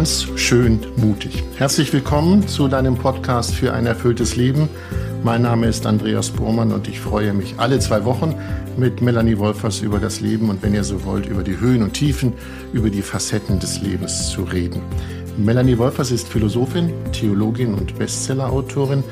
ganz 0.00 0.26
schön 0.34 0.80
mutig. 0.96 1.44
Herzlich 1.58 1.92
willkommen 1.92 2.48
zu 2.48 2.68
deinem 2.68 2.96
Podcast 2.96 3.54
für 3.54 3.74
ein 3.74 3.84
erfülltes 3.84 4.34
Leben. 4.34 4.70
Mein 5.22 5.42
Name 5.42 5.66
ist 5.66 5.84
Andreas 5.84 6.30
Bormann 6.30 6.72
und 6.72 6.88
ich 6.88 6.98
freue 6.98 7.34
mich 7.34 7.56
alle 7.58 7.80
zwei 7.80 8.06
Wochen 8.06 8.34
mit 8.78 9.02
Melanie 9.02 9.36
Wolfers 9.36 9.82
über 9.82 9.98
das 9.98 10.22
Leben 10.22 10.48
und 10.48 10.62
wenn 10.62 10.72
ihr 10.72 10.84
so 10.84 11.04
wollt, 11.04 11.26
über 11.26 11.42
die 11.42 11.60
Höhen 11.60 11.82
und 11.82 11.92
Tiefen, 11.92 12.32
über 12.72 12.88
die 12.88 13.02
Facetten 13.02 13.58
des 13.58 13.82
Lebens 13.82 14.30
zu 14.30 14.44
reden. 14.44 14.80
Melanie 15.36 15.76
Wolfers 15.76 16.12
ist 16.12 16.28
Philosophin, 16.28 16.94
Theologin 17.12 17.74
und 17.74 17.98
Bestsellerautorin. 17.98 19.04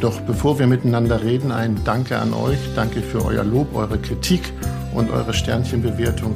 Doch 0.00 0.20
bevor 0.22 0.58
wir 0.58 0.66
miteinander 0.66 1.22
reden, 1.22 1.52
ein 1.52 1.78
Danke 1.84 2.18
an 2.18 2.34
euch. 2.34 2.58
Danke 2.74 3.00
für 3.00 3.24
euer 3.24 3.44
Lob, 3.44 3.76
eure 3.76 3.98
Kritik 3.98 4.52
und 4.92 5.08
eure 5.12 5.34
Sternchenbewertung. 5.34 6.34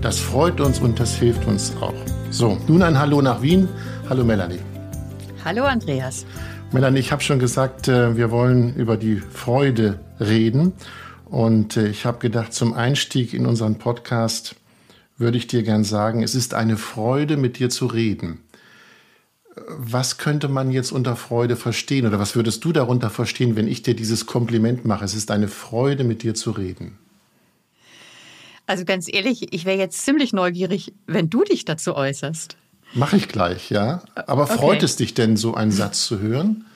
Das 0.00 0.20
freut 0.20 0.60
uns 0.60 0.78
und 0.78 1.00
das 1.00 1.16
hilft 1.16 1.44
uns 1.48 1.74
auch. 1.80 2.17
So, 2.30 2.58
nun 2.68 2.82
ein 2.82 2.98
Hallo 2.98 3.22
nach 3.22 3.40
Wien. 3.40 3.68
Hallo 4.10 4.22
Melanie. 4.22 4.58
Hallo 5.44 5.64
Andreas. 5.64 6.26
Melanie, 6.72 7.00
ich 7.00 7.10
habe 7.10 7.22
schon 7.22 7.38
gesagt, 7.38 7.88
äh, 7.88 8.16
wir 8.18 8.30
wollen 8.30 8.74
über 8.74 8.98
die 8.98 9.16
Freude 9.16 9.98
reden. 10.20 10.74
Und 11.24 11.78
äh, 11.78 11.88
ich 11.88 12.04
habe 12.04 12.18
gedacht, 12.18 12.52
zum 12.52 12.74
Einstieg 12.74 13.32
in 13.32 13.46
unseren 13.46 13.78
Podcast 13.78 14.56
würde 15.16 15.38
ich 15.38 15.46
dir 15.46 15.62
gern 15.62 15.84
sagen, 15.84 16.22
es 16.22 16.34
ist 16.34 16.52
eine 16.52 16.76
Freude, 16.76 17.38
mit 17.38 17.58
dir 17.58 17.70
zu 17.70 17.86
reden. 17.86 18.40
Was 19.78 20.18
könnte 20.18 20.48
man 20.48 20.70
jetzt 20.70 20.92
unter 20.92 21.16
Freude 21.16 21.56
verstehen 21.56 22.06
oder 22.06 22.18
was 22.18 22.36
würdest 22.36 22.62
du 22.62 22.72
darunter 22.72 23.08
verstehen, 23.08 23.56
wenn 23.56 23.66
ich 23.66 23.82
dir 23.82 23.96
dieses 23.96 24.26
Kompliment 24.26 24.84
mache? 24.84 25.04
Es 25.04 25.14
ist 25.14 25.30
eine 25.30 25.48
Freude, 25.48 26.04
mit 26.04 26.22
dir 26.22 26.34
zu 26.34 26.50
reden. 26.50 26.98
Also 28.68 28.84
ganz 28.84 29.08
ehrlich, 29.10 29.54
ich 29.54 29.64
wäre 29.64 29.78
jetzt 29.78 30.04
ziemlich 30.04 30.34
neugierig, 30.34 30.92
wenn 31.06 31.30
du 31.30 31.42
dich 31.42 31.64
dazu 31.64 31.96
äußerst. 31.96 32.58
Mache 32.94 33.16
ich 33.16 33.28
gleich, 33.28 33.70
ja. 33.70 34.02
Aber 34.14 34.42
okay. 34.42 34.58
freut 34.58 34.82
es 34.82 34.96
dich 34.96 35.14
denn, 35.14 35.38
so 35.38 35.54
einen 35.54 35.70
Satz 35.70 36.04
zu 36.06 36.20
hören? 36.20 36.66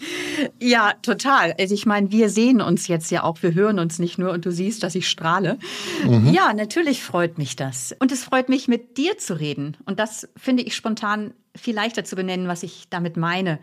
ja, 0.60 0.94
total. 1.02 1.54
Also 1.58 1.74
ich 1.74 1.84
meine, 1.84 2.10
wir 2.10 2.30
sehen 2.30 2.62
uns 2.62 2.88
jetzt 2.88 3.10
ja 3.10 3.24
auch, 3.24 3.42
wir 3.42 3.52
hören 3.52 3.78
uns 3.78 3.98
nicht 3.98 4.16
nur 4.16 4.32
und 4.32 4.46
du 4.46 4.52
siehst, 4.52 4.82
dass 4.82 4.94
ich 4.94 5.06
strahle. 5.06 5.58
Mhm. 6.06 6.32
Ja, 6.32 6.54
natürlich 6.54 7.02
freut 7.02 7.36
mich 7.36 7.56
das. 7.56 7.94
Und 7.98 8.10
es 8.10 8.24
freut 8.24 8.48
mich, 8.48 8.66
mit 8.66 8.96
dir 8.96 9.18
zu 9.18 9.38
reden. 9.38 9.76
Und 9.84 9.98
das 9.98 10.26
finde 10.36 10.62
ich 10.62 10.74
spontan 10.74 11.34
viel 11.54 11.74
leichter 11.74 12.04
zu 12.04 12.16
benennen, 12.16 12.48
was 12.48 12.62
ich 12.62 12.84
damit 12.88 13.18
meine. 13.18 13.58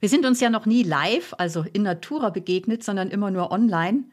Wir 0.00 0.08
sind 0.08 0.24
uns 0.24 0.40
ja 0.40 0.48
noch 0.48 0.64
nie 0.64 0.82
live, 0.82 1.34
also 1.36 1.64
in 1.74 1.82
Natura 1.82 2.30
begegnet, 2.30 2.84
sondern 2.84 3.10
immer 3.10 3.30
nur 3.30 3.52
online. 3.52 4.04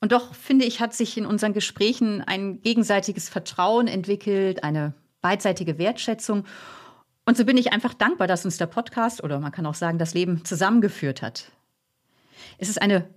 Und 0.00 0.12
doch, 0.12 0.34
finde 0.34 0.64
ich, 0.64 0.80
hat 0.80 0.94
sich 0.94 1.16
in 1.18 1.26
unseren 1.26 1.52
Gesprächen 1.52 2.22
ein 2.22 2.62
gegenseitiges 2.62 3.28
Vertrauen 3.28 3.86
entwickelt, 3.86 4.64
eine 4.64 4.94
beidseitige 5.20 5.78
Wertschätzung. 5.78 6.46
Und 7.26 7.36
so 7.36 7.44
bin 7.44 7.58
ich 7.58 7.72
einfach 7.72 7.92
dankbar, 7.92 8.26
dass 8.26 8.44
uns 8.44 8.56
der 8.56 8.66
Podcast 8.66 9.22
oder 9.22 9.38
man 9.40 9.52
kann 9.52 9.66
auch 9.66 9.74
sagen, 9.74 9.98
das 9.98 10.14
Leben 10.14 10.44
zusammengeführt 10.44 11.20
hat. 11.20 11.52
Es 12.56 12.70
ist 12.70 12.80
eine 12.80 13.08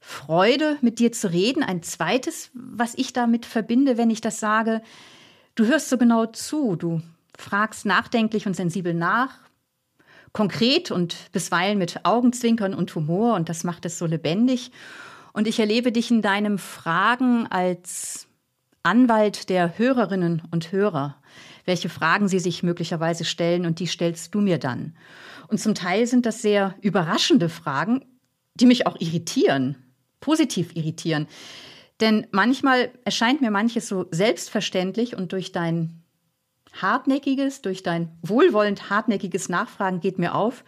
Freude, 0.00 0.78
mit 0.80 0.98
dir 0.98 1.12
zu 1.12 1.30
reden. 1.30 1.62
Ein 1.62 1.84
zweites, 1.84 2.50
was 2.54 2.94
ich 2.96 3.12
damit 3.12 3.46
verbinde, 3.46 3.96
wenn 3.96 4.10
ich 4.10 4.20
das 4.20 4.40
sage, 4.40 4.82
du 5.54 5.66
hörst 5.66 5.88
so 5.88 5.96
genau 5.96 6.26
zu, 6.26 6.74
du 6.74 7.02
fragst 7.38 7.86
nachdenklich 7.86 8.48
und 8.48 8.54
sensibel 8.54 8.94
nach, 8.94 9.38
konkret 10.32 10.90
und 10.90 11.30
bisweilen 11.30 11.78
mit 11.78 12.04
Augenzwinkern 12.04 12.74
und 12.74 12.92
Humor 12.96 13.34
und 13.34 13.48
das 13.48 13.62
macht 13.62 13.84
es 13.84 13.96
so 13.96 14.06
lebendig. 14.06 14.72
Und 15.32 15.46
ich 15.46 15.58
erlebe 15.58 15.92
dich 15.92 16.10
in 16.10 16.22
deinem 16.22 16.58
Fragen 16.58 17.46
als 17.46 18.28
Anwalt 18.82 19.48
der 19.48 19.78
Hörerinnen 19.78 20.42
und 20.50 20.72
Hörer, 20.72 21.16
welche 21.64 21.88
Fragen 21.88 22.28
sie 22.28 22.40
sich 22.40 22.62
möglicherweise 22.62 23.24
stellen 23.24 23.64
und 23.64 23.78
die 23.78 23.86
stellst 23.86 24.34
du 24.34 24.40
mir 24.40 24.58
dann. 24.58 24.96
Und 25.48 25.58
zum 25.58 25.74
Teil 25.74 26.06
sind 26.06 26.26
das 26.26 26.42
sehr 26.42 26.74
überraschende 26.80 27.48
Fragen, 27.48 28.04
die 28.54 28.66
mich 28.66 28.86
auch 28.86 29.00
irritieren, 29.00 29.76
positiv 30.20 30.74
irritieren. 30.74 31.26
Denn 32.00 32.26
manchmal 32.32 32.90
erscheint 33.04 33.40
mir 33.40 33.50
manches 33.50 33.88
so 33.88 34.06
selbstverständlich 34.10 35.16
und 35.16 35.32
durch 35.32 35.52
dein 35.52 36.02
hartnäckiges, 36.80 37.62
durch 37.62 37.82
dein 37.82 38.18
wohlwollend 38.22 38.90
hartnäckiges 38.90 39.48
Nachfragen 39.48 40.00
geht 40.00 40.18
mir 40.18 40.34
auf, 40.34 40.64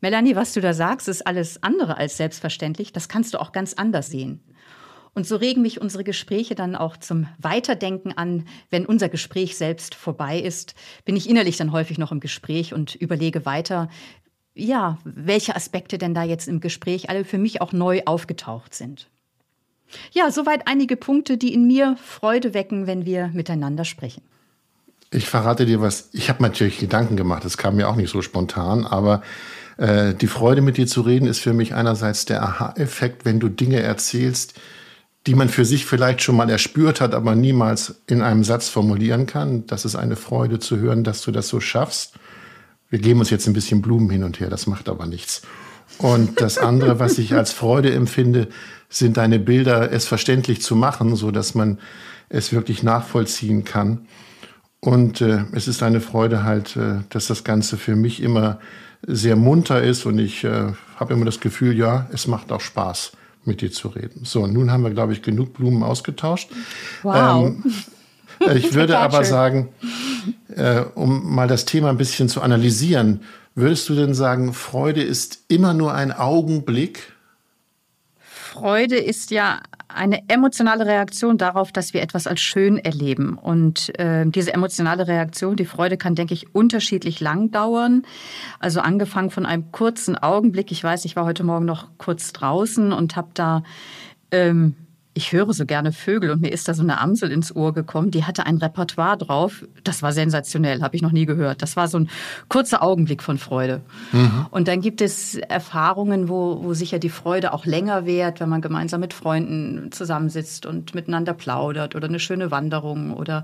Melanie, 0.00 0.36
was 0.36 0.52
du 0.52 0.60
da 0.60 0.72
sagst, 0.72 1.08
ist 1.08 1.26
alles 1.26 1.62
andere 1.62 1.96
als 1.96 2.16
selbstverständlich. 2.16 2.92
Das 2.92 3.08
kannst 3.08 3.34
du 3.34 3.40
auch 3.40 3.52
ganz 3.52 3.74
anders 3.74 4.08
sehen. 4.08 4.40
Und 5.12 5.26
so 5.26 5.36
regen 5.36 5.62
mich 5.62 5.80
unsere 5.80 6.04
Gespräche 6.04 6.54
dann 6.54 6.76
auch 6.76 6.96
zum 6.96 7.26
Weiterdenken 7.38 8.12
an. 8.12 8.46
Wenn 8.70 8.86
unser 8.86 9.08
Gespräch 9.08 9.56
selbst 9.56 9.94
vorbei 9.94 10.38
ist, 10.38 10.74
bin 11.04 11.16
ich 11.16 11.28
innerlich 11.28 11.56
dann 11.56 11.72
häufig 11.72 11.98
noch 11.98 12.12
im 12.12 12.20
Gespräch 12.20 12.72
und 12.72 12.94
überlege 12.94 13.44
weiter, 13.44 13.88
ja, 14.54 14.98
welche 15.04 15.56
Aspekte 15.56 15.98
denn 15.98 16.14
da 16.14 16.22
jetzt 16.22 16.48
im 16.48 16.60
Gespräch 16.60 17.10
alle 17.10 17.24
für 17.24 17.38
mich 17.38 17.60
auch 17.60 17.72
neu 17.72 18.02
aufgetaucht 18.06 18.74
sind. 18.74 19.08
Ja, 20.12 20.30
soweit 20.30 20.68
einige 20.68 20.96
Punkte, 20.96 21.36
die 21.36 21.52
in 21.52 21.66
mir 21.66 21.96
Freude 22.00 22.54
wecken, 22.54 22.86
wenn 22.86 23.04
wir 23.04 23.28
miteinander 23.28 23.84
sprechen. 23.84 24.22
Ich 25.12 25.28
verrate 25.28 25.66
dir 25.66 25.80
was. 25.80 26.10
Ich 26.12 26.28
habe 26.28 26.42
natürlich 26.42 26.78
Gedanken 26.78 27.16
gemacht. 27.16 27.44
Das 27.44 27.58
kam 27.58 27.76
mir 27.76 27.88
auch 27.88 27.96
nicht 27.96 28.10
so 28.10 28.22
spontan, 28.22 28.86
aber 28.86 29.22
äh, 29.80 30.14
die 30.14 30.26
Freude 30.26 30.60
mit 30.60 30.76
dir 30.76 30.86
zu 30.86 31.00
reden 31.00 31.26
ist 31.26 31.40
für 31.40 31.54
mich 31.54 31.74
einerseits 31.74 32.26
der 32.26 32.42
Aha-Effekt, 32.42 33.24
wenn 33.24 33.40
du 33.40 33.48
Dinge 33.48 33.80
erzählst, 33.80 34.60
die 35.26 35.34
man 35.34 35.48
für 35.48 35.64
sich 35.64 35.86
vielleicht 35.86 36.20
schon 36.20 36.36
mal 36.36 36.50
erspürt 36.50 37.00
hat, 37.00 37.14
aber 37.14 37.34
niemals 37.34 38.02
in 38.06 38.20
einem 38.20 38.44
Satz 38.44 38.68
formulieren 38.68 39.24
kann. 39.26 39.66
Das 39.66 39.86
ist 39.86 39.96
eine 39.96 40.16
Freude 40.16 40.58
zu 40.58 40.78
hören, 40.78 41.02
dass 41.02 41.22
du 41.22 41.30
das 41.30 41.48
so 41.48 41.60
schaffst. 41.60 42.14
Wir 42.90 42.98
geben 42.98 43.20
uns 43.20 43.30
jetzt 43.30 43.46
ein 43.46 43.54
bisschen 43.54 43.80
Blumen 43.80 44.10
hin 44.10 44.22
und 44.22 44.38
her, 44.38 44.50
das 44.50 44.66
macht 44.66 44.88
aber 44.88 45.06
nichts. 45.06 45.42
Und 45.96 46.42
das 46.42 46.58
andere, 46.58 46.98
was 46.98 47.16
ich 47.16 47.34
als 47.34 47.52
Freude 47.52 47.90
empfinde, 47.92 48.48
sind 48.90 49.16
deine 49.16 49.38
Bilder, 49.38 49.90
es 49.92 50.06
verständlich 50.06 50.60
zu 50.60 50.76
machen, 50.76 51.16
so 51.16 51.30
dass 51.30 51.54
man 51.54 51.78
es 52.28 52.52
wirklich 52.52 52.82
nachvollziehen 52.82 53.64
kann. 53.64 54.06
Und 54.80 55.22
äh, 55.22 55.44
es 55.52 55.68
ist 55.68 55.82
eine 55.82 56.00
Freude 56.00 56.44
halt, 56.44 56.76
äh, 56.76 57.00
dass 57.08 57.26
das 57.26 57.44
Ganze 57.44 57.76
für 57.78 57.96
mich 57.96 58.22
immer 58.22 58.58
sehr 59.06 59.36
munter 59.36 59.82
ist 59.82 60.06
und 60.06 60.18
ich 60.18 60.44
äh, 60.44 60.72
habe 60.96 61.14
immer 61.14 61.24
das 61.24 61.40
Gefühl, 61.40 61.76
ja, 61.76 62.08
es 62.12 62.26
macht 62.26 62.52
auch 62.52 62.60
Spaß, 62.60 63.12
mit 63.44 63.60
dir 63.60 63.72
zu 63.72 63.88
reden. 63.88 64.24
So, 64.24 64.46
nun 64.46 64.70
haben 64.70 64.82
wir, 64.82 64.90
glaube 64.90 65.12
ich, 65.12 65.22
genug 65.22 65.54
Blumen 65.54 65.82
ausgetauscht. 65.82 66.50
Wow. 67.02 67.46
Ähm, 67.46 67.64
äh, 68.40 68.54
ich 68.58 68.74
würde 68.74 68.98
aber 68.98 69.24
sagen, 69.24 69.68
äh, 70.54 70.80
um 70.94 71.34
mal 71.34 71.48
das 71.48 71.64
Thema 71.64 71.90
ein 71.90 71.96
bisschen 71.96 72.28
zu 72.28 72.42
analysieren, 72.42 73.22
würdest 73.54 73.88
du 73.88 73.94
denn 73.94 74.14
sagen, 74.14 74.52
Freude 74.52 75.02
ist 75.02 75.44
immer 75.48 75.74
nur 75.74 75.94
ein 75.94 76.12
Augenblick? 76.12 77.12
Freude 78.20 78.96
ist 78.96 79.30
ja 79.30 79.60
eine 79.94 80.28
emotionale 80.28 80.86
Reaktion 80.86 81.38
darauf, 81.38 81.72
dass 81.72 81.94
wir 81.94 82.02
etwas 82.02 82.26
als 82.26 82.40
schön 82.40 82.78
erleben. 82.78 83.36
Und 83.36 83.98
äh, 83.98 84.24
diese 84.26 84.52
emotionale 84.52 85.08
Reaktion, 85.08 85.56
die 85.56 85.64
Freude 85.64 85.96
kann, 85.96 86.14
denke 86.14 86.34
ich, 86.34 86.54
unterschiedlich 86.54 87.20
lang 87.20 87.50
dauern. 87.50 88.02
Also 88.58 88.80
angefangen 88.80 89.30
von 89.30 89.46
einem 89.46 89.72
kurzen 89.72 90.16
Augenblick. 90.16 90.72
Ich 90.72 90.82
weiß, 90.82 91.04
ich 91.04 91.16
war 91.16 91.24
heute 91.24 91.44
Morgen 91.44 91.64
noch 91.64 91.88
kurz 91.98 92.32
draußen 92.32 92.92
und 92.92 93.16
habe 93.16 93.28
da 93.34 93.62
ähm, 94.30 94.74
ich 95.12 95.32
höre 95.32 95.52
so 95.52 95.66
gerne 95.66 95.90
Vögel 95.92 96.30
und 96.30 96.40
mir 96.40 96.52
ist 96.52 96.68
da 96.68 96.74
so 96.74 96.82
eine 96.82 97.00
Amsel 97.00 97.32
ins 97.32 97.54
Ohr 97.54 97.74
gekommen, 97.74 98.12
die 98.12 98.24
hatte 98.24 98.46
ein 98.46 98.58
Repertoire 98.58 99.18
drauf. 99.18 99.64
Das 99.82 100.02
war 100.02 100.12
sensationell, 100.12 100.82
habe 100.82 100.94
ich 100.94 101.02
noch 101.02 101.10
nie 101.10 101.26
gehört. 101.26 101.62
Das 101.62 101.76
war 101.76 101.88
so 101.88 101.98
ein 101.98 102.08
kurzer 102.48 102.80
Augenblick 102.80 103.22
von 103.22 103.36
Freude. 103.36 103.80
Mhm. 104.12 104.46
Und 104.50 104.68
dann 104.68 104.80
gibt 104.80 105.00
es 105.00 105.34
Erfahrungen, 105.34 106.28
wo, 106.28 106.62
wo 106.62 106.74
sicher 106.74 107.00
die 107.00 107.08
Freude 107.08 107.52
auch 107.52 107.66
länger 107.66 108.06
währt, 108.06 108.38
wenn 108.38 108.48
man 108.48 108.60
gemeinsam 108.60 109.00
mit 109.00 109.12
Freunden 109.12 109.90
zusammensitzt 109.90 110.64
und 110.64 110.94
miteinander 110.94 111.34
plaudert 111.34 111.96
oder 111.96 112.06
eine 112.06 112.20
schöne 112.20 112.52
Wanderung 112.52 113.12
oder 113.12 113.42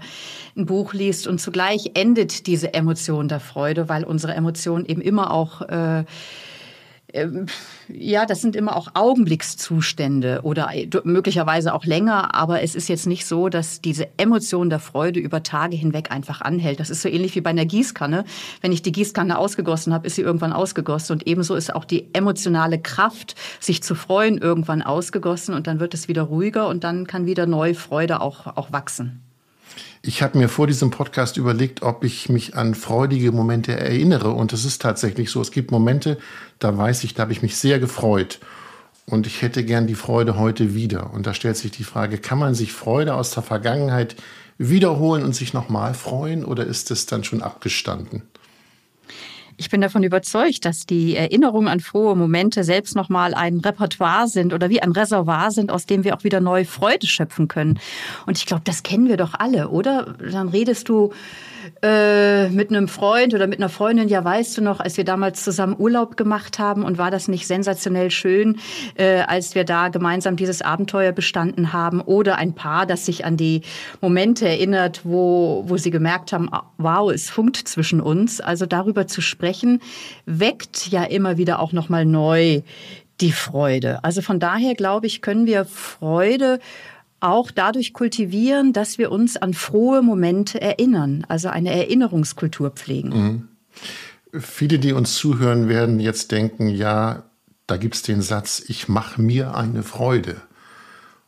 ein 0.57 0.67
Buch 0.67 0.95
liest. 0.95 1.27
Und 1.27 1.41
zugleich 1.41 1.91
endet 1.95 2.47
diese 2.47 2.75
Emotion 2.75 3.27
der 3.27 3.41
Freude, 3.41 3.89
weil 3.89 4.05
unsere 4.05 4.35
Emotionen 4.35 4.87
eben 4.87 5.01
immer 5.01 5.33
auch 5.33 5.63
äh, 5.63 6.05
ja, 7.89 8.27
das 8.27 8.43
sind 8.43 8.57
immer 8.57 8.77
auch 8.77 8.89
Augenblickszustände 8.95 10.41
oder 10.43 10.71
äh, 10.75 10.89
möglicherweise 11.05 11.73
auch 11.73 11.85
länger, 11.85 12.35
aber 12.35 12.63
es 12.63 12.75
ist 12.75 12.89
jetzt 12.89 13.07
nicht 13.07 13.27
so, 13.27 13.49
dass 13.49 13.81
diese 13.81 14.09
Emotion 14.19 14.71
der 14.71 14.81
Freude 14.81 15.21
über 15.21 15.43
Tage 15.43 15.77
hinweg 15.77 16.11
einfach 16.11 16.41
anhält. 16.41 16.81
Das 16.81 16.91
ist 16.91 17.03
so 17.03 17.09
ähnlich 17.09 17.35
wie 17.37 17.41
bei 17.41 17.51
einer 17.51 17.65
Gießkanne. 17.65 18.25
Wenn 18.61 18.73
ich 18.73 18.83
die 18.83 18.93
Gießkanne 18.93 19.39
ausgegossen 19.39 19.95
habe, 19.95 20.07
ist 20.07 20.17
sie 20.17 20.23
irgendwann 20.23 20.53
ausgegossen 20.53 21.13
und 21.13 21.27
ebenso 21.27 21.55
ist 21.55 21.75
auch 21.75 21.85
die 21.85 22.09
emotionale 22.13 22.81
Kraft, 22.81 23.37
sich 23.61 23.83
zu 23.83 23.95
freuen, 23.95 24.39
irgendwann 24.39 24.83
ausgegossen 24.83 25.55
und 25.55 25.67
dann 25.69 25.81
wird 25.81 25.95
es 25.95 26.09
wieder 26.09 26.23
ruhiger 26.23 26.69
und 26.69 26.83
dann 26.83 27.07
kann 27.07 27.27
wieder 27.27 27.47
neue 27.47 27.75
Freude 27.75 28.21
auch, 28.21 28.47
auch 28.57 28.73
wachsen. 28.73 29.26
Ich 30.03 30.23
habe 30.23 30.39
mir 30.39 30.49
vor 30.49 30.67
diesem 30.67 30.91
Podcast 30.91 31.37
überlegt, 31.37 31.83
ob 31.83 32.05
ich 32.05 32.29
mich 32.29 32.55
an 32.55 32.75
freudige 32.75 33.33
Momente 33.33 33.73
erinnere. 33.79 34.31
Und 34.31 34.53
es 34.53 34.65
ist 34.65 34.81
tatsächlich 34.81 35.31
so. 35.31 35.41
Es 35.41 35.51
gibt 35.51 35.71
Momente, 35.71 36.19
da 36.59 36.77
weiß 36.77 37.05
ich, 37.05 37.15
da 37.15 37.23
habe 37.23 37.33
ich 37.33 37.43
mich 37.43 37.57
sehr 37.57 37.79
gefreut. 37.79 38.39
Und 39.07 39.27
ich 39.27 39.43
hätte 39.43 39.65
gern 39.65 39.87
die 39.87 39.95
Freude 39.95 40.39
heute 40.39 40.75
wieder. 40.75 41.13
Und 41.13 41.27
da 41.27 41.35
stellt 41.35 41.57
sich 41.57 41.71
die 41.71 41.85
Frage, 41.85 42.19
kann 42.19 42.39
man 42.39 42.55
sich 42.55 42.73
Freude 42.73 43.15
aus 43.15 43.33
der 43.33 43.43
Vergangenheit 43.43 44.17
wiederholen 44.59 45.25
und 45.25 45.35
sich 45.35 45.53
nochmal 45.53 45.95
freuen 45.95 46.45
oder 46.45 46.65
ist 46.65 46.91
es 46.91 47.07
dann 47.07 47.25
schon 47.25 47.43
abgestanden? 47.43 48.23
Ich 49.59 49.71
bin 49.71 49.81
davon 49.81 50.03
überzeugt, 50.03 50.65
dass 50.67 50.85
die 50.85 51.17
Erinnerungen 51.17 51.69
an 51.69 51.81
frohe 51.81 52.15
Momente 52.15 52.63
selbst 52.63 52.95
nochmal 52.95 53.33
ein 53.33 53.61
Repertoire 53.61 54.29
sind 54.29 54.53
oder 54.53 54.69
wie 54.69 54.83
ein 54.83 54.93
Reservoir 54.93 55.51
sind, 55.51 55.71
aus 55.71 55.87
dem 55.87 56.05
wir 56.05 56.15
auch 56.15 56.25
wieder 56.25 56.41
neue 56.41 56.67
Freude 56.67 57.07
schöpfen 57.07 57.49
können. 57.49 57.79
Und 58.27 58.37
ich 58.37 58.45
glaube, 58.45 58.63
das 58.65 58.83
kennen 58.83 59.09
wir 59.09 59.17
doch 59.17 59.33
alle, 59.35 59.69
oder? 59.69 60.15
Dann 60.31 60.49
redest 60.49 60.89
du 60.89 61.13
äh, 61.83 62.49
mit 62.49 62.71
einem 62.71 62.89
Freund 62.89 63.35
oder 63.35 63.47
mit 63.47 63.59
einer 63.59 63.69
Freundin, 63.69 64.09
ja, 64.09 64.25
weißt 64.25 64.59
du 64.59 64.63
noch, 64.63 64.81
als 64.81 64.97
wir 64.97 65.05
damals 65.05 65.45
zusammen 65.45 65.77
Urlaub 65.79 66.17
gemacht 66.17 66.59
haben 66.59 66.85
und 66.85 66.99
war 66.99 67.11
das 67.11 67.29
nicht 67.29 67.47
sensationell 67.47 68.11
schön, 68.11 68.59
äh, 68.97 69.21
als 69.21 69.55
wir 69.55 69.65
da 69.65 69.89
gemeinsam 69.89 70.37
dieses 70.37 70.63
Abenteuer 70.63 71.13
bestanden 71.13 71.73
haben 71.73 72.01
oder 72.01 72.37
ein 72.37 72.55
Paar, 72.55 72.87
das 72.87 73.07
sich 73.07 73.25
an 73.25 73.37
die 73.37 73.63
Momente 74.01 74.49
erinnert, 74.49 75.01
wo, 75.05 75.65
wo 75.67 75.77
sie 75.77 75.91
gemerkt 75.91 76.33
haben, 76.33 76.49
ah, 76.53 76.65
wow, 76.79 77.11
es 77.11 77.31
funkt 77.31 77.57
zwischen 77.57 78.01
uns. 78.01 78.41
Also 78.41 78.67
darüber 78.67 79.07
zu 79.07 79.21
sprechen, 79.21 79.81
weckt 80.25 80.89
ja 80.89 81.05
immer 81.05 81.37
wieder 81.37 81.61
auch 81.61 81.73
nochmal 81.73 82.05
neu 82.05 82.63
die 83.21 83.33
Freude. 83.33 84.05
Also 84.05 84.21
von 84.21 84.39
daher 84.39 84.75
glaube 84.75 85.07
ich, 85.07 85.23
können 85.23 85.47
wir 85.47 85.65
Freude 85.65 86.61
auch 87.21 87.51
dadurch 87.51 87.93
kultivieren, 87.93 88.73
dass 88.73 88.99
wir 88.99 89.11
uns 89.11 89.37
an 89.37 89.55
frohe 89.55 90.03
Momente 90.03 90.61
erinnern, 90.61 91.25
also 91.29 91.49
eine 91.49 91.73
Erinnerungskultur 91.73 92.71
pflegen. 92.71 93.09
Mhm. 93.09 93.49
Viele, 94.41 94.79
die 94.79 94.93
uns 94.93 95.15
zuhören, 95.15 95.69
werden 95.69 95.99
jetzt 95.99 96.31
denken, 96.33 96.69
ja, 96.69 97.25
da 97.67 97.77
gibt 97.77 97.95
es 97.95 98.03
den 98.03 98.23
Satz, 98.23 98.63
ich 98.67 98.89
mache 98.89 99.21
mir 99.21 99.55
eine 99.55 99.83
Freude. 99.83 100.37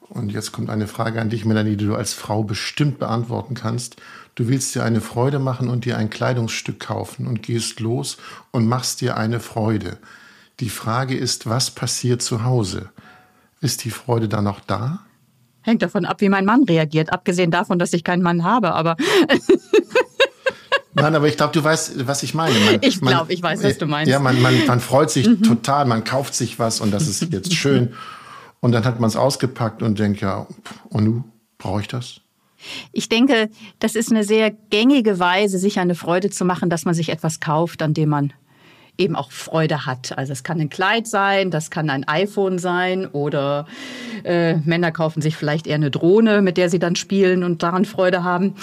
Und 0.00 0.32
jetzt 0.32 0.52
kommt 0.52 0.70
eine 0.70 0.86
Frage 0.86 1.20
an 1.20 1.30
dich, 1.30 1.44
Melanie, 1.44 1.76
die 1.76 1.86
du 1.86 1.94
als 1.94 2.14
Frau 2.14 2.42
bestimmt 2.42 2.98
beantworten 2.98 3.54
kannst. 3.54 3.96
Du 4.34 4.48
willst 4.48 4.74
dir 4.74 4.84
eine 4.84 5.00
Freude 5.00 5.38
machen 5.38 5.68
und 5.68 5.84
dir 5.84 5.98
ein 5.98 6.10
Kleidungsstück 6.10 6.80
kaufen 6.80 7.26
und 7.26 7.42
gehst 7.42 7.80
los 7.80 8.16
und 8.50 8.66
machst 8.66 9.00
dir 9.00 9.16
eine 9.16 9.40
Freude. 9.40 9.98
Die 10.60 10.70
Frage 10.70 11.16
ist, 11.16 11.48
was 11.48 11.70
passiert 11.70 12.22
zu 12.22 12.44
Hause? 12.44 12.90
Ist 13.60 13.84
die 13.84 13.90
Freude 13.90 14.28
dann 14.28 14.44
noch 14.44 14.60
da? 14.60 15.00
Hängt 15.68 15.82
davon 15.82 16.06
ab, 16.06 16.22
wie 16.22 16.30
mein 16.30 16.46
Mann 16.46 16.64
reagiert. 16.64 17.12
Abgesehen 17.12 17.50
davon, 17.50 17.78
dass 17.78 17.92
ich 17.92 18.02
keinen 18.02 18.22
Mann 18.22 18.42
habe, 18.42 18.72
aber. 18.72 18.96
Nein, 20.94 21.14
aber 21.14 21.28
ich 21.28 21.36
glaube, 21.36 21.52
du 21.52 21.62
weißt, 21.62 22.06
was 22.06 22.22
ich 22.22 22.32
meine. 22.32 22.58
Man, 22.58 22.78
ich 22.80 22.98
glaube, 23.02 23.30
ich 23.34 23.42
weiß, 23.42 23.62
was 23.62 23.76
du 23.76 23.84
meinst. 23.84 24.10
Ja, 24.10 24.18
man, 24.18 24.40
man, 24.40 24.66
man 24.66 24.80
freut 24.80 25.10
sich 25.10 25.28
mhm. 25.28 25.42
total, 25.42 25.84
man 25.84 26.04
kauft 26.04 26.34
sich 26.34 26.58
was 26.58 26.80
und 26.80 26.90
das 26.90 27.06
ist 27.06 27.30
jetzt 27.30 27.52
schön. 27.52 27.92
Und 28.60 28.72
dann 28.72 28.86
hat 28.86 28.98
man 28.98 29.08
es 29.08 29.16
ausgepackt 29.16 29.82
und 29.82 29.98
denkt, 29.98 30.22
ja, 30.22 30.46
und 30.88 31.04
nu, 31.04 31.24
brauche 31.58 31.82
ich 31.82 31.88
das? 31.88 32.22
Ich 32.92 33.10
denke, 33.10 33.50
das 33.78 33.94
ist 33.94 34.10
eine 34.10 34.24
sehr 34.24 34.50
gängige 34.50 35.18
Weise, 35.18 35.58
sich 35.58 35.78
eine 35.78 35.94
Freude 35.94 36.30
zu 36.30 36.46
machen, 36.46 36.70
dass 36.70 36.86
man 36.86 36.94
sich 36.94 37.10
etwas 37.10 37.40
kauft, 37.40 37.82
an 37.82 37.92
dem 37.92 38.08
man 38.08 38.32
eben 38.98 39.16
auch 39.16 39.30
Freude 39.30 39.86
hat. 39.86 40.18
Also 40.18 40.32
es 40.32 40.42
kann 40.42 40.60
ein 40.60 40.68
Kleid 40.68 41.06
sein, 41.06 41.50
das 41.50 41.70
kann 41.70 41.88
ein 41.88 42.06
iPhone 42.06 42.58
sein 42.58 43.06
oder 43.06 43.66
äh, 44.24 44.56
Männer 44.56 44.90
kaufen 44.90 45.22
sich 45.22 45.36
vielleicht 45.36 45.66
eher 45.66 45.76
eine 45.76 45.90
Drohne, 45.90 46.42
mit 46.42 46.56
der 46.56 46.68
sie 46.68 46.80
dann 46.80 46.96
spielen 46.96 47.44
und 47.44 47.62
daran 47.62 47.84
Freude 47.84 48.24
haben. 48.24 48.56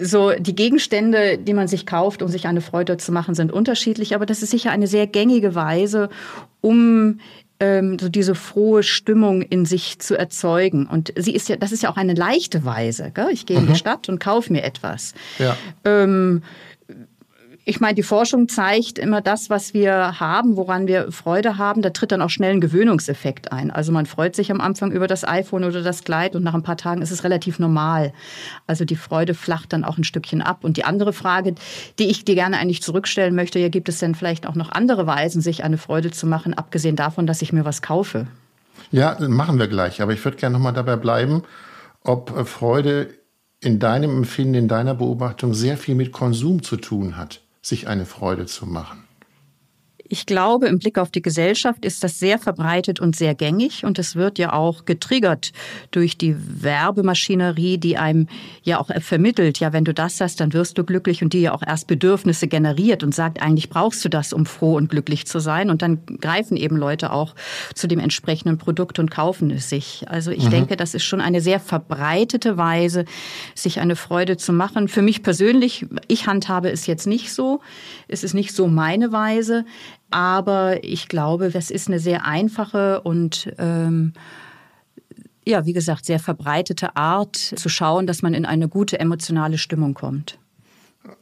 So 0.00 0.32
die 0.32 0.54
Gegenstände, 0.54 1.38
die 1.38 1.54
man 1.54 1.68
sich 1.68 1.86
kauft, 1.86 2.22
um 2.22 2.28
sich 2.28 2.46
eine 2.46 2.60
Freude 2.60 2.96
zu 2.96 3.12
machen, 3.12 3.34
sind 3.34 3.52
unterschiedlich, 3.52 4.14
aber 4.14 4.26
das 4.26 4.42
ist 4.42 4.50
sicher 4.50 4.70
eine 4.70 4.86
sehr 4.86 5.06
gängige 5.08 5.54
Weise, 5.54 6.08
um 6.60 7.18
ähm, 7.60 7.98
so 7.98 8.08
diese 8.08 8.34
frohe 8.34 8.82
Stimmung 8.82 9.42
in 9.42 9.66
sich 9.66 9.98
zu 9.98 10.16
erzeugen. 10.16 10.86
Und 10.86 11.12
sie 11.16 11.34
ist 11.34 11.48
ja, 11.48 11.56
das 11.56 11.72
ist 11.72 11.82
ja 11.82 11.90
auch 11.90 11.96
eine 11.96 12.14
leichte 12.14 12.64
Weise. 12.64 13.10
Gell? 13.12 13.28
Ich 13.32 13.44
gehe 13.44 13.56
mhm. 13.56 13.62
in 13.62 13.66
die 13.68 13.72
mhm. 13.74 13.78
Stadt 13.78 14.08
und 14.08 14.18
kaufe 14.18 14.52
mir 14.52 14.62
etwas. 14.62 15.14
Ja. 15.38 15.56
Ähm, 15.84 16.42
ich 17.66 17.78
meine, 17.78 17.94
die 17.94 18.02
Forschung 18.02 18.48
zeigt 18.48 18.98
immer 18.98 19.20
das, 19.20 19.50
was 19.50 19.74
wir 19.74 20.18
haben, 20.18 20.56
woran 20.56 20.86
wir 20.86 21.12
Freude 21.12 21.58
haben. 21.58 21.82
Da 21.82 21.90
tritt 21.90 22.10
dann 22.10 22.22
auch 22.22 22.30
schnell 22.30 22.52
ein 22.52 22.60
Gewöhnungseffekt 22.60 23.52
ein. 23.52 23.70
Also 23.70 23.92
man 23.92 24.06
freut 24.06 24.34
sich 24.34 24.50
am 24.50 24.62
Anfang 24.62 24.92
über 24.92 25.06
das 25.06 25.28
iPhone 25.28 25.64
oder 25.64 25.82
das 25.82 26.02
Kleid 26.02 26.34
und 26.34 26.42
nach 26.42 26.54
ein 26.54 26.62
paar 26.62 26.78
Tagen 26.78 27.02
ist 27.02 27.10
es 27.10 27.22
relativ 27.22 27.58
normal. 27.58 28.14
Also 28.66 28.86
die 28.86 28.96
Freude 28.96 29.34
flacht 29.34 29.74
dann 29.74 29.84
auch 29.84 29.98
ein 29.98 30.04
Stückchen 30.04 30.40
ab. 30.40 30.64
Und 30.64 30.78
die 30.78 30.84
andere 30.84 31.12
Frage, 31.12 31.54
die 31.98 32.06
ich 32.06 32.24
dir 32.24 32.34
gerne 32.34 32.58
eigentlich 32.58 32.82
zurückstellen 32.82 33.34
möchte, 33.34 33.58
ja, 33.58 33.68
gibt 33.68 33.90
es 33.90 33.98
denn 33.98 34.14
vielleicht 34.14 34.46
auch 34.46 34.54
noch 34.54 34.72
andere 34.72 35.06
Weisen, 35.06 35.42
sich 35.42 35.62
eine 35.62 35.76
Freude 35.76 36.10
zu 36.10 36.26
machen, 36.26 36.54
abgesehen 36.54 36.96
davon, 36.96 37.26
dass 37.26 37.42
ich 37.42 37.52
mir 37.52 37.66
was 37.66 37.82
kaufe? 37.82 38.26
Ja, 38.90 39.18
machen 39.20 39.58
wir 39.58 39.68
gleich. 39.68 40.00
Aber 40.00 40.14
ich 40.14 40.24
würde 40.24 40.38
gerne 40.38 40.54
nochmal 40.54 40.72
dabei 40.72 40.96
bleiben, 40.96 41.42
ob 42.02 42.48
Freude 42.48 43.10
in 43.60 43.78
deinem 43.78 44.10
Empfinden, 44.16 44.54
in 44.54 44.68
deiner 44.68 44.94
Beobachtung 44.94 45.52
sehr 45.52 45.76
viel 45.76 45.94
mit 45.94 46.12
Konsum 46.12 46.62
zu 46.62 46.78
tun 46.78 47.18
hat 47.18 47.42
sich 47.62 47.88
eine 47.88 48.06
Freude 48.06 48.46
zu 48.46 48.66
machen. 48.66 49.09
Ich 50.12 50.26
glaube, 50.26 50.66
im 50.66 50.80
Blick 50.80 50.98
auf 50.98 51.12
die 51.12 51.22
Gesellschaft 51.22 51.84
ist 51.84 52.02
das 52.02 52.18
sehr 52.18 52.40
verbreitet 52.40 52.98
und 52.98 53.14
sehr 53.14 53.36
gängig 53.36 53.84
und 53.84 53.96
es 53.96 54.16
wird 54.16 54.40
ja 54.40 54.52
auch 54.52 54.84
getriggert 54.84 55.52
durch 55.92 56.18
die 56.18 56.34
Werbemaschinerie, 56.36 57.78
die 57.78 57.96
einem 57.96 58.26
ja 58.64 58.80
auch 58.80 58.90
vermittelt, 59.00 59.60
ja, 59.60 59.72
wenn 59.72 59.84
du 59.84 59.94
das 59.94 60.20
hast, 60.20 60.40
dann 60.40 60.52
wirst 60.52 60.76
du 60.78 60.84
glücklich 60.84 61.22
und 61.22 61.32
die 61.32 61.42
ja 61.42 61.52
auch 61.52 61.62
erst 61.64 61.86
Bedürfnisse 61.86 62.48
generiert 62.48 63.04
und 63.04 63.14
sagt, 63.14 63.40
eigentlich 63.40 63.70
brauchst 63.70 64.04
du 64.04 64.08
das, 64.08 64.32
um 64.32 64.46
froh 64.46 64.74
und 64.74 64.90
glücklich 64.90 65.28
zu 65.28 65.38
sein 65.38 65.70
und 65.70 65.80
dann 65.80 66.04
greifen 66.20 66.56
eben 66.56 66.76
Leute 66.76 67.12
auch 67.12 67.36
zu 67.76 67.86
dem 67.86 68.00
entsprechenden 68.00 68.58
Produkt 68.58 68.98
und 68.98 69.12
kaufen 69.12 69.52
es 69.52 69.68
sich. 69.68 70.04
Also 70.08 70.32
ich 70.32 70.46
mhm. 70.46 70.50
denke, 70.50 70.76
das 70.76 70.94
ist 70.94 71.04
schon 71.04 71.20
eine 71.20 71.40
sehr 71.40 71.60
verbreitete 71.60 72.56
Weise, 72.56 73.04
sich 73.54 73.78
eine 73.78 73.94
Freude 73.94 74.36
zu 74.36 74.52
machen. 74.52 74.88
Für 74.88 75.02
mich 75.02 75.22
persönlich, 75.22 75.86
ich 76.08 76.26
handhabe 76.26 76.68
es 76.68 76.88
jetzt 76.88 77.06
nicht 77.06 77.32
so. 77.32 77.60
Es 78.08 78.24
ist 78.24 78.34
nicht 78.34 78.52
so 78.52 78.66
meine 78.66 79.12
Weise. 79.12 79.64
Aber 80.10 80.82
ich 80.84 81.08
glaube, 81.08 81.50
das 81.50 81.70
ist 81.70 81.88
eine 81.88 82.00
sehr 82.00 82.24
einfache 82.24 83.00
und 83.00 83.52
ähm, 83.58 84.12
ja, 85.46 85.66
wie 85.66 85.72
gesagt, 85.72 86.04
sehr 86.04 86.18
verbreitete 86.18 86.96
Art 86.96 87.36
zu 87.36 87.68
schauen, 87.68 88.06
dass 88.06 88.22
man 88.22 88.34
in 88.34 88.44
eine 88.44 88.68
gute 88.68 89.00
emotionale 89.00 89.58
Stimmung 89.58 89.94
kommt. 89.94 90.38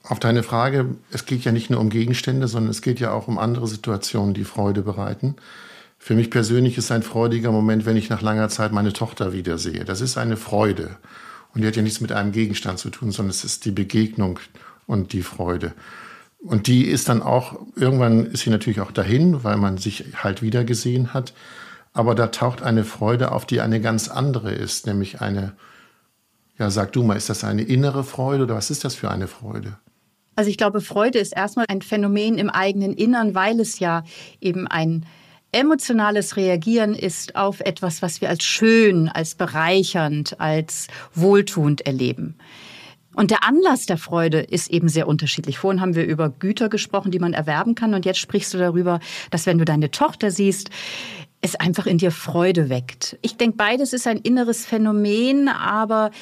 Auf 0.03 0.19
deine 0.19 0.43
Frage, 0.43 0.97
es 1.13 1.25
geht 1.25 1.45
ja 1.45 1.53
nicht 1.53 1.71
nur 1.71 1.81
um 1.81 1.89
Gegenstände, 1.89 2.49
sondern 2.49 2.71
es 2.71 2.83
geht 2.83 2.99
ja 3.01 3.13
auch 3.13 3.29
um 3.29 3.39
andere 3.39 3.67
Situationen, 3.67 4.35
die 4.35 4.45
Freude 4.45 4.83
bereiten. 4.83 5.37
Für 5.99 6.15
mich 6.15 6.31
persönlich 6.31 6.79
ist 6.79 6.91
ein 6.91 7.03
freudiger 7.03 7.53
Moment, 7.53 7.87
wenn 7.87 7.97
ich 7.97 8.09
nach 8.09 8.23
langer 8.23 8.49
Zeit 8.49 8.73
meine 8.73 8.93
Tochter 8.93 9.33
wiedersehe. 9.33 9.85
Das 9.85 10.01
ist 10.01 10.17
eine 10.17 10.37
Freude. 10.37 10.97
Und 11.55 11.63
die 11.63 11.67
hat 11.67 11.77
ja 11.77 11.83
nichts 11.83 12.01
mit 12.01 12.13
einem 12.13 12.33
Gegenstand 12.33 12.79
zu 12.79 12.91
tun, 12.91 13.11
sondern 13.11 13.31
es 13.31 13.45
ist 13.45 13.65
die 13.65 13.71
Begegnung 13.71 14.39
und 14.87 15.13
die 15.13 15.23
Freude. 15.23 15.75
Und 16.39 16.67
die 16.67 16.85
ist 16.85 17.09
dann 17.09 17.21
auch, 17.21 17.59
irgendwann 17.75 18.27
ist 18.27 18.43
sie 18.43 18.51
natürlich 18.51 18.81
auch 18.81 18.93
dahin, 18.93 19.43
weil 19.45 19.57
man 19.57 19.77
sich 19.77 20.05
halt 20.23 20.41
wieder 20.41 20.65
gesehen 20.65 21.13
hat. 21.13 21.35
Aber 21.93 22.15
da 22.15 22.29
taucht 22.29 22.63
eine 22.63 22.85
Freude 22.85 23.33
auf, 23.33 23.45
die 23.45 23.61
eine 23.61 23.81
ganz 23.81 24.09
andere 24.09 24.53
ist, 24.53 24.87
nämlich 24.87 25.21
eine, 25.21 25.55
ja, 26.59 26.71
sag 26.71 26.93
du 26.93 27.03
mal, 27.03 27.17
ist 27.17 27.29
das 27.29 27.43
eine 27.43 27.63
innere 27.63 28.05
Freude 28.05 28.45
oder 28.45 28.55
was 28.55 28.71
ist 28.71 28.85
das 28.85 28.95
für 28.95 29.11
eine 29.11 29.27
Freude? 29.27 29.79
Also 30.37 30.51
ich 30.51 30.57
glaube, 30.57 30.81
Freude 30.81 31.19
ist 31.19 31.37
erstmal 31.37 31.67
ein 31.69 31.83
Phänomen 31.83 32.39
im 32.39 32.51
eigenen 32.51 32.95
Innern, 32.95 33.35
weil 33.35 33.59
es 33.59 33.81
ja 33.81 34.05
eben 34.41 34.69
ein 34.69 35.05
emotionales 35.51 36.37
Reagieren 36.37 36.95
ist 36.95 37.35
auf 37.35 37.61
etwas, 37.61 38.03
was 38.03 38.21
wir 38.21 38.29
als 38.29 38.45
schön, 38.45 39.09
als 39.09 39.35
bereichernd, 39.35 40.39
als 40.41 40.87
wohltuend 41.15 41.87
erleben. 41.87 42.37
Und 43.19 43.33
der 43.33 43.43
Anlass 43.43 43.87
der 43.87 43.99
Freude 43.99 44.39
ist 44.39 44.71
eben 44.71 44.89
sehr 44.89 45.09
unterschiedlich. 45.09 45.59
Vorhin 45.59 45.81
haben 45.81 45.97
wir 45.97 46.07
über 46.07 46.31
Güter 46.31 46.69
gesprochen, 46.69 47.11
die 47.11 47.19
man 47.19 47.33
erwerben 47.33 47.75
kann. 47.75 47.93
Und 47.95 48.05
jetzt 48.05 48.21
sprichst 48.21 48.55
du 48.55 48.59
darüber, 48.59 49.01
dass 49.33 49.45
wenn 49.45 49.59
du 49.59 49.65
deine 49.65 49.91
Tochter 49.91 50.31
siehst, 50.31 50.71
es 51.41 51.57
einfach 51.57 51.87
in 51.87 51.99
dir 51.99 52.13
Freude 52.13 52.69
weckt. 52.69 53.19
Ich 53.23 53.37
denke, 53.37 53.57
beides 53.57 53.93
ist 53.93 54.07
ein 54.07 54.19
inneres 54.19 54.65
Phänomen, 54.65 55.49
aber 55.49 56.13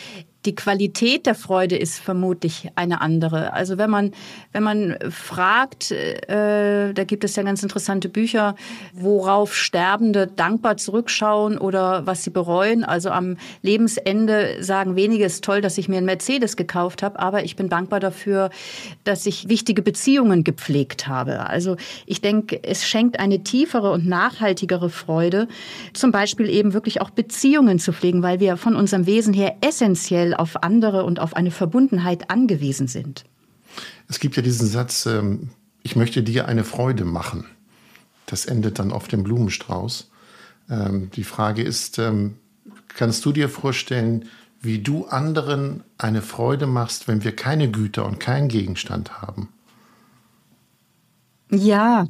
die 0.47 0.55
Qualität 0.55 1.27
der 1.27 1.35
Freude 1.35 1.77
ist 1.77 1.99
vermutlich 1.99 2.71
eine 2.77 3.01
andere. 3.01 3.53
Also 3.53 3.79
wenn 3.79 3.91
man, 3.91 4.13
wenn 4.53 4.63
man 4.63 4.97
fragt, 5.11 5.91
äh, 5.91 6.95
da 6.95 7.05
gibt 7.05 7.25
es 7.25 7.35
ja 7.37 7.43
ganz 7.43 7.63
interessante 7.63 8.09
Bücher, 8.09 8.55
worauf 8.93 9.55
Sterbende 9.55 10.29
dankbar 10.29 10.77
zurückschauen 10.77 11.59
oder 11.59 12.07
was 12.07 12.23
sie 12.23 12.31
bereuen. 12.31 12.85
Also 12.85 13.11
am 13.11 13.37
Lebensende 13.63 14.63
sagen 14.63 14.95
wenige, 14.95 15.25
es 15.25 15.35
ist 15.35 15.45
toll, 15.45 15.61
dass 15.61 15.79
ich 15.79 15.89
mir 15.89 15.97
einen 15.97 16.07
Mercedes 16.07 16.57
gekauft 16.57 17.03
habe, 17.03 17.19
aber 17.19 17.45
ich 17.45 17.57
bin 17.57 17.69
dankbar 17.69 17.99
dafür, 17.99 18.51
dass 19.03 19.27
ich 19.27 19.49
wichtige 19.49 19.83
Beziehungen 19.83 20.45
gepflegt 20.45 21.09
habe. 21.09 21.49
Also 21.49 21.77
ich 22.07 22.21
denke, 22.21 22.63
es 22.63 22.87
schenkt 22.87 23.19
eine 23.19 23.43
tiefere 23.43 23.91
und 23.91 24.07
nachhaltigere 24.07 24.91
Freude, 24.91 25.49
zum 25.93 26.13
Beispiel 26.13 26.49
eben 26.49 26.73
wirklich 26.73 27.01
auch 27.01 27.11
Beziehungen 27.11 27.81
zu 27.81 27.93
pflegen, 27.93 28.23
weil 28.23 28.39
wir 28.39 28.57
von 28.57 28.77
unserem 28.77 29.07
Wesen 29.07 29.35
her 29.35 29.57
essentiell 29.61 30.35
auf 30.39 30.63
andere 30.63 31.05
und 31.05 31.19
auf 31.21 31.35
eine 31.35 31.51
Verbundenheit 31.51 32.31
angewiesen 32.31 32.89
sind. 32.89 33.25
Es 34.09 34.21
gibt 34.21 34.37
ja 34.37 34.43
diesen 34.43 34.67
Satz, 34.67 35.07
ähm, 35.07 35.51
ich 35.83 35.97
möchte 35.97 36.23
dir 36.23 36.49
eine 36.49 36.65
Freude 36.65 37.05
machen. 37.05 37.45
Das 38.27 38.45
endet 38.45 38.79
dann 38.79 38.93
auf 38.93 39.09
dem 39.09 39.23
Blumenstrauß. 39.23 40.11
Ähm, 40.71 41.11
die 41.13 41.25
Frage 41.25 41.63
ist, 41.63 41.99
ähm, 41.99 42.37
kannst 42.89 43.25
du 43.25 43.33
dir 43.33 43.49
vorstellen, 43.49 44.27
wie 44.61 44.81
du 44.81 45.07
anderen 45.07 45.85
eine 45.99 46.23
Freude 46.23 46.67
machst, 46.67 47.09
wenn 47.09 47.23
wir 47.23 47.35
keine 47.35 47.71
Güter 47.71 48.05
und 48.05 48.19
keinen 48.19 48.49
Gegenstand 48.49 49.23
haben? 49.23 49.49
Ja, 51.51 52.09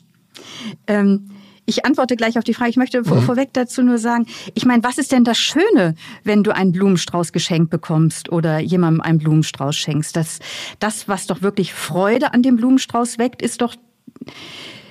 ähm, 0.87 1.30
ich 1.67 1.85
antworte 1.85 2.17
gleich 2.17 2.39
auf 2.39 2.45
die 2.45 2.55
Frage. 2.55 2.71
Ich 2.71 2.77
möchte 2.77 3.01
mhm. 3.01 3.23
vorweg 3.23 3.51
dazu 3.53 3.83
nur 3.83 3.99
sagen, 3.99 4.27
ich 4.55 4.65
meine, 4.65 4.83
was 4.85 4.99
ist 4.99 5.13
denn 5.13 5.25
das 5.25 5.39
Schöne, 5.39 5.95
wenn 6.25 6.43
du 6.43 6.55
einen 6.55 6.73
Blumenstrauß 6.73 7.33
geschenkt 7.33 7.71
bekommst 7.71 8.31
oder 8.31 8.59
jemandem 8.61 9.01
einen 9.01 9.19
Blumenstrauß 9.19 9.77
schenkst? 9.77 10.17
Das, 10.17 10.39
das, 10.79 11.09
was 11.09 11.27
doch 11.27 11.43
wirklich 11.43 11.75
Freude 11.75 12.33
an 12.33 12.43
dem 12.43 12.57
Blumenstrauß 12.57 13.19
weckt, 13.19 13.43
ist 13.43 13.61
doch 13.61 13.75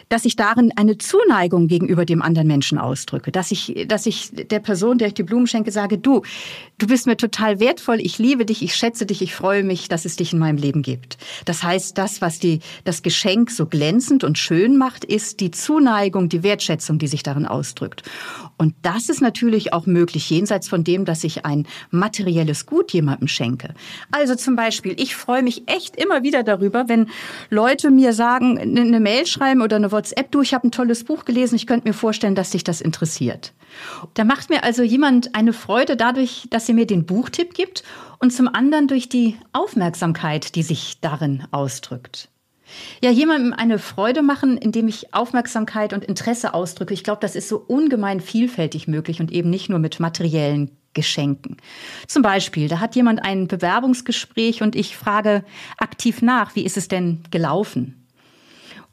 dass 0.10 0.26
ich 0.26 0.36
darin 0.36 0.72
eine 0.76 0.98
Zuneigung 0.98 1.68
gegenüber 1.68 2.06
dem 2.06 2.22
anderen 2.22 2.48
Menschen 2.48 2.78
ausdrücke, 2.78 3.32
dass 3.32 3.52
ich, 3.52 3.86
dass 3.88 4.06
ich 4.06 4.30
der 4.32 4.60
Person, 4.60 4.98
der 4.98 5.10
ich 5.10 5.14
die 5.14 5.24
Blumen 5.24 5.48
schenke, 5.48 5.72
sage, 5.72 5.98
du, 5.98 6.22
du 6.78 6.88
bist 6.88 7.08
mir 7.08 7.18
total 7.18 7.60
wertvoll, 7.60 8.00
ich 8.00 8.20
liebe 8.20 8.46
dich, 8.46 8.62
ich 8.62 8.76
schätze 8.76 9.06
dich, 9.06 9.22
ich 9.22 9.34
freue 9.34 9.64
mich, 9.64 9.88
dass 9.88 10.06
es 10.06 10.16
dich 10.16 10.34
in 10.34 10.40
meinem 10.40 10.58
Leben 10.58 10.82
gibt. 10.82 11.18
Das 11.46 11.64
heißt, 11.64 11.98
das, 11.98 12.22
was 12.22 12.40
die, 12.40 12.60
das 12.84 13.02
Geschenk 13.02 13.52
so 13.52 13.66
glänzend 13.66 14.24
und 14.24 14.38
schön 14.38 14.78
macht, 14.78 15.06
ist 15.06 15.40
die 15.40 15.52
Zuneigung, 15.52 16.30
die 16.30 16.44
Wertschätzung, 16.44 17.00
die 17.00 17.08
sich 17.08 17.24
darin 17.24 17.46
ausdrückt. 17.46 18.04
Und 18.58 18.74
das 18.82 19.10
ist 19.10 19.22
natürlich 19.22 19.74
auch 19.74 19.86
möglich, 19.86 20.30
jenseits 20.30 20.68
von 20.68 20.84
dem, 20.84 21.06
dass 21.06 21.24
ich 21.24 21.46
ein 21.46 21.68
materielles 21.92 22.66
Gut 22.66 22.94
jemandem 22.94 23.28
schenke. 23.28 23.74
Also 24.12 24.36
zum 24.36 24.56
Beispiel, 24.56 24.96
ich 24.98 25.16
freue 25.16 25.44
mich 25.44 25.64
echt 25.68 25.96
immer 25.96 26.24
wieder 26.24 26.44
darüber, 26.44 26.88
wenn 26.88 27.10
Leute 27.50 27.92
mir 27.92 28.14
sagen, 28.14 28.58
eine 28.58 29.00
Mail 29.00 29.26
schreiben 29.26 29.62
oder 29.62 29.76
eine 29.76 29.92
WhatsApp, 29.96 30.32
du, 30.32 30.42
ich 30.42 30.54
habe 30.54 30.68
ein 30.68 30.72
tolles 30.72 31.04
Buch 31.04 31.26
gelesen, 31.26 31.56
ich 31.56 31.66
könnte 31.66 31.88
mir 31.88 31.94
vorstellen, 31.94 32.36
dass 32.36 32.52
dich 32.52 32.64
das 32.64 32.82
interessiert. 32.82 33.54
Da 34.14 34.24
macht 34.24 34.50
mir 34.50 34.64
also 34.64 34.84
jemand 34.84 35.34
eine 35.34 35.54
Freude 35.54 35.98
dadurch, 35.98 36.48
dass 36.52 36.70
er 36.70 36.76
mir 36.76 36.86
den 36.86 37.06
Buchtipp 37.06 37.54
gibt 37.54 37.84
und 38.20 38.32
zum 38.32 38.48
anderen 38.48 38.88
durch 38.88 39.10
die 39.10 39.38
Aufmerksamkeit, 39.54 40.56
die 40.56 40.64
sich 40.64 41.00
darin 41.02 41.46
ausdrückt. 41.52 42.30
Ja, 43.02 43.12
jemandem 43.12 43.54
eine 43.54 43.80
Freude 43.80 44.22
machen, 44.22 44.58
indem 44.58 44.88
ich 44.88 45.14
Aufmerksamkeit 45.14 45.94
und 45.94 46.04
Interesse 46.04 46.54
ausdrücke. 46.54 46.94
Ich 46.94 47.04
glaube, 47.04 47.22
das 47.22 47.36
ist 47.36 47.48
so 47.48 47.58
ungemein 47.58 48.20
vielfältig 48.20 48.88
möglich 48.88 49.20
und 49.20 49.32
eben 49.32 49.50
nicht 49.50 49.70
nur 49.70 49.80
mit 49.80 50.00
materiellen 50.00 50.72
Geschenken. 50.94 51.58
Zum 52.08 52.22
Beispiel, 52.22 52.68
da 52.68 52.80
hat 52.80 52.96
jemand 52.96 53.24
ein 53.24 53.48
Bewerbungsgespräch 53.48 54.64
und 54.64 54.76
ich 54.76 54.98
frage 54.98 55.44
aktiv 55.78 56.22
nach, 56.22 56.56
wie 56.56 56.66
ist 56.66 56.78
es 56.78 56.88
denn 56.88 57.24
gelaufen? 57.32 58.05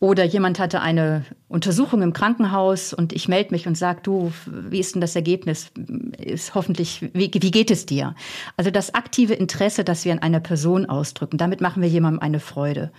Oder 0.03 0.25
jemand 0.25 0.59
hatte 0.59 0.81
eine 0.81 1.25
Untersuchung 1.47 2.03
im 2.03 2.13
Krankenhaus 2.13 2.93
und 2.93 3.13
ich 3.13 3.29
melde 3.29 3.53
mich 3.53 3.69
und 3.69 3.79
sage, 3.79 4.01
du, 4.03 4.33
wie 4.47 4.81
ist 4.81 4.97
denn 4.97 5.01
das 5.01 5.15
Ergebnis? 5.15 5.71
Ist 6.19 6.57
hoffentlich, 6.57 7.03
wie, 7.15 7.31
wie 7.33 7.51
geht 7.53 7.71
es 7.71 7.87
dir? 7.87 8.17
Also 8.57 8.73
das 8.73 8.95
aktive 8.95 9.35
Interesse, 9.35 9.85
das 9.85 10.05
wir 10.05 10.11
an 10.11 10.19
einer 10.19 10.41
Person 10.41 10.87
ausdrücken, 10.87 11.39
damit 11.39 11.61
machen 11.61 11.83
wir 11.83 11.89
jemandem 11.89 12.21
eine 12.21 12.41
Freude. 12.41 12.91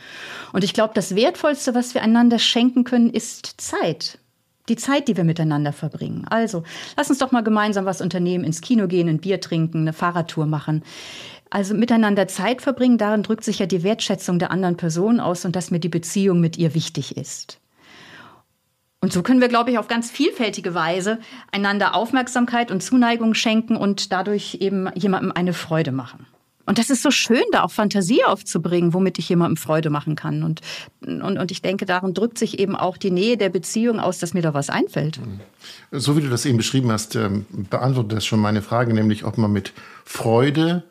Und 0.53 0.63
ich 0.63 0.73
glaube, 0.73 0.93
das 0.93 1.13
Wertvollste, 1.13 1.75
was 1.75 1.93
wir 1.93 2.01
einander 2.01 2.39
schenken 2.39 2.85
können, 2.85 3.09
ist 3.09 3.59
Zeit 3.59 4.17
die 4.69 4.77
Zeit, 4.77 5.09
die 5.09 5.17
wir 5.17 5.25
miteinander 5.25 5.73
verbringen. 5.73 6.25
Also, 6.29 6.63
lass 6.95 7.09
uns 7.09 7.19
doch 7.19 7.33
mal 7.33 7.43
gemeinsam 7.43 7.83
was 7.83 7.99
unternehmen, 7.99 8.45
ins 8.45 8.61
Kino 8.61 8.87
gehen, 8.87 9.09
ein 9.09 9.17
Bier 9.19 9.41
trinken, 9.41 9.79
eine 9.79 9.91
Fahrradtour 9.91 10.45
machen. 10.45 10.83
Also 11.53 11.75
miteinander 11.75 12.27
Zeit 12.27 12.63
verbringen, 12.63 12.97
darin 12.97 13.21
drückt 13.21 13.43
sich 13.43 13.59
ja 13.59 13.67
die 13.67 13.83
Wertschätzung 13.83 14.39
der 14.39 14.49
anderen 14.49 14.75
Person 14.75 15.19
aus 15.19 15.45
und 15.45 15.55
dass 15.55 15.69
mir 15.69 15.77
die 15.77 15.87
Beziehung 15.87 16.39
mit 16.39 16.57
ihr 16.57 16.73
wichtig 16.73 17.15
ist. 17.15 17.59
Und 19.01 19.13
so 19.13 19.21
können 19.21 19.39
wir, 19.39 19.49
glaube 19.49 19.69
ich, 19.69 19.77
auf 19.77 19.87
ganz 19.87 20.09
vielfältige 20.09 20.73
Weise 20.73 21.19
einander 21.51 21.93
Aufmerksamkeit 21.93 22.71
und 22.71 22.81
Zuneigung 22.81 23.35
schenken 23.35 23.75
und 23.75 24.11
dadurch 24.11 24.57
eben 24.61 24.89
jemandem 24.95 25.31
eine 25.31 25.53
Freude 25.53 25.91
machen. 25.91 26.25
Und 26.65 26.79
das 26.79 26.89
ist 26.89 27.03
so 27.03 27.11
schön, 27.11 27.43
da 27.51 27.61
auch 27.61 27.71
Fantasie 27.71 28.23
aufzubringen, 28.23 28.95
womit 28.95 29.19
ich 29.19 29.29
jemandem 29.29 29.57
Freude 29.57 29.91
machen 29.91 30.15
kann. 30.15 30.41
Und, 30.41 30.61
und, 31.05 31.21
und 31.21 31.51
ich 31.51 31.61
denke, 31.61 31.85
darin 31.85 32.15
drückt 32.15 32.39
sich 32.39 32.57
eben 32.57 32.75
auch 32.75 32.97
die 32.97 33.11
Nähe 33.11 33.37
der 33.37 33.49
Beziehung 33.49 33.99
aus, 33.99 34.17
dass 34.17 34.33
mir 34.33 34.41
da 34.41 34.55
was 34.55 34.71
einfällt. 34.71 35.19
So 35.91 36.17
wie 36.17 36.21
du 36.21 36.29
das 36.29 36.47
eben 36.47 36.57
beschrieben 36.57 36.91
hast, 36.91 37.15
ähm, 37.15 37.45
beantwortet 37.69 38.13
das 38.13 38.25
schon 38.25 38.39
meine 38.39 38.63
Frage, 38.63 38.95
nämlich 38.95 39.23
ob 39.23 39.37
man 39.37 39.51
mit 39.51 39.71
Freude 40.03 40.83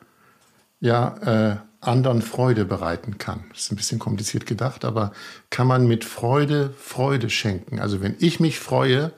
ja 0.83 1.53
äh, 1.53 1.57
anderen 1.79 2.21
Freude 2.21 2.65
bereiten 2.65 3.17
kann. 3.17 3.45
Das 3.49 3.61
ist 3.61 3.71
ein 3.71 3.77
bisschen 3.77 3.99
kompliziert 3.99 4.45
gedacht, 4.45 4.83
aber 4.83 5.13
kann 5.49 5.65
man 5.65 5.87
mit 5.87 6.03
Freude 6.03 6.73
Freude 6.77 7.29
schenken? 7.29 7.79
Also 7.79 8.01
wenn 8.01 8.15
ich 8.19 8.39
mich 8.39 8.59
freue 8.59 9.13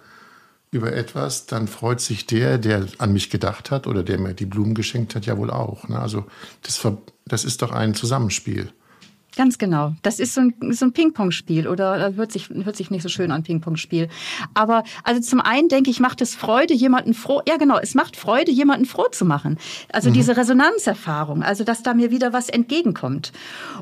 über 0.69 0.93
etwas, 0.93 1.48
dann 1.48 1.67
freut 1.67 2.01
sich 2.01 2.27
der, 2.27 2.60
der 2.60 2.86
an 3.00 3.13
mich 3.13 3.31
gedacht 3.31 3.72
hat 3.72 3.88
oder 3.88 4.03
der 4.03 4.19
mir 4.19 4.34
die 4.34 4.45
Blumen 4.45 4.75
geschenkt 4.75 5.15
hat, 5.15 5.25
ja 5.25 5.38
wohl 5.38 5.50
auch. 5.50 5.88
Ne? 5.88 6.00
Also 6.00 6.25
das, 6.62 6.86
das 7.25 7.45
ist 7.45 7.62
doch 7.63 7.72
ein 7.72 7.95
Zusammenspiel. 7.95 8.72
Ganz 9.35 9.57
genau. 9.57 9.93
Das 10.01 10.19
ist 10.19 10.33
so 10.33 10.41
ein, 10.41 10.53
so 10.71 10.85
ein 10.85 10.93
Ping-Pong-Spiel 10.93 11.67
oder 11.67 12.13
hört 12.15 12.31
sich, 12.31 12.49
hört 12.49 12.75
sich 12.77 12.89
nicht 12.89 13.03
so 13.03 13.09
schön 13.09 13.31
an 13.31 13.43
Ping-Pong-Spiel. 13.43 14.07
Aber 14.53 14.83
also 15.03 15.19
zum 15.19 15.41
einen 15.41 15.67
denke 15.67 15.89
ich, 15.89 15.99
macht 15.99 16.21
es 16.21 16.35
Freude, 16.35 16.73
jemanden 16.73 17.13
froh, 17.13 17.41
ja 17.47 17.57
genau, 17.57 17.77
es 17.77 17.95
macht 17.95 18.15
Freude, 18.15 18.51
jemanden 18.51 18.85
froh 18.85 19.07
zu 19.11 19.25
machen. 19.25 19.57
Also 19.91 20.09
mhm. 20.09 20.13
diese 20.13 20.37
Resonanzerfahrung, 20.37 21.43
also 21.43 21.63
dass 21.65 21.83
da 21.83 21.93
mir 21.93 22.11
wieder 22.11 22.31
was 22.31 22.49
entgegenkommt. 22.49 23.33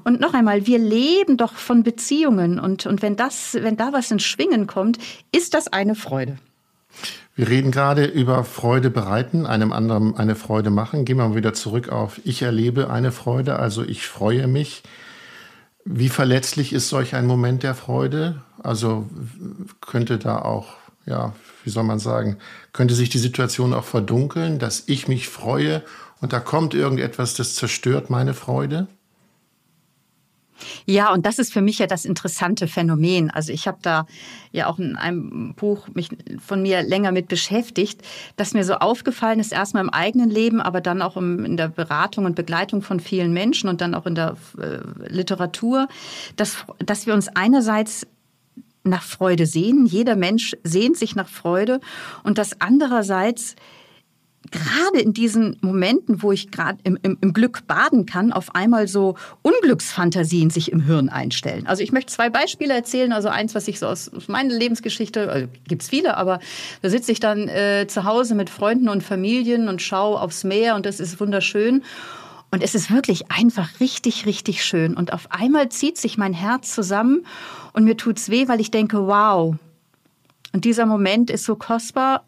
Und 0.03 0.19
noch 0.19 0.33
einmal, 0.33 0.65
wir 0.65 0.79
leben 0.79 1.37
doch 1.37 1.53
von 1.53 1.83
Beziehungen 1.83 2.59
und, 2.59 2.87
und 2.87 3.01
wenn 3.01 3.15
das, 3.15 3.53
wenn 3.53 3.77
da 3.77 3.93
was 3.93 4.09
ins 4.09 4.23
Schwingen 4.23 4.65
kommt, 4.65 4.97
ist 5.31 5.53
das 5.53 5.67
eine 5.67 5.93
Freude. 5.93 6.37
Wir 7.35 7.49
reden 7.49 7.71
gerade 7.71 8.05
über 8.05 8.43
Freude 8.43 8.89
bereiten, 8.91 9.45
einem 9.47 9.71
anderen 9.71 10.15
eine 10.15 10.35
Freude 10.35 10.69
machen. 10.69 11.05
Gehen 11.05 11.17
wir 11.17 11.27
mal 11.27 11.35
wieder 11.35 11.53
zurück 11.53 11.89
auf 11.89 12.21
ich 12.23 12.43
erlebe 12.43 12.91
eine 12.91 13.11
Freude, 13.11 13.57
also 13.57 13.83
ich 13.83 14.05
freue 14.07 14.47
mich. 14.47 14.83
Wie 15.85 16.09
verletzlich 16.09 16.71
ist 16.71 16.89
solch 16.89 17.13
ein 17.15 17.27
Moment 17.27 17.63
der 17.63 17.75
Freude? 17.75 18.41
Also 18.61 19.09
könnte 19.81 20.17
da 20.17 20.39
auch, 20.39 20.75
ja, 21.05 21.33
wie 21.63 21.69
soll 21.69 21.83
man 21.83 21.99
sagen, 21.99 22.37
könnte 22.71 22.93
sich 22.95 23.09
die 23.09 23.17
Situation 23.17 23.73
auch 23.73 23.83
verdunkeln, 23.83 24.59
dass 24.59 24.83
ich 24.87 25.07
mich 25.07 25.27
freue 25.27 25.83
und 26.21 26.31
da 26.31 26.39
kommt 26.39 26.73
irgendetwas, 26.73 27.33
das 27.33 27.55
zerstört 27.55 28.09
meine 28.09 28.33
Freude? 28.33 28.87
Ja, 30.85 31.13
und 31.13 31.25
das 31.25 31.39
ist 31.39 31.53
für 31.53 31.61
mich 31.61 31.79
ja 31.79 31.87
das 31.87 32.05
interessante 32.05 32.67
Phänomen. 32.67 33.29
Also 33.31 33.51
ich 33.51 33.67
habe 33.67 33.79
da 33.81 34.05
ja 34.51 34.67
auch 34.67 34.79
in 34.79 34.95
einem 34.95 35.53
Buch 35.55 35.87
mich 35.93 36.09
von 36.45 36.61
mir 36.61 36.83
länger 36.83 37.11
mit 37.11 37.27
beschäftigt, 37.27 38.01
dass 38.35 38.53
mir 38.53 38.63
so 38.63 38.75
aufgefallen 38.75 39.39
ist, 39.39 39.51
erstmal 39.51 39.83
im 39.83 39.89
eigenen 39.89 40.29
Leben, 40.29 40.61
aber 40.61 40.81
dann 40.81 41.01
auch 41.01 41.17
in 41.17 41.57
der 41.57 41.69
Beratung 41.69 42.25
und 42.25 42.35
Begleitung 42.35 42.81
von 42.81 42.99
vielen 42.99 43.33
Menschen 43.33 43.69
und 43.69 43.81
dann 43.81 43.95
auch 43.95 44.05
in 44.05 44.15
der 44.15 44.35
äh, 44.57 44.79
Literatur, 45.07 45.87
dass, 46.35 46.65
dass 46.79 47.07
wir 47.07 47.13
uns 47.13 47.27
einerseits 47.29 48.05
nach 48.83 49.03
Freude 49.03 49.45
sehen. 49.45 49.85
Jeder 49.85 50.15
Mensch 50.15 50.55
sehnt 50.63 50.97
sich 50.97 51.15
nach 51.15 51.29
Freude 51.29 51.79
und 52.23 52.37
dass 52.37 52.59
andererseits 52.59 53.55
gerade 54.51 54.99
in 54.99 55.13
diesen 55.13 55.57
Momenten, 55.61 56.21
wo 56.21 56.31
ich 56.31 56.51
gerade 56.51 56.77
im, 56.83 56.97
im, 57.01 57.17
im, 57.21 57.33
Glück 57.33 57.65
baden 57.65 58.05
kann, 58.05 58.33
auf 58.33 58.55
einmal 58.55 58.87
so 58.87 59.15
Unglücksfantasien 59.41 60.49
sich 60.49 60.71
im 60.71 60.81
Hirn 60.81 61.09
einstellen. 61.09 61.65
Also 61.65 61.81
ich 61.81 61.91
möchte 61.91 62.13
zwei 62.13 62.29
Beispiele 62.29 62.73
erzählen. 62.73 63.13
Also 63.13 63.29
eins, 63.29 63.55
was 63.55 63.67
ich 63.67 63.79
so 63.79 63.87
aus, 63.87 64.09
aus 64.13 64.27
meiner 64.27 64.53
Lebensgeschichte, 64.53 65.29
also 65.29 65.47
gibt's 65.67 65.89
viele, 65.89 66.17
aber 66.17 66.39
da 66.81 66.89
sitze 66.89 67.11
ich 67.11 67.19
dann 67.19 67.47
äh, 67.47 67.87
zu 67.87 68.03
Hause 68.03 68.35
mit 68.35 68.49
Freunden 68.49 68.89
und 68.89 69.03
Familien 69.03 69.67
und 69.67 69.81
schaue 69.81 70.19
aufs 70.19 70.43
Meer 70.43 70.75
und 70.75 70.85
das 70.85 70.99
ist 70.99 71.19
wunderschön. 71.19 71.83
Und 72.51 72.61
es 72.61 72.75
ist 72.75 72.91
wirklich 72.91 73.31
einfach 73.31 73.79
richtig, 73.79 74.27
richtig 74.27 74.63
schön. 74.63 74.95
Und 74.95 75.11
auf 75.11 75.31
einmal 75.31 75.69
zieht 75.69 75.97
sich 75.97 76.19
mein 76.19 76.33
Herz 76.33 76.75
zusammen 76.75 77.25
und 77.71 77.83
mir 77.83 77.97
tut's 77.97 78.29
weh, 78.29 78.47
weil 78.47 78.61
ich 78.61 78.69
denke, 78.69 79.07
wow. 79.07 79.55
Und 80.51 80.65
dieser 80.65 80.85
Moment 80.85 81.31
ist 81.31 81.45
so 81.45 81.55
kostbar 81.55 82.23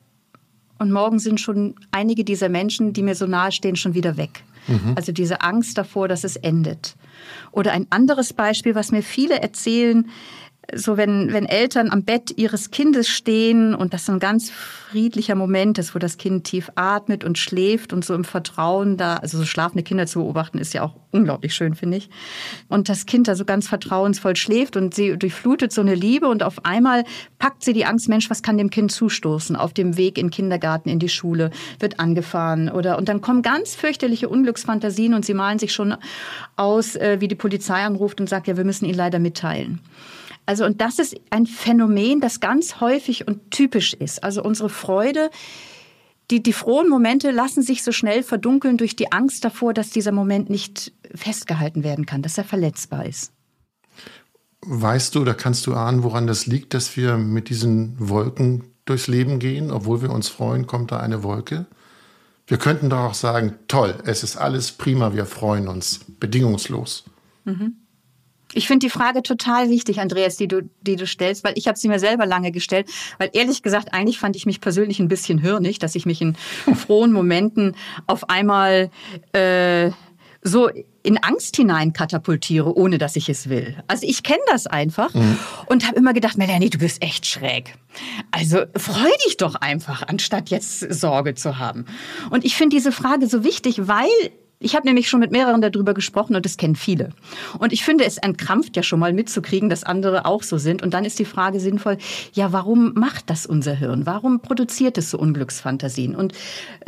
und 0.77 0.91
morgen 0.91 1.19
sind 1.19 1.39
schon 1.39 1.75
einige 1.91 2.23
dieser 2.23 2.49
Menschen, 2.49 2.93
die 2.93 3.03
mir 3.03 3.15
so 3.15 3.27
nahe 3.27 3.51
stehen, 3.51 3.75
schon 3.75 3.93
wieder 3.93 4.17
weg. 4.17 4.43
Mhm. 4.67 4.93
Also 4.95 5.11
diese 5.11 5.41
Angst 5.41 5.77
davor, 5.77 6.07
dass 6.07 6.23
es 6.23 6.35
endet. 6.35 6.95
Oder 7.51 7.71
ein 7.71 7.87
anderes 7.89 8.33
Beispiel, 8.33 8.75
was 8.75 8.91
mir 8.91 9.03
viele 9.03 9.41
erzählen, 9.41 10.09
so 10.73 10.97
wenn, 10.97 11.31
wenn 11.33 11.45
Eltern 11.45 11.91
am 11.91 12.03
Bett 12.03 12.33
ihres 12.37 12.71
Kindes 12.71 13.07
stehen 13.07 13.75
und 13.75 13.93
das 13.93 14.05
so 14.05 14.11
ein 14.11 14.19
ganz 14.19 14.49
friedlicher 14.49 15.35
Moment 15.35 15.77
ist, 15.77 15.93
wo 15.93 15.99
das 15.99 16.17
Kind 16.17 16.45
tief 16.45 16.71
atmet 16.75 17.23
und 17.23 17.37
schläft 17.37 17.93
und 17.93 18.05
so 18.05 18.13
im 18.13 18.23
Vertrauen 18.23 18.97
da, 18.97 19.17
also 19.17 19.37
so 19.37 19.45
schlafende 19.45 19.83
Kinder 19.83 20.07
zu 20.07 20.19
beobachten, 20.19 20.57
ist 20.57 20.73
ja 20.73 20.83
auch 20.83 20.95
unglaublich 21.11 21.53
schön, 21.53 21.75
finde 21.75 21.97
ich. 21.97 22.09
Und 22.67 22.89
das 22.89 23.05
Kind 23.05 23.27
da 23.27 23.35
so 23.35 23.45
ganz 23.45 23.67
vertrauensvoll 23.67 24.35
schläft 24.35 24.77
und 24.77 24.93
sie 24.93 25.17
durchflutet 25.17 25.71
so 25.71 25.81
eine 25.81 25.95
Liebe 25.95 26.27
und 26.27 26.43
auf 26.43 26.65
einmal 26.65 27.03
packt 27.39 27.63
sie 27.63 27.73
die 27.73 27.85
Angst, 27.85 28.09
Mensch, 28.09 28.29
was 28.29 28.41
kann 28.41 28.57
dem 28.57 28.69
Kind 28.69 28.91
zustoßen? 28.91 29.55
Auf 29.55 29.73
dem 29.73 29.97
Weg 29.97 30.17
in 30.17 30.27
den 30.27 30.31
Kindergarten, 30.31 30.89
in 30.89 30.99
die 30.99 31.09
Schule, 31.09 31.51
wird 31.79 31.99
angefahren 31.99 32.69
oder, 32.69 32.97
und 32.97 33.09
dann 33.09 33.21
kommen 33.21 33.41
ganz 33.41 33.75
fürchterliche 33.75 34.29
Unglücksfantasien 34.29 35.13
und 35.13 35.25
sie 35.25 35.33
malen 35.33 35.59
sich 35.59 35.73
schon 35.73 35.95
aus, 36.55 36.95
äh, 36.95 37.17
wie 37.19 37.27
die 37.27 37.35
Polizei 37.35 37.83
anruft 37.83 38.19
und 38.19 38.29
sagt, 38.29 38.47
ja, 38.47 38.57
wir 38.57 38.63
müssen 38.63 38.85
ihn 38.85 38.95
leider 38.95 39.19
mitteilen. 39.19 39.79
Also, 40.45 40.65
und 40.65 40.81
das 40.81 40.99
ist 40.99 41.15
ein 41.31 41.45
Phänomen, 41.45 42.21
das 42.21 42.39
ganz 42.39 42.79
häufig 42.79 43.27
und 43.27 43.51
typisch 43.51 43.93
ist. 43.93 44.23
Also 44.23 44.43
unsere 44.43 44.69
Freude 44.69 45.29
die, 46.31 46.41
die 46.41 46.53
frohen 46.53 46.89
Momente 46.89 47.31
lassen 47.31 47.61
sich 47.61 47.83
so 47.83 47.91
schnell 47.91 48.23
verdunkeln 48.23 48.77
durch 48.77 48.95
die 48.95 49.11
Angst 49.11 49.45
davor, 49.45 49.73
dass 49.73 49.91
dieser 49.91 50.11
Moment 50.11 50.49
nicht 50.49 50.91
festgehalten 51.13 51.83
werden 51.83 52.05
kann, 52.05 52.21
dass 52.21 52.37
er 52.37 52.43
verletzbar 52.43 53.05
ist. 53.05 53.31
Weißt 54.61 55.13
du 55.13 55.21
oder 55.21 55.35
kannst 55.35 55.67
du 55.67 55.75
ahnen, 55.75 56.01
woran 56.01 56.25
das 56.25 56.47
liegt, 56.47 56.73
dass 56.73 56.97
wir 56.97 57.17
mit 57.17 57.49
diesen 57.49 57.95
Wolken 57.99 58.63
durchs 58.85 59.07
Leben 59.07 59.37
gehen? 59.37 59.69
Obwohl 59.69 60.01
wir 60.01 60.09
uns 60.09 60.27
freuen, 60.27 60.65
kommt 60.65 60.91
da 60.91 60.99
eine 60.99 61.21
Wolke. 61.21 61.67
Wir 62.47 62.57
könnten 62.57 62.89
doch 62.89 62.99
auch 62.99 63.13
sagen, 63.13 63.55
toll, 63.67 63.95
es 64.05 64.23
ist 64.23 64.37
alles 64.37 64.71
prima, 64.71 65.13
wir 65.13 65.27
freuen 65.27 65.67
uns, 65.67 65.99
bedingungslos. 66.19 67.05
Mhm. 67.43 67.75
Ich 68.53 68.67
finde 68.67 68.85
die 68.85 68.89
Frage 68.89 69.23
total 69.23 69.69
wichtig, 69.69 69.99
Andreas, 69.99 70.37
die 70.37 70.47
du, 70.47 70.69
die 70.81 70.95
du 70.95 71.07
stellst, 71.07 71.43
weil 71.43 71.53
ich 71.57 71.67
habe 71.67 71.77
sie 71.77 71.87
mir 71.87 71.99
selber 71.99 72.25
lange 72.25 72.51
gestellt. 72.51 72.87
Weil 73.17 73.29
ehrlich 73.33 73.63
gesagt, 73.63 73.93
eigentlich 73.93 74.19
fand 74.19 74.35
ich 74.35 74.45
mich 74.45 74.61
persönlich 74.61 74.99
ein 74.99 75.07
bisschen 75.07 75.39
hirnig, 75.39 75.79
dass 75.79 75.95
ich 75.95 76.05
mich 76.05 76.21
in 76.21 76.35
frohen 76.75 77.11
Momenten 77.11 77.75
auf 78.07 78.29
einmal 78.29 78.89
äh, 79.33 79.91
so 80.41 80.69
in 81.01 81.17
Angst 81.17 81.55
hinein 81.55 81.91
katapultiere, 81.91 82.75
ohne 82.75 82.97
dass 82.97 83.15
ich 83.15 83.29
es 83.29 83.49
will. 83.49 83.75
Also 83.87 84.05
ich 84.07 84.23
kenne 84.23 84.41
das 84.47 84.67
einfach 84.67 85.13
mhm. 85.13 85.37
und 85.65 85.85
habe 85.87 85.97
immer 85.97 86.13
gedacht, 86.13 86.37
Melanie, 86.37 86.69
du 86.69 86.77
bist 86.77 87.01
echt 87.01 87.25
schräg. 87.25 87.75
Also 88.31 88.61
freu 88.75 89.09
dich 89.25 89.37
doch 89.37 89.55
einfach, 89.55 90.03
anstatt 90.07 90.49
jetzt 90.49 90.79
Sorge 90.93 91.33
zu 91.33 91.57
haben. 91.57 91.85
Und 92.29 92.45
ich 92.45 92.55
finde 92.55 92.75
diese 92.75 92.91
Frage 92.91 93.27
so 93.27 93.43
wichtig, 93.43 93.87
weil 93.87 94.07
ich 94.59 94.75
habe 94.75 94.87
nämlich 94.87 95.09
schon 95.09 95.19
mit 95.19 95.31
mehreren 95.31 95.61
darüber 95.61 95.93
gesprochen 95.93 96.35
und 96.35 96.45
das 96.45 96.57
kennen 96.57 96.75
viele. 96.75 97.09
Und 97.59 97.73
ich 97.73 97.83
finde, 97.83 98.05
es 98.05 98.17
entkrampft 98.17 98.75
ja 98.75 98.83
schon 98.83 98.99
mal 98.99 99.13
mitzukriegen, 99.13 99.69
dass 99.69 99.83
andere 99.83 100.25
auch 100.25 100.43
so 100.43 100.57
sind. 100.57 100.81
Und 100.81 100.93
dann 100.93 101.05
ist 101.05 101.19
die 101.19 101.25
Frage 101.25 101.59
sinnvoll, 101.59 101.97
ja, 102.33 102.53
warum 102.53 102.93
macht 102.95 103.29
das 103.29 103.45
unser 103.45 103.73
Hirn? 103.73 104.05
Warum 104.05 104.39
produziert 104.39 104.97
es 104.97 105.11
so 105.11 105.19
Unglücksfantasien? 105.19 106.15
Und 106.15 106.33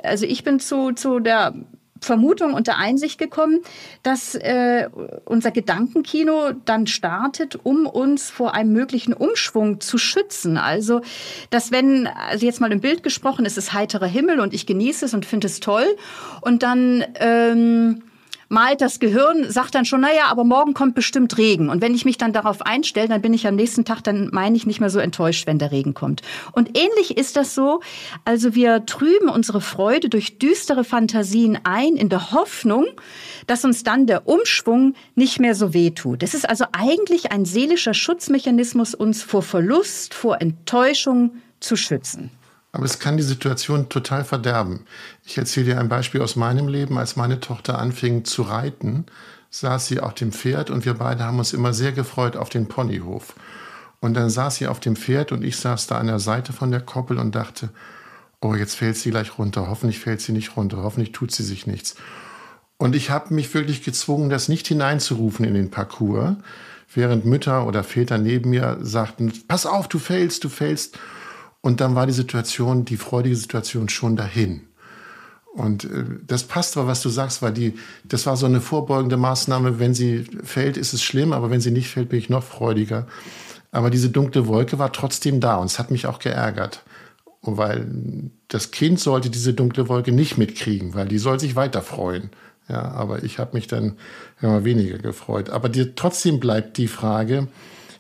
also 0.02 0.26
ich 0.26 0.44
bin 0.44 0.60
zu, 0.60 0.94
zu 0.94 1.20
der 1.20 1.54
Vermutung 2.02 2.54
und 2.54 2.68
der 2.68 2.78
Einsicht 2.78 3.18
gekommen, 3.18 3.62
dass 4.04 4.36
äh, 4.36 4.90
unser 5.26 5.52
Gedankenkino 5.52 6.52
dann 6.66 6.88
startet, 6.88 7.60
um 7.64 7.86
uns 7.86 8.30
vor 8.30 8.54
einem 8.54 8.74
möglichen 8.74 9.14
Umschwung 9.14 9.80
zu 9.80 9.98
schützen. 9.98 10.58
Also, 10.58 11.02
dass 11.50 11.72
wenn, 11.72 12.08
also 12.08 12.46
jetzt 12.46 12.62
mal 12.62 12.72
im 12.72 12.82
Bild 12.82 13.04
gesprochen, 13.04 13.46
es 13.46 13.58
ist 13.58 13.74
heiterer 13.74 14.08
Himmel 14.08 14.40
und 14.40 14.54
ich 14.54 14.66
genieße 14.66 15.06
es 15.06 15.14
und 15.14 15.26
finde 15.26 15.48
es 15.48 15.60
toll 15.60 15.86
und 16.42 16.64
dann 16.64 17.04
ähm, 17.20 18.04
malt 18.50 18.82
das 18.82 19.00
Gehirn, 19.00 19.50
sagt 19.52 19.76
dann 19.76 19.86
schon, 19.86 20.02
naja, 20.02 20.26
aber 20.30 20.44
morgen 20.44 20.74
kommt 20.74 20.96
bestimmt 20.96 21.38
Regen. 21.38 21.70
Und 21.70 21.82
wenn 21.82 21.94
ich 21.94 22.06
mich 22.06 22.18
dann 22.18 22.34
darauf 22.34 22.62
einstelle, 22.62 23.08
dann 23.08 23.22
bin 23.22 23.34
ich 23.34 23.48
am 23.48 23.56
nächsten 23.56 23.86
Tag, 23.86 24.04
dann 24.04 24.30
meine 24.32 24.56
ich 24.56 24.66
nicht 24.66 24.80
mehr 24.80 24.90
so 24.90 25.00
enttäuscht, 25.00 25.48
wenn 25.48 25.60
der 25.60 25.72
Regen 25.72 25.94
kommt. 25.94 26.22
Und 26.54 26.78
ähnlich 26.78 27.18
ist 27.18 27.36
das 27.36 27.56
so. 27.56 27.82
Also 28.26 28.56
wir 28.56 28.86
trüben 28.86 29.30
unsere 29.30 29.62
Freude 29.62 30.10
durch 30.10 30.38
düstere 30.38 30.84
Fantasien 30.84 31.60
ein, 31.64 31.96
in 31.96 32.10
der 32.10 32.32
Hoffnung, 32.32 32.86
dass 33.48 33.66
uns 33.66 33.84
dann 33.84 34.08
der 34.08 34.28
Umschwung 34.28 34.96
nicht 35.16 35.40
mehr 35.40 35.56
so 35.56 35.74
weh 35.74 35.92
tut. 35.92 36.24
Es 36.24 36.34
ist 36.34 36.48
also 36.48 36.66
eigentlich 36.72 37.32
ein 37.32 37.46
seelischer 37.46 37.94
Schutzmechanismus, 37.94 38.96
uns 38.96 39.24
vor 39.24 39.42
Verlust, 39.42 40.14
vor 40.14 40.42
Enttäuschung 40.42 41.38
zu 41.60 41.76
schützen. 41.76 42.32
Aber 42.72 42.86
es 42.86 43.00
kann 43.00 43.18
die 43.18 43.24
Situation 43.24 43.90
total 43.90 44.24
verderben. 44.26 44.86
Ich 45.26 45.38
erzähle 45.38 45.68
dir 45.68 45.80
ein 45.80 45.90
Beispiel 45.90 46.22
aus 46.22 46.36
meinem 46.36 46.68
Leben. 46.68 46.98
Als 46.98 47.16
meine 47.16 47.40
Tochter 47.40 47.80
anfing 47.80 48.26
zu 48.26 48.44
reiten, 48.44 49.06
saß 49.50 49.88
sie 49.88 50.00
auf 50.00 50.14
dem 50.14 50.32
Pferd 50.32 50.70
und 50.70 50.86
wir 50.86 50.94
beide 50.94 51.24
haben 51.24 51.40
uns 51.40 51.54
immer 51.54 51.74
sehr 51.74 51.92
gefreut 51.92 52.36
auf 52.36 52.50
den 52.50 52.68
Ponyhof. 52.68 53.36
Und 54.00 54.14
dann 54.14 54.30
saß 54.30 54.58
sie 54.58 54.68
auf 54.68 54.80
dem 54.80 54.96
Pferd 54.96 55.32
und 55.32 55.44
ich 55.44 55.58
saß 55.58 55.88
da 55.88 55.98
an 55.98 56.08
der 56.08 56.20
Seite 56.20 56.54
von 56.54 56.72
der 56.72 56.82
Koppel 56.82 57.18
und 57.18 57.34
dachte, 57.34 57.70
oh, 58.42 58.54
jetzt 58.54 58.76
fällt 58.76 58.98
sie 58.98 59.10
gleich 59.10 59.38
runter. 59.38 59.68
Hoffentlich 59.68 60.00
fällt 60.00 60.22
sie 60.22 60.34
nicht 60.34 60.56
runter. 60.56 60.84
Hoffentlich 60.84 61.12
tut 61.12 61.32
sie 61.32 61.44
sich 61.44 61.66
nichts. 61.66 61.96
Und 62.78 62.96
ich 62.96 63.10
habe 63.10 63.34
mich 63.34 63.54
wirklich 63.54 63.84
gezwungen, 63.84 64.30
das 64.30 64.50
nicht 64.50 64.68
hineinzurufen 64.68 65.46
in 65.46 65.56
den 65.56 65.72
Parcours, 65.72 66.36
während 66.94 67.26
Mütter 67.26 67.66
oder 67.66 67.84
Väter 67.84 68.20
neben 68.20 68.52
mir 68.52 68.78
sagten, 68.82 69.34
pass 69.48 69.66
auf, 69.66 69.88
du 69.88 69.98
fällst, 69.98 70.44
du 70.44 70.50
fällst. 70.50 71.00
Und 71.68 71.82
dann 71.82 71.96
war 71.96 72.08
die 72.08 72.14
Situation, 72.14 72.86
die 72.86 72.96
freudige 72.96 73.36
Situation 73.36 73.90
schon 73.90 74.16
dahin. 74.16 74.62
Und 75.54 75.84
äh, 75.84 76.06
das 76.26 76.44
passt 76.44 76.78
aber, 76.78 76.88
was 76.88 77.02
du 77.02 77.10
sagst, 77.10 77.42
weil 77.42 77.52
die, 77.52 77.74
das 78.06 78.26
war 78.26 78.38
so 78.38 78.46
eine 78.46 78.62
vorbeugende 78.62 79.18
Maßnahme. 79.18 79.78
Wenn 79.78 79.94
sie 79.94 80.24
fällt, 80.46 80.78
ist 80.78 80.94
es 80.94 81.04
schlimm, 81.04 81.34
aber 81.34 81.52
wenn 81.52 81.60
sie 81.60 81.72
nicht 81.72 81.90
fällt, 81.90 82.08
bin 82.08 82.20
ich 82.20 82.30
noch 82.30 82.44
freudiger. 82.44 83.06
Aber 83.74 83.90
diese 83.90 84.10
dunkle 84.10 84.48
Wolke 84.48 84.80
war 84.80 84.94
trotzdem 84.94 85.42
da 85.42 85.58
und 85.58 85.66
es 85.66 85.78
hat 85.78 85.92
mich 85.92 86.08
auch 86.08 86.20
geärgert. 86.20 86.84
Weil 87.42 87.86
das 88.48 88.72
Kind 88.72 89.02
sollte 89.02 89.30
diese 89.30 89.54
dunkle 89.54 89.90
Wolke 89.90 90.14
nicht 90.14 90.38
mitkriegen, 90.38 90.94
weil 90.94 91.10
die 91.10 91.18
soll 91.18 91.38
sich 91.38 91.58
weiter 91.58 91.82
freuen. 91.82 92.30
Ja, 92.70 92.92
aber 92.94 93.24
ich 93.24 93.40
habe 93.40 93.58
mich 93.58 93.68
dann 93.68 93.98
immer 94.42 94.64
weniger 94.64 95.00
gefreut. 95.00 95.50
Aber 95.50 95.68
dir 95.68 95.96
trotzdem 95.96 96.40
bleibt 96.40 96.78
die 96.78 96.88
Frage, 96.88 97.50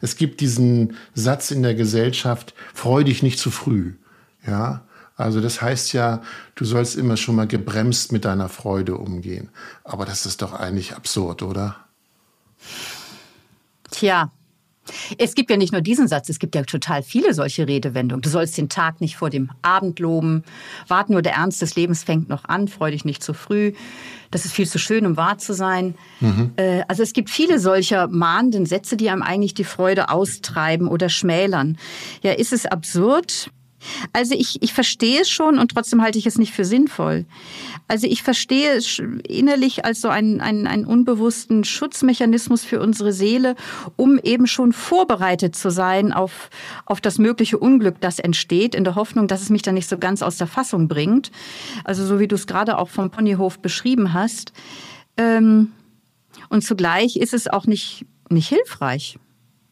es 0.02 0.16
gibt 0.16 0.42
diesen 0.42 0.96
Satz 1.14 1.52
in 1.52 1.64
der 1.64 1.76
Gesellschaft, 1.76 2.54
freu 2.74 3.04
dich 3.04 3.24
nicht 3.24 3.40
zu 3.40 3.52
früh. 3.52 3.94
Ja, 4.46 4.82
also 5.16 5.42
das 5.42 5.62
heißt 5.62 5.94
ja, 5.94 6.22
du 6.56 6.64
sollst 6.64 6.96
immer 6.96 7.18
schon 7.18 7.36
mal 7.36 7.48
gebremst 7.48 8.12
mit 8.12 8.24
deiner 8.24 8.50
Freude 8.50 8.96
umgehen. 8.98 9.50
Aber 9.84 10.06
das 10.06 10.26
ist 10.26 10.42
doch 10.42 10.54
eigentlich 10.54 10.96
absurd, 10.96 11.42
oder? 11.42 11.76
Tja, 13.92 14.32
es 15.17 15.36
gibt 15.36 15.50
ja 15.50 15.58
nicht 15.58 15.71
nur 15.71 15.82
diesen 15.82 16.08
Satz, 16.08 16.30
es 16.30 16.39
gibt 16.39 16.56
ja 16.56 16.63
total 16.63 17.04
viele 17.04 17.34
solche 17.34 17.67
Redewendungen. 17.67 18.21
Du 18.21 18.30
sollst 18.30 18.58
den 18.58 18.69
Tag 18.69 19.02
nicht 19.02 19.17
vor 19.17 19.30
dem 19.30 19.50
Abend 19.62 20.00
loben. 20.00 20.43
Wart 20.88 21.10
nur, 21.10 21.21
der 21.21 21.34
Ernst 21.34 21.62
des 21.62 21.76
Lebens 21.76 22.04
fängt 22.04 22.30
noch 22.30 22.45
an. 22.45 22.67
Freu 22.67 22.91
dich 22.91 23.06
nicht 23.06 23.23
zu 23.23 23.34
früh. 23.34 23.73
Das 24.32 24.45
ist 24.45 24.54
viel 24.54 24.67
zu 24.67 24.78
schön, 24.78 25.06
um 25.06 25.17
wahr 25.17 25.38
zu 25.38 25.54
sein. 25.54 25.95
Mhm. 26.19 26.52
Äh, 26.58 26.82
also 26.88 27.04
es 27.04 27.13
gibt 27.13 27.30
viele 27.30 27.60
solcher 27.60 28.08
mahnenden 28.08 28.65
Sätze, 28.65 28.97
die 28.97 29.10
einem 29.10 29.21
eigentlich 29.21 29.54
die 29.54 29.63
Freude 29.63 30.10
austreiben 30.10 30.88
oder 30.88 31.10
schmälern. 31.10 31.78
Ja, 32.23 32.34
ist 32.34 32.54
es 32.54 32.65
absurd? 32.65 33.50
Also 34.13 34.36
ich, 34.36 34.62
ich 34.62 34.73
verstehe 34.73 35.21
es 35.21 35.30
schon 35.30 35.58
und 35.58 35.71
trotzdem 35.71 36.02
halte 36.02 36.17
ich 36.17 36.26
es 36.26 36.38
nicht 36.38 36.54
für 36.54 36.65
sinnvoll. 36.65 37.26
Also 37.88 38.08
ich 38.08 38.23
verstehe 38.23 38.71
es 38.71 39.02
innerlich 39.28 39.86
als 39.86 40.02
so 40.02 40.10
einen, 40.10 40.41
einen, 40.41 40.67
einen 40.67 40.86
unbewussten 40.86 41.63
Schutzmechanismus 41.63 42.63
für 42.63 42.82
unsere 42.82 43.13
Seele, 43.13 43.56
um 43.95 44.19
eben 44.19 44.47
schon 44.47 44.73
vorbereitet 44.73 45.56
zu 45.56 45.69
sein 45.69 46.13
auf, 46.13 46.50
auf 46.86 47.02
das 47.02 47.17
mögliche 47.17 47.58
Unglück, 47.58 48.02
das 48.02 48.19
entsteht, 48.19 48.76
in 48.76 48.84
der 48.84 48.95
Hoffnung, 48.95 49.28
dass 49.28 49.41
es 49.41 49.50
mich 49.50 49.62
dann 49.62 49.76
nicht 49.76 49.89
so 49.89 49.97
ganz 49.97 50.21
aus 50.21 50.38
der 50.38 50.47
Fassung 50.47 50.88
bringt. 50.88 51.32
Also 51.84 52.06
so 52.06 52.19
wie 52.19 52.28
du 52.28 52.36
es 52.36 52.47
gerade 52.47 52.78
auch 52.78 52.89
vom 52.89 53.10
Ponyhof 53.10 53.60
beschrieben 53.60 54.13
hast. 54.13 54.54
Ähm, 55.17 55.71
und 56.50 56.63
zugleich 56.63 57.17
ist 57.17 57.34
es 57.34 57.47
auch 57.47 57.65
nicht, 57.65 58.06
nicht 58.30 58.50
hilfreich. 58.50 59.17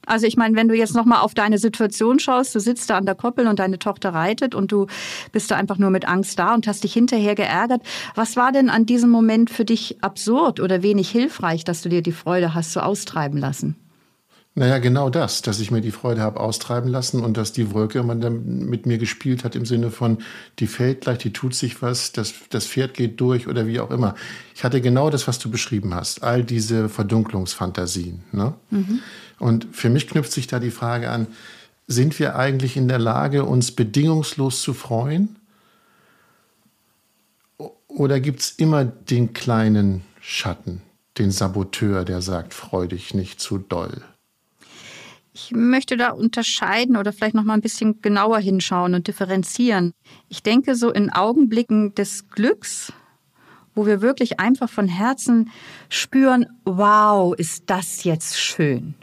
Also 0.05 0.27
ich 0.27 0.37
meine, 0.37 0.55
wenn 0.55 0.67
du 0.67 0.75
jetzt 0.75 0.95
nochmal 0.95 1.21
auf 1.21 1.33
deine 1.33 1.57
Situation 1.57 2.19
schaust, 2.19 2.53
du 2.55 2.59
sitzt 2.59 2.89
da 2.89 2.97
an 2.97 3.05
der 3.05 3.15
Koppel 3.15 3.47
und 3.47 3.59
deine 3.59 3.79
Tochter 3.79 4.13
reitet 4.13 4.55
und 4.55 4.71
du 4.71 4.87
bist 5.31 5.51
da 5.51 5.55
einfach 5.55 5.77
nur 5.77 5.89
mit 5.89 6.07
Angst 6.07 6.39
da 6.39 6.53
und 6.53 6.67
hast 6.67 6.83
dich 6.83 6.93
hinterher 6.93 7.35
geärgert. 7.35 7.81
Was 8.15 8.35
war 8.35 8.51
denn 8.51 8.69
an 8.69 8.85
diesem 8.85 9.09
Moment 9.09 9.49
für 9.49 9.65
dich 9.65 9.97
absurd 10.01 10.59
oder 10.59 10.81
wenig 10.81 11.09
hilfreich, 11.09 11.63
dass 11.63 11.81
du 11.81 11.89
dir 11.89 12.01
die 12.01 12.11
Freude 12.11 12.53
hast 12.53 12.73
so 12.73 12.79
austreiben 12.79 13.39
lassen? 13.39 13.75
Naja, 14.57 14.77
genau 14.77 15.09
das, 15.09 15.41
dass 15.41 15.59
ich 15.59 15.69
mir 15.69 15.81
die 15.81 15.91
Freude 15.91 16.21
habe 16.21 16.39
austreiben 16.39 16.89
lassen 16.89 17.21
und 17.21 17.35
dass 17.35 17.51
die 17.51 17.73
Wolke 17.73 17.99
immer 17.99 18.15
mit 18.15 18.85
mir 18.85 18.97
gespielt 18.97 19.43
hat 19.43 19.53
im 19.53 19.65
Sinne 19.65 19.91
von, 19.91 20.19
die 20.59 20.67
fällt 20.67 21.01
gleich, 21.01 21.17
die 21.17 21.33
tut 21.33 21.53
sich 21.53 21.81
was, 21.81 22.13
das, 22.13 22.33
das 22.51 22.65
Pferd 22.65 22.93
geht 22.93 23.19
durch 23.19 23.49
oder 23.49 23.67
wie 23.67 23.81
auch 23.81 23.91
immer. 23.91 24.15
Ich 24.55 24.63
hatte 24.63 24.79
genau 24.79 25.09
das, 25.09 25.27
was 25.27 25.39
du 25.39 25.51
beschrieben 25.51 25.93
hast, 25.93 26.23
all 26.23 26.45
diese 26.45 26.87
Verdunklungsfantasien. 26.87 28.23
Ne? 28.31 28.53
Mhm. 28.69 28.99
Und 29.39 29.67
für 29.73 29.89
mich 29.89 30.07
knüpft 30.07 30.31
sich 30.31 30.47
da 30.47 30.59
die 30.59 30.71
Frage 30.71 31.09
an, 31.09 31.27
sind 31.87 32.17
wir 32.17 32.37
eigentlich 32.37 32.77
in 32.77 32.87
der 32.87 32.99
Lage, 32.99 33.43
uns 33.43 33.73
bedingungslos 33.73 34.61
zu 34.61 34.73
freuen? 34.73 35.35
Oder 37.89 38.21
gibt 38.21 38.39
es 38.39 38.51
immer 38.51 38.85
den 38.85 39.33
kleinen 39.33 40.03
Schatten, 40.21 40.81
den 41.17 41.31
Saboteur, 41.31 42.05
der 42.05 42.21
sagt, 42.21 42.53
freu 42.53 42.87
dich 42.87 43.13
nicht 43.13 43.41
zu 43.41 43.57
doll? 43.57 44.01
Ich 45.35 45.51
möchte 45.51 45.97
da 45.97 46.11
unterscheiden 46.11 46.95
oder 46.95 47.11
vielleicht 47.11 47.35
noch 47.35 47.43
mal 47.43 47.55
ein 47.55 47.61
bisschen 47.61 48.01
genauer 48.01 48.39
hinschauen 48.39 48.95
und 48.95 49.09
differenzieren. 49.09 49.91
Ich 50.29 50.43
denke 50.43 50.75
so 50.75 50.91
in 50.91 51.11
Augenblicken 51.11 51.93
des 51.93 52.29
Glücks, 52.29 52.93
wo 53.73 53.85
wir 53.85 54.01
wirklich 54.01 54.39
einfach 54.39 54.69
von 54.69 54.87
Herzen 54.87 55.51
spüren, 55.89 56.45
wow, 56.63 57.35
ist 57.35 57.63
das 57.65 58.05
jetzt 58.05 58.39
schön. 58.39 58.95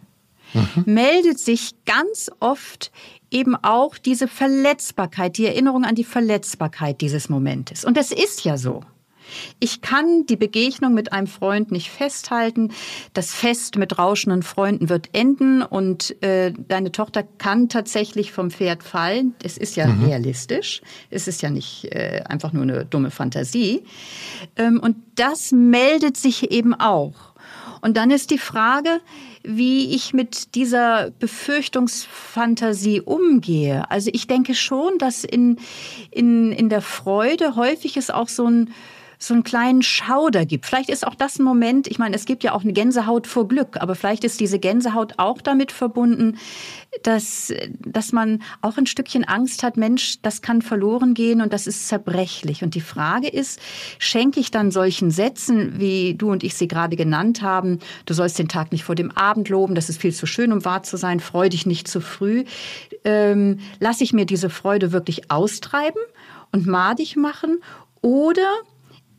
Mhm. 0.55 0.85
Meldet 0.87 1.39
sich 1.39 1.73
ganz 1.85 2.31
oft 2.41 2.93
eben 3.31 3.55
auch 3.55 3.99
diese 3.99 4.27
Verletzbarkeit, 4.27 5.37
die 5.37 5.45
Erinnerung 5.45 5.85
an 5.85 5.97
die 5.97 6.03
Verletzbarkeit 6.03 7.03
dieses 7.03 7.29
Momentes. 7.29 7.85
Und 7.85 7.99
das 7.99 8.11
ist 8.11 8.43
ja 8.45 8.57
so. 8.57 8.83
Ich 9.61 9.81
kann 9.81 10.27
die 10.27 10.37
Begegnung 10.37 10.95
mit 10.95 11.13
einem 11.13 11.27
Freund 11.27 11.73
nicht 11.73 11.91
festhalten. 11.91 12.73
Das 13.15 13.35
Fest 13.35 13.77
mit 13.77 13.99
rauschenden 13.99 14.43
Freunden 14.43 14.89
wird 14.89 15.11
enden 15.13 15.63
und 15.63 16.23
äh, 16.23 16.53
deine 16.69 16.93
Tochter 16.93 17.23
kann 17.39 17.69
tatsächlich 17.69 18.33
vom 18.33 18.51
Pferd 18.51 18.83
fallen. 18.83 19.35
Es 19.43 19.57
ist 19.57 19.77
ja 19.77 19.87
mhm. 19.87 20.05
realistisch. 20.05 20.83
Es 21.11 21.29
ist 21.29 21.43
ja 21.43 21.51
nicht 21.51 21.85
äh, 21.87 22.23
einfach 22.29 22.53
nur 22.53 22.63
eine 22.63 22.85
dumme 22.85 23.11
Fantasie. 23.11 23.85
Ähm, 24.57 24.81
und 24.81 24.97
das 25.15 25.53
meldet 25.53 26.17
sich 26.17 26.51
eben 26.51 26.75
auch. 26.75 27.33
Und 27.83 27.97
dann 27.97 28.13
ist 28.13 28.31
die 28.31 28.39
Frage, 28.39 29.01
wie 29.43 29.95
ich 29.95 30.15
mit 30.15 30.55
dieser 30.55 31.11
Befürchtungsfantasie 31.11 33.01
umgehe. 33.01 33.91
Also 33.91 34.09
ich 34.13 34.29
denke 34.29 34.55
schon, 34.55 34.99
dass 34.99 35.25
in, 35.25 35.59
in, 36.13 36.53
in 36.53 36.69
der 36.69 36.81
Freude 36.81 37.57
häufig 37.57 37.97
ist 37.97 38.15
auch 38.15 38.29
so 38.29 38.47
ein 38.47 38.71
so 39.23 39.35
einen 39.35 39.45
kleinen 39.45 39.83
Schauder 39.83 40.45
gibt. 40.45 40.67
Vielleicht 40.67 40.91
ist 40.91 41.07
auch 41.07 41.15
das 41.15 41.39
ein 41.39 41.45
Moment, 41.45 41.87
ich 41.87 41.99
meine, 41.99 42.17
es 42.17 42.25
gibt 42.25 42.43
ja 42.43 42.55
auch 42.55 42.63
eine 42.63 42.73
Gänsehaut 42.73 43.29
vor 43.29 43.47
Glück, 43.47 43.77
aber 43.81 43.95
vielleicht 43.95 44.25
ist 44.25 44.41
diese 44.41 44.59
Gänsehaut 44.59 45.15
auch 45.19 45.41
damit 45.41 45.71
verbunden, 45.71 46.39
dass, 47.05 47.53
dass 47.79 48.11
man 48.11 48.43
auch 48.63 48.79
ein 48.79 48.87
Stückchen 48.87 49.25
Angst 49.25 49.63
hat, 49.63 49.77
Mensch, 49.77 50.21
das 50.23 50.43
kann 50.43 50.61
verloren 50.61 51.15
gehen 51.15 51.41
und 51.41 51.53
das 51.53 51.69
ist 51.69 51.87
zerbrechlich. 51.87 52.65
Und 52.65 52.75
die 52.75 52.81
Frage 52.81 53.29
ist, 53.29 53.61
schenke 53.99 54.41
ich 54.41 54.51
dann 54.51 54.73
solchen 54.73 55.13
Sätzen, 55.13 55.79
wie 55.79 56.15
du 56.15 56.33
und 56.33 56.43
ich 56.43 56.55
sie 56.57 56.67
gerade 56.67 56.97
genannt 56.97 57.43
haben, 57.43 57.79
du 58.07 58.15
sollst 58.15 58.41
den 58.41 58.49
Tag 58.49 58.73
nicht 58.73 58.83
vor 58.83 58.97
dem 58.97 59.13
Abend 59.13 59.49
loben, 59.49 59.77
das 59.77 59.89
ist 59.89 60.01
viel 60.01 60.13
zu 60.13 60.27
schön, 60.27 60.53
um 60.53 60.65
wahr 60.65 60.83
zu 60.83 60.97
sein, 60.97 61.21
freu 61.21 61.49
dich 61.49 61.65
nicht 61.65 61.87
zu 61.87 62.01
früh. 62.01 62.45
Ähm, 63.05 63.61
lasse 63.79 64.03
ich 64.03 64.13
mir 64.13 64.27
diese 64.27 64.51
Freude 64.51 64.91
wirklich 64.91 65.31
austreiben 65.31 66.01
und 66.51 66.67
madig 66.67 67.17
machen 67.17 67.61
oder 68.01 68.49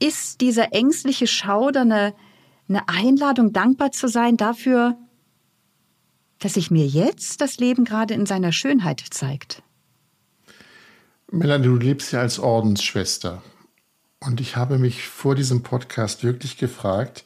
ist 0.04 0.42
dieser 0.42 0.74
ängstliche 0.74 1.28
Schauder 1.28 1.82
eine, 1.82 2.14
eine 2.68 2.90
Einladung, 2.90 3.54
dankbar 3.54 3.94
zu 3.94 4.10
sein 4.10 4.36
dafür, 4.36 4.98
dass 6.40 6.56
sich 6.56 6.70
mir 6.70 6.86
jetzt 6.86 7.40
das 7.40 7.58
Leben 7.58 7.86
gerade 7.86 8.14
in 8.14 8.26
seiner 8.26 8.52
Schönheit 8.52 9.02
zeigt? 9.12 9.64
Melanie, 11.32 11.64
du 11.64 11.78
lebst 11.78 12.12
ja 12.12 12.20
als 12.20 12.38
Ordensschwester. 12.38 13.42
Und 14.20 14.42
ich 14.42 14.58
habe 14.58 14.78
mich 14.78 15.08
vor 15.08 15.36
diesem 15.36 15.64
Podcast 15.64 16.24
wirklich 16.24 16.58
gefragt, 16.58 17.24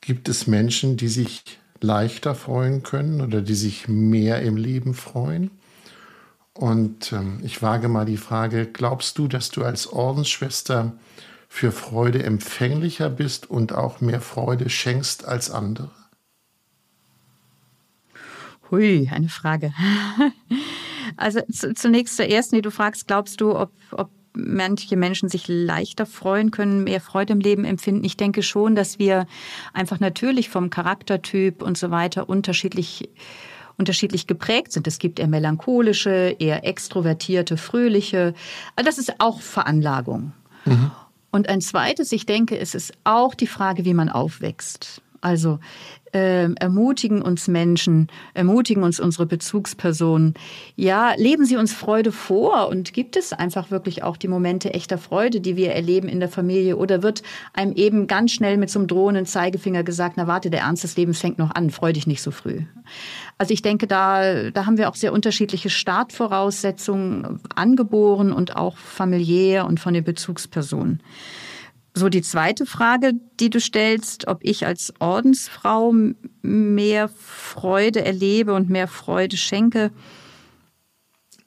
gibt 0.00 0.30
es 0.30 0.46
Menschen, 0.46 0.96
die 0.96 1.08
sich 1.08 1.42
leichter 1.82 2.34
freuen 2.34 2.82
können 2.82 3.20
oder 3.20 3.42
die 3.42 3.54
sich 3.54 3.88
mehr 3.88 4.40
im 4.40 4.56
Leben 4.56 4.94
freuen? 4.94 5.50
Und 6.54 7.12
ähm, 7.12 7.40
ich 7.44 7.60
wage 7.60 7.88
mal 7.88 8.06
die 8.06 8.16
Frage, 8.16 8.64
glaubst 8.66 9.18
du, 9.18 9.28
dass 9.28 9.50
du 9.50 9.64
als 9.64 9.86
Ordensschwester 9.86 10.94
für 11.48 11.72
Freude 11.72 12.22
empfänglicher 12.22 13.08
bist 13.08 13.48
und 13.48 13.72
auch 13.72 14.00
mehr 14.00 14.20
Freude 14.20 14.68
schenkst 14.68 15.24
als 15.26 15.50
andere? 15.50 15.90
Hui, 18.70 19.10
eine 19.12 19.28
Frage. 19.28 19.72
Also 21.16 21.40
zunächst 21.50 22.16
zuerst, 22.16 22.52
nee, 22.52 22.60
du 22.60 22.70
fragst, 22.70 23.06
glaubst 23.06 23.40
du, 23.40 23.56
ob, 23.56 23.70
ob 23.92 24.10
manche 24.34 24.96
Menschen 24.96 25.28
sich 25.28 25.48
leichter 25.48 26.04
freuen 26.04 26.50
können, 26.50 26.84
mehr 26.84 27.00
Freude 27.00 27.32
im 27.32 27.40
Leben 27.40 27.64
empfinden. 27.64 28.04
Ich 28.04 28.16
denke 28.16 28.42
schon, 28.42 28.74
dass 28.74 28.98
wir 28.98 29.26
einfach 29.72 29.98
natürlich 29.98 30.50
vom 30.50 30.68
Charaktertyp 30.68 31.62
und 31.62 31.78
so 31.78 31.90
weiter 31.90 32.28
unterschiedlich 32.28 33.08
unterschiedlich 33.78 34.26
geprägt 34.26 34.72
sind. 34.72 34.86
Es 34.86 34.98
gibt 34.98 35.18
eher 35.18 35.28
melancholische, 35.28 36.34
eher 36.38 36.66
extrovertierte, 36.66 37.58
fröhliche. 37.58 38.32
Also 38.74 38.88
das 38.88 38.96
ist 38.96 39.20
auch 39.20 39.42
Veranlagung. 39.42 40.32
Mhm. 40.64 40.90
Und 41.36 41.50
ein 41.50 41.60
zweites, 41.60 42.12
ich 42.12 42.24
denke, 42.24 42.58
es 42.58 42.74
ist 42.74 42.94
auch 43.04 43.34
die 43.34 43.46
Frage, 43.46 43.84
wie 43.84 43.92
man 43.92 44.08
aufwächst. 44.08 45.02
Also 45.20 45.58
äh, 46.12 46.52
ermutigen 46.54 47.20
uns 47.20 47.48
Menschen, 47.48 48.08
ermutigen 48.34 48.82
uns 48.82 49.00
unsere 49.00 49.26
Bezugspersonen. 49.26 50.34
Ja, 50.74 51.14
leben 51.16 51.44
Sie 51.44 51.56
uns 51.56 51.72
Freude 51.72 52.12
vor 52.12 52.68
und 52.68 52.92
gibt 52.92 53.16
es 53.16 53.32
einfach 53.32 53.70
wirklich 53.70 54.02
auch 54.02 54.16
die 54.16 54.28
Momente 54.28 54.72
echter 54.72 54.98
Freude, 54.98 55.40
die 55.40 55.56
wir 55.56 55.72
erleben 55.72 56.08
in 56.08 56.20
der 56.20 56.28
Familie? 56.28 56.76
Oder 56.76 57.02
wird 57.02 57.22
einem 57.52 57.72
eben 57.72 58.06
ganz 58.06 58.32
schnell 58.32 58.56
mit 58.56 58.70
so 58.70 58.78
einem 58.78 58.88
drohenden 58.88 59.26
Zeigefinger 59.26 59.82
gesagt, 59.82 60.14
na 60.16 60.26
warte, 60.26 60.50
der 60.50 60.60
Ernst 60.60 60.84
des 60.84 60.96
Lebens 60.96 61.20
fängt 61.20 61.38
noch 61.38 61.54
an, 61.54 61.70
freu 61.70 61.92
dich 61.92 62.06
nicht 62.06 62.22
so 62.22 62.30
früh. 62.30 62.62
Also 63.38 63.52
ich 63.52 63.62
denke, 63.62 63.86
da, 63.86 64.50
da 64.50 64.66
haben 64.66 64.78
wir 64.78 64.88
auch 64.88 64.94
sehr 64.94 65.12
unterschiedliche 65.12 65.70
Startvoraussetzungen 65.70 67.40
angeboren 67.54 68.32
und 68.32 68.56
auch 68.56 68.76
familiär 68.76 69.66
und 69.66 69.80
von 69.80 69.92
den 69.92 70.04
Bezugspersonen. 70.04 71.02
So 71.98 72.10
die 72.10 72.20
zweite 72.20 72.66
Frage, 72.66 73.14
die 73.40 73.48
du 73.48 73.58
stellst, 73.58 74.28
ob 74.28 74.40
ich 74.42 74.66
als 74.66 74.92
Ordensfrau 74.98 75.94
mehr 76.42 77.08
Freude 77.08 78.04
erlebe 78.04 78.52
und 78.52 78.68
mehr 78.68 78.86
Freude 78.86 79.38
schenke. 79.38 79.90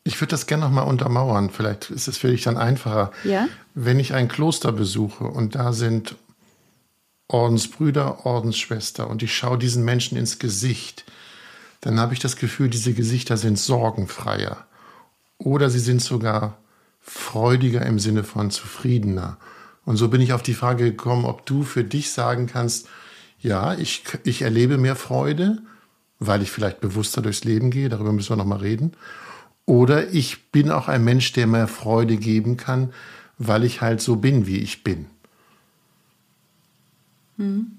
Ich 0.03 0.19
würde 0.19 0.31
das 0.31 0.47
gerne 0.47 0.63
noch 0.63 0.71
mal 0.71 0.81
untermauern. 0.81 1.51
Vielleicht 1.51 1.91
ist 1.91 2.07
es 2.07 2.17
für 2.17 2.29
dich 2.29 2.41
dann 2.41 2.57
einfacher. 2.57 3.11
Ja? 3.25 3.47
Wenn 3.75 3.99
ich 3.99 4.15
ein 4.15 4.27
Kloster 4.27 4.71
besuche 4.71 5.25
und 5.25 5.53
da 5.53 5.71
sind 5.71 6.15
Ordensbrüder, 7.27 8.25
Ordensschwester 8.25 9.07
und 9.07 9.21
ich 9.21 9.35
schaue 9.35 9.59
diesen 9.59 9.85
Menschen 9.85 10.17
ins 10.17 10.39
Gesicht, 10.39 11.05
dann 11.81 11.99
habe 11.99 12.15
ich 12.15 12.19
das 12.19 12.37
Gefühl, 12.37 12.69
diese 12.69 12.93
Gesichter 12.93 13.37
sind 13.37 13.59
sorgenfreier. 13.59 14.65
Oder 15.37 15.69
sie 15.69 15.77
sind 15.77 16.01
sogar 16.01 16.57
freudiger 16.99 17.85
im 17.85 17.99
Sinne 17.99 18.23
von 18.23 18.49
zufriedener. 18.49 19.37
Und 19.89 19.97
so 19.97 20.07
bin 20.07 20.21
ich 20.21 20.33
auf 20.33 20.43
die 20.43 20.53
Frage 20.53 20.83
gekommen, 20.83 21.25
ob 21.25 21.47
du 21.47 21.63
für 21.63 21.83
dich 21.83 22.11
sagen 22.11 22.45
kannst, 22.45 22.87
ja, 23.39 23.73
ich, 23.73 24.03
ich 24.23 24.43
erlebe 24.43 24.77
mehr 24.77 24.95
Freude, 24.95 25.63
weil 26.19 26.43
ich 26.43 26.51
vielleicht 26.51 26.79
bewusster 26.79 27.23
durchs 27.23 27.43
Leben 27.43 27.71
gehe, 27.71 27.89
darüber 27.89 28.13
müssen 28.13 28.29
wir 28.29 28.35
nochmal 28.35 28.59
reden. 28.59 28.91
Oder 29.65 30.11
ich 30.13 30.51
bin 30.51 30.69
auch 30.69 30.89
ein 30.89 31.03
Mensch, 31.03 31.31
der 31.31 31.47
mehr 31.47 31.67
Freude 31.67 32.17
geben 32.17 32.55
kann, 32.55 32.93
weil 33.39 33.63
ich 33.63 33.81
halt 33.81 33.99
so 33.99 34.17
bin, 34.17 34.45
wie 34.45 34.59
ich 34.59 34.83
bin. 34.83 35.07
Hm. 37.37 37.71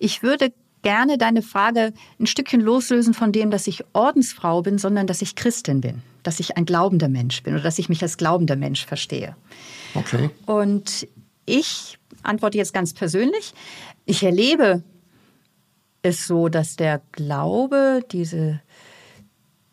Ich 0.00 0.24
würde 0.24 0.52
gerne 0.82 1.18
deine 1.18 1.42
Frage 1.42 1.92
ein 2.18 2.26
Stückchen 2.26 2.60
loslösen 2.60 3.14
von 3.14 3.30
dem, 3.30 3.52
dass 3.52 3.68
ich 3.68 3.84
Ordensfrau 3.92 4.62
bin, 4.62 4.76
sondern 4.78 5.06
dass 5.06 5.22
ich 5.22 5.36
Christin 5.36 5.82
bin, 5.82 6.02
dass 6.24 6.40
ich 6.40 6.56
ein 6.56 6.64
glaubender 6.64 7.08
Mensch 7.08 7.44
bin 7.44 7.54
oder 7.54 7.62
dass 7.62 7.78
ich 7.78 7.88
mich 7.88 8.02
als 8.02 8.16
glaubender 8.16 8.56
Mensch 8.56 8.84
verstehe. 8.84 9.36
Okay. 9.94 10.30
Und 10.44 11.06
ich 11.48 11.98
antworte 12.22 12.58
jetzt 12.58 12.74
ganz 12.74 12.92
persönlich. 12.92 13.52
Ich 14.04 14.22
erlebe 14.22 14.82
es 16.02 16.26
so, 16.26 16.48
dass 16.48 16.76
der 16.76 17.02
Glaube, 17.12 18.00
diese, 18.12 18.60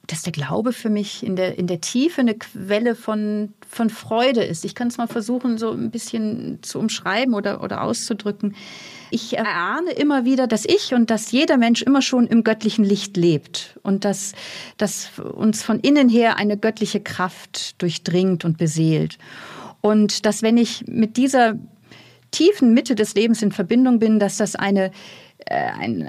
dass 0.08 0.24
der 0.24 0.34
Glaube 0.34 0.74
für 0.74 0.90
mich 0.90 1.24
in 1.24 1.36
der, 1.36 1.58
in 1.58 1.68
der 1.68 1.82
Tiefe 1.82 2.22
eine 2.22 2.36
Quelle 2.36 2.96
von, 2.96 3.54
von 3.68 3.90
Freude 3.90 4.44
ist. 4.44 4.66
Ich 4.66 4.76
kann 4.76 4.88
es 4.88 4.98
mal 4.98 5.08
versuchen, 5.08 5.58
so 5.58 5.72
ein 5.72 5.92
bisschen 5.92 6.60
zu 6.62 6.80
umschreiben 6.80 7.34
oder, 7.34 7.64
oder 7.64 7.82
auszudrücken. 7.82 8.56
Ich 9.12 9.38
erahne 9.38 9.92
immer 9.92 10.26
wieder, 10.26 10.48
dass 10.48 10.66
ich 10.66 10.94
und 10.94 11.10
dass 11.10 11.32
jeder 11.32 11.58
Mensch 11.58 11.82
immer 11.82 12.02
schon 12.02 12.28
im 12.28 12.44
göttlichen 12.44 12.84
Licht 12.84 13.18
lebt 13.18 13.80
und 13.84 14.04
dass, 14.04 14.34
dass 14.78 15.12
uns 15.20 15.64
von 15.64 15.80
innen 15.80 16.10
her 16.10 16.38
eine 16.38 16.58
göttliche 16.58 17.00
Kraft 17.00 17.82
durchdringt 17.82 18.46
und 18.46 18.58
beseelt. 18.58 19.18
Und 19.86 20.26
dass 20.26 20.42
wenn 20.42 20.58
ich 20.58 20.84
mit 20.88 21.16
dieser 21.16 21.54
tiefen 22.32 22.74
Mitte 22.74 22.96
des 22.96 23.14
Lebens 23.14 23.44
in 23.44 23.52
Verbindung 23.52 24.00
bin, 24.00 24.18
dass 24.18 24.38
das 24.38 24.56
eine 24.56 24.90
äh, 25.46 25.56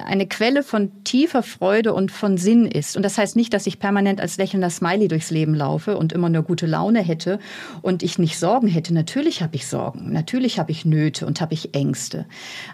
eine 0.07 0.27
Quelle 0.27 0.63
von 0.63 1.05
tiefer 1.05 1.43
Freude 1.43 1.93
und 1.93 2.11
von 2.11 2.39
Sinn 2.39 2.65
ist. 2.65 2.97
Und 2.97 3.03
das 3.03 3.19
heißt 3.19 3.37
nicht, 3.37 3.53
dass 3.53 3.67
ich 3.67 3.79
permanent 3.79 4.19
als 4.19 4.39
lächelnder 4.39 4.71
Smiley 4.71 5.09
durchs 5.09 5.31
Leben 5.31 5.55
laufe 5.55 5.99
und 5.99 6.15
immer 6.15 6.31
nur 6.31 6.43
gute 6.43 6.65
Laune 6.65 7.03
hätte 7.03 7.39
und 7.83 8.03
ich 8.03 8.19
nicht 8.19 8.39
Sorgen 8.39 8.67
hätte. 8.67 8.95
Natürlich 8.95 9.43
habe 9.43 9.57
ich 9.57 9.67
Sorgen, 9.67 10.11
natürlich 10.11 10.59
habe 10.59 10.71
ich 10.71 10.87
Nöte 10.87 11.27
und 11.27 11.43
habe 11.43 11.53
ich 11.53 11.75
Ängste. 11.75 12.25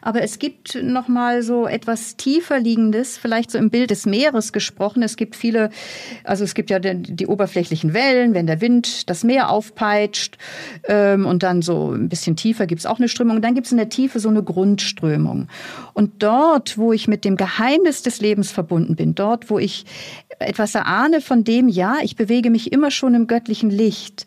Aber 0.02 0.22
es 0.22 0.38
gibt 0.38 0.80
noch 0.80 1.08
mal 1.08 1.42
so 1.42 1.66
etwas 1.66 2.16
tiefer 2.16 2.60
liegendes, 2.60 3.18
vielleicht 3.18 3.50
so 3.50 3.58
im 3.58 3.70
Bild 3.70 3.90
des 3.90 4.06
Meeres 4.06 4.52
gesprochen. 4.52 5.02
Es 5.02 5.16
gibt 5.16 5.34
viele, 5.34 5.70
also 6.22 6.44
es 6.44 6.54
gibt 6.54 6.70
ja 6.70 6.78
die, 6.78 7.02
die 7.02 7.26
oberflächlichen 7.26 7.92
Wellen, 7.92 8.34
wenn 8.34 8.46
der 8.46 8.60
Wind 8.60 9.10
das 9.10 9.24
Meer 9.24 9.50
aufpeitscht 9.50 10.38
ähm, 10.86 11.26
und 11.26 11.42
dann 11.42 11.60
so 11.60 11.90
ein 11.90 12.08
bisschen 12.08 12.36
tiefer 12.36 12.68
gibt 12.68 12.78
es 12.78 12.86
auch 12.86 12.98
eine 12.98 13.08
Strömung. 13.08 13.34
Und 13.34 13.42
dann 13.42 13.54
gibt 13.56 13.66
es 13.66 13.72
in 13.72 13.78
der 13.78 13.88
Tiefe 13.88 14.20
so 14.20 14.28
eine 14.28 14.44
Grundströmung. 14.44 15.48
Und 15.92 16.22
dort 16.22 16.51
dort, 16.52 16.76
wo 16.76 16.92
ich 16.92 17.08
mit 17.08 17.24
dem 17.24 17.36
Geheimnis 17.36 18.02
des 18.02 18.20
Lebens 18.20 18.52
verbunden 18.52 18.94
bin, 18.94 19.14
dort, 19.14 19.48
wo 19.48 19.58
ich 19.58 19.84
etwas 20.38 20.74
erahne 20.74 21.20
von 21.20 21.44
dem, 21.44 21.68
ja, 21.68 21.96
ich 22.02 22.16
bewege 22.16 22.50
mich 22.50 22.72
immer 22.72 22.90
schon 22.90 23.14
im 23.14 23.26
göttlichen 23.26 23.70
Licht. 23.70 24.26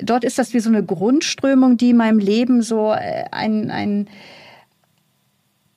Dort 0.00 0.24
ist 0.24 0.38
das 0.38 0.54
wie 0.54 0.60
so 0.60 0.68
eine 0.68 0.84
Grundströmung, 0.84 1.76
die 1.76 1.94
meinem 1.94 2.20
Leben 2.20 2.62
so 2.62 2.92
äh, 2.92 3.24
ein, 3.32 3.70
ein, 3.70 4.08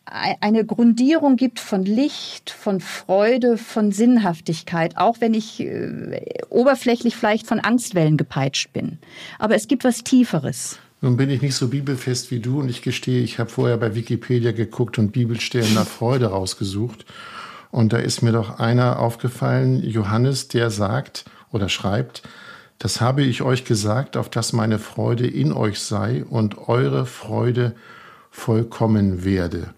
eine 0.06 0.66
Grundierung 0.66 1.36
gibt 1.36 1.60
von 1.60 1.84
Licht, 1.84 2.52
von 2.52 2.80
Freude, 2.80 3.58
von 3.58 3.92
Sinnhaftigkeit, 3.92 4.98
auch 4.98 5.18
wenn 5.20 5.34
ich 5.34 5.62
äh, 5.62 6.22
oberflächlich 6.50 7.16
vielleicht 7.16 7.48
von 7.48 7.60
Angstwellen 7.60 8.18
gepeitscht 8.18 8.72
bin. 8.72 9.00
Aber 9.40 9.56
es 9.56 9.68
gibt 9.68 9.84
was 9.84 10.04
Tieferes. 10.04 10.78
Nun 11.04 11.18
bin 11.18 11.32
ich 11.32 11.42
nicht 11.42 11.56
so 11.56 11.68
bibelfest 11.68 12.30
wie 12.30 12.40
du 12.40 12.60
und 12.60 12.70
ich 12.70 12.84
gestehe, 12.84 13.24
ich 13.24 13.40
habe 13.40 13.50
vorher 13.50 13.78
bei 13.78 13.96
Wikipedia 13.96 14.52
geguckt 14.52 15.00
und 15.00 15.12
Bibelstellen 15.12 15.74
nach 15.74 15.88
Freude 15.88 16.28
rausgesucht. 16.28 17.06
Und 17.72 17.92
da 17.92 17.98
ist 17.98 18.22
mir 18.22 18.32
doch 18.32 18.60
einer 18.60 19.00
aufgefallen, 19.00 19.82
Johannes, 19.82 20.48
der 20.48 20.70
sagt 20.70 21.26
oder 21.52 21.70
schreibt, 21.70 22.22
das 22.78 23.02
habe 23.02 23.24
ich 23.24 23.42
euch 23.42 23.66
gesagt, 23.66 24.16
auf 24.16 24.30
dass 24.30 24.54
meine 24.54 24.78
Freude 24.78 25.28
in 25.28 25.54
euch 25.54 25.80
sei 25.80 26.24
und 26.24 26.68
eure 26.68 27.08
Freude 27.08 27.76
vollkommen 28.30 29.24
werde. 29.24 29.74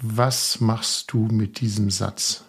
Was 0.00 0.60
machst 0.60 1.12
du 1.12 1.28
mit 1.30 1.60
diesem 1.60 1.90
Satz? 1.90 2.44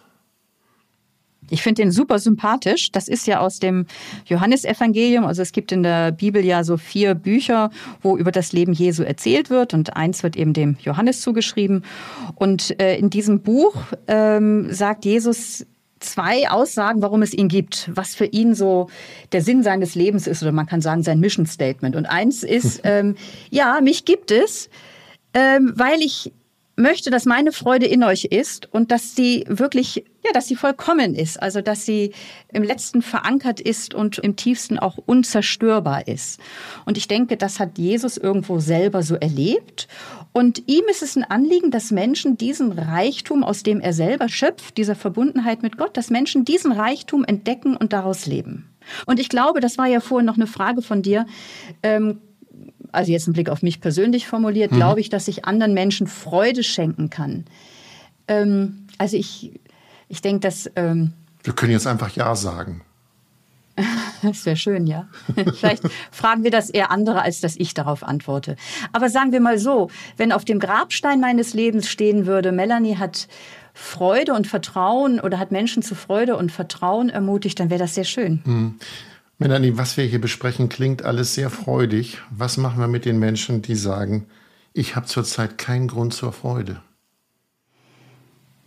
Ich 1.49 1.62
finde 1.62 1.84
den 1.84 1.91
super 1.91 2.19
sympathisch. 2.19 2.91
Das 2.91 3.08
ist 3.08 3.27
ja 3.27 3.39
aus 3.39 3.60
dem 3.60 3.86
Johannesevangelium. 4.25 5.25
Also 5.25 5.41
es 5.41 5.51
gibt 5.51 5.71
in 5.71 5.84
der 5.84 6.12
Bibel 6.12 6.43
ja 6.43 6.63
so 6.63 6.77
vier 6.77 7.15
Bücher, 7.15 7.69
wo 8.01 8.17
über 8.17 8.31
das 8.31 8.51
Leben 8.53 8.73
Jesu 8.73 9.03
erzählt 9.03 9.49
wird. 9.49 9.73
Und 9.73 9.95
eins 9.95 10.23
wird 10.23 10.36
eben 10.36 10.53
dem 10.53 10.77
Johannes 10.81 11.21
zugeschrieben. 11.21 11.84
Und 12.36 12.79
äh, 12.81 12.97
in 12.97 13.10
diesem 13.10 13.41
Buch 13.41 13.75
ähm, 14.08 14.71
sagt 14.71 15.05
Jesus 15.05 15.65
zwei 15.99 16.49
Aussagen, 16.49 17.01
warum 17.01 17.21
es 17.21 17.34
ihn 17.34 17.47
gibt, 17.47 17.89
was 17.93 18.15
für 18.15 18.25
ihn 18.25 18.53
so 18.53 18.89
der 19.31 19.41
Sinn 19.41 19.63
seines 19.63 19.95
Lebens 19.95 20.27
ist, 20.27 20.41
oder 20.43 20.51
man 20.51 20.65
kann 20.65 20.81
sagen 20.81 21.03
sein 21.03 21.19
Mission 21.19 21.45
Statement. 21.45 21.95
Und 21.95 22.05
eins 22.05 22.43
ist, 22.43 22.81
ähm, 22.84 23.15
ja, 23.49 23.79
mich 23.81 24.05
gibt 24.05 24.31
es, 24.31 24.69
ähm, 25.34 25.73
weil 25.75 25.99
ich 26.01 26.31
möchte, 26.76 27.10
dass 27.10 27.26
meine 27.26 27.52
Freude 27.52 27.86
in 27.86 28.04
euch 28.04 28.26
ist 28.26 28.72
und 28.74 28.92
dass 28.92 29.16
sie 29.16 29.46
wirklich, 29.48 30.06
ja, 30.24 30.32
dass 30.34 30.48
sie 30.48 30.56
vollkommen 30.56 31.16
ist. 31.16 31.42
Also, 31.42 31.62
dass 31.62 31.86
sie 31.86 32.14
im 32.52 32.64
Letzten 32.64 33.02
verankert 33.02 33.60
ist 33.60 33.94
und 33.94 34.18
im 34.20 34.36
Tiefsten 34.36 34.78
auch 34.78 34.98
unzerstörbar 34.98 36.08
ist. 36.08 36.40
Und 36.86 36.98
ich 36.98 37.08
denke, 37.08 37.38
das 37.38 37.60
hat 37.60 37.78
Jesus 37.78 38.18
irgendwo 38.18 38.60
selber 38.60 39.04
so 39.04 39.16
erlebt. 39.16 39.88
Und 40.34 40.64
ihm 40.68 40.84
ist 40.90 41.02
es 41.02 41.16
ein 41.16 41.24
Anliegen, 41.24 41.72
dass 41.72 41.92
Menschen 41.92 42.38
diesen 42.38 42.74
Reichtum, 42.74 43.44
aus 43.44 43.64
dem 43.64 43.80
er 43.80 43.94
selber 43.94 44.28
schöpft, 44.28 44.78
dieser 44.78 44.96
Verbundenheit 44.96 45.64
mit 45.64 45.78
Gott, 45.78 45.96
dass 45.96 46.10
Menschen 46.10 46.44
diesen 46.44 46.74
Reichtum 46.74 47.24
entdecken 47.24 47.78
und 47.78 47.94
daraus 47.94 48.26
leben. 48.26 48.70
Und 49.06 49.20
ich 49.20 49.30
glaube, 49.30 49.62
das 49.62 49.78
war 49.78 49.88
ja 49.88 50.00
vorhin 50.00 50.26
noch 50.26 50.36
eine 50.36 50.48
Frage 50.48 50.82
von 50.82 51.02
dir. 51.02 51.26
Ähm, 51.82 52.20
also 52.95 53.12
jetzt 53.12 53.27
ein 53.27 53.34
Blick 53.34 53.49
auf 53.49 53.62
mich 53.62 53.81
persönlich 53.81 54.27
formuliert, 54.27 54.71
mhm. 54.71 54.77
glaube 54.77 54.99
ich, 54.99 55.10
dass 55.10 55.27
ich 55.27 55.45
anderen 55.45 55.73
Menschen 55.73 56.08
Freude 56.08 56.63
schenken 56.63 57.10
kann. 57.10 57.45
Ähm, 58.27 58.88
also 58.97 59.17
ich, 59.17 59.60
ich 60.08 60.21
denke, 60.21 60.41
dass... 60.41 60.69
Ähm, 60.75 61.13
wir 61.43 61.53
können 61.53 61.71
jetzt 61.71 61.88
einfach 61.88 62.10
Ja 62.15 62.36
sagen. 62.36 62.81
Das 64.21 64.45
wäre 64.45 64.55
schön, 64.55 64.88
ja. 64.88 65.08
Vielleicht 65.60 65.84
fragen 66.10 66.43
wir 66.43 66.49
das 66.49 66.69
eher 66.71 66.89
andere, 66.89 67.21
als 67.21 67.41
dass 67.41 67.55
ich 67.58 67.75
darauf 67.75 68.01
antworte. 68.01 68.55
Aber 68.91 69.10
sagen 69.10 69.31
wir 69.31 69.39
mal 69.39 69.60
so, 69.60 69.91
wenn 70.17 70.31
auf 70.31 70.45
dem 70.45 70.60
Grabstein 70.60 71.19
meines 71.19 71.53
Lebens 71.53 71.89
stehen 71.89 72.25
würde, 72.25 72.51
Melanie 72.51 72.97
hat 72.97 73.27
Freude 73.73 74.34
und 74.34 74.47
Vertrauen 74.47 75.19
oder 75.19 75.38
hat 75.38 75.51
Menschen 75.51 75.84
zu 75.84 75.95
Freude 75.95 76.38
und 76.38 76.51
Vertrauen 76.51 77.10
ermutigt, 77.10 77.60
dann 77.60 77.69
wäre 77.69 77.79
das 77.79 77.93
sehr 77.93 78.05
schön. 78.05 78.41
Mhm. 78.45 78.79
Melanie, 79.38 79.78
was 79.78 79.98
wir 79.98 80.06
hier 80.06 80.21
besprechen, 80.21 80.69
klingt 80.69 81.04
alles 81.04 81.34
sehr 81.34 81.50
freudig. 81.50 82.19
Was 82.30 82.58
machen 82.58 82.80
wir 82.80 82.88
mit 82.88 83.04
den 83.06 83.19
Menschen, 83.19 83.62
die 83.62 83.76
sagen, 83.76 84.28
ich 84.74 84.95
habe 84.95 85.08
zurzeit 85.08 85.58
keinen 85.58 85.88
Grund 85.88 86.13
zur 86.13 86.32
Freude? 86.32 86.82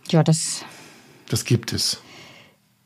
Ja, 0.09 0.23
das. 0.23 0.63
Das 1.27 1.45
gibt 1.45 1.73
es. 1.73 2.01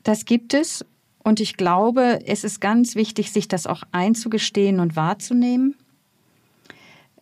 Das 0.04 0.26
gibt 0.26 0.54
es. 0.54 0.86
Und 1.24 1.40
ich 1.40 1.56
glaube, 1.56 2.20
es 2.26 2.44
ist 2.44 2.60
ganz 2.60 2.96
wichtig, 2.96 3.32
sich 3.32 3.48
das 3.48 3.66
auch 3.66 3.84
einzugestehen 3.92 4.80
und 4.80 4.96
wahrzunehmen. 4.96 5.76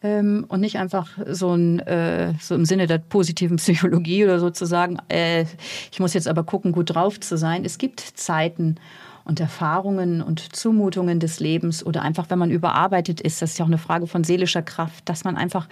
Ähm, 0.04 0.46
und 0.48 0.62
nicht 0.62 0.78
einfach 0.78 1.10
so, 1.28 1.54
ein, 1.54 1.80
äh, 1.80 2.34
so 2.40 2.56
im 2.56 2.66
Sinne 2.66 2.88
der 2.88 2.98
positiven 2.98 3.58
Psychologie 3.58 4.24
oder 4.24 4.40
sozusagen, 4.40 4.98
äh, 5.10 5.46
ich 5.92 6.00
muss 6.00 6.16
jetzt 6.16 6.28
aber 6.28 6.44
gucken, 6.44 6.72
gut 6.72 6.96
drauf 6.96 7.20
zu 7.20 7.38
sein. 7.38 7.64
Es 7.66 7.78
gibt 7.78 8.00
Zeiten, 8.00 8.78
und 9.24 9.40
Erfahrungen 9.40 10.22
und 10.22 10.56
Zumutungen 10.56 11.20
des 11.20 11.40
Lebens 11.40 11.86
oder 11.86 12.02
einfach, 12.02 12.30
wenn 12.30 12.40
man 12.40 12.52
überarbeitet 12.52 13.22
ist, 13.22 13.42
das 13.42 13.52
ist 13.52 13.58
ja 13.58 13.66
auch 13.66 13.70
eine 13.70 13.78
Frage 13.78 14.08
von 14.08 14.24
seelischer 14.24 14.62
Kraft, 14.62 15.08
dass 15.10 15.24
man 15.24 15.38
einfach 15.38 15.68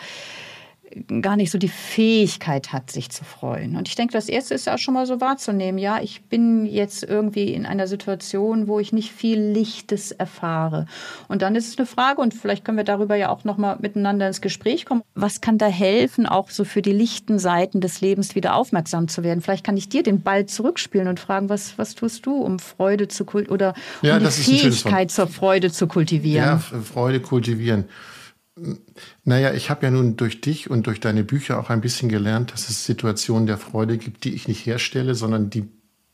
gar 1.21 1.35
nicht 1.35 1.51
so 1.51 1.57
die 1.57 1.67
Fähigkeit 1.67 2.73
hat, 2.73 2.91
sich 2.91 3.09
zu 3.09 3.23
freuen. 3.23 3.75
Und 3.75 3.87
ich 3.87 3.95
denke, 3.95 4.13
das 4.13 4.29
Erste 4.29 4.53
ist 4.53 4.65
ja 4.65 4.77
schon 4.77 4.93
mal 4.93 5.05
so 5.05 5.21
wahrzunehmen, 5.21 5.77
ja, 5.77 5.99
ich 6.01 6.23
bin 6.23 6.65
jetzt 6.65 7.03
irgendwie 7.03 7.53
in 7.53 7.65
einer 7.65 7.87
Situation, 7.87 8.67
wo 8.67 8.79
ich 8.79 8.93
nicht 8.93 9.11
viel 9.11 9.39
Lichtes 9.39 10.11
erfahre. 10.11 10.85
Und 11.27 11.41
dann 11.41 11.55
ist 11.55 11.67
es 11.67 11.77
eine 11.77 11.85
Frage, 11.85 12.21
und 12.21 12.33
vielleicht 12.33 12.65
können 12.65 12.77
wir 12.77 12.83
darüber 12.83 13.15
ja 13.15 13.29
auch 13.29 13.43
nochmal 13.43 13.77
miteinander 13.79 14.27
ins 14.27 14.41
Gespräch 14.41 14.85
kommen, 14.85 15.03
was 15.15 15.41
kann 15.41 15.57
da 15.57 15.67
helfen, 15.67 16.25
auch 16.25 16.49
so 16.49 16.63
für 16.63 16.81
die 16.81 16.91
lichten 16.91 17.39
Seiten 17.39 17.81
des 17.81 18.01
Lebens 18.01 18.35
wieder 18.35 18.55
aufmerksam 18.55 19.07
zu 19.07 19.23
werden? 19.23 19.41
Vielleicht 19.41 19.65
kann 19.65 19.77
ich 19.77 19.89
dir 19.89 20.03
den 20.03 20.21
Ball 20.21 20.45
zurückspielen 20.45 21.07
und 21.07 21.19
fragen, 21.19 21.49
was, 21.49 21.77
was 21.77 21.95
tust 21.95 22.25
du, 22.25 22.35
um 22.35 22.59
Freude 22.59 23.07
zu 23.07 23.25
kultivieren 23.25 23.53
oder 23.53 23.73
um 24.01 24.07
ja, 24.07 24.19
die 24.19 24.25
Fähigkeit 24.27 25.11
zur 25.11 25.27
Freude 25.27 25.71
zu 25.71 25.87
kultivieren? 25.87 26.45
Ja, 26.45 26.57
Freude 26.57 27.19
kultivieren. 27.19 27.85
Naja, 29.23 29.53
ich 29.53 29.69
habe 29.69 29.85
ja 29.85 29.91
nun 29.91 30.17
durch 30.17 30.41
dich 30.41 30.69
und 30.69 30.87
durch 30.87 30.99
deine 30.99 31.23
Bücher 31.23 31.59
auch 31.59 31.69
ein 31.69 31.81
bisschen 31.81 32.09
gelernt, 32.09 32.51
dass 32.51 32.69
es 32.69 32.85
Situationen 32.85 33.47
der 33.47 33.57
Freude 33.57 33.97
gibt, 33.97 34.23
die 34.23 34.33
ich 34.33 34.47
nicht 34.47 34.65
herstelle, 34.65 35.15
sondern 35.15 35.49
die 35.49 35.69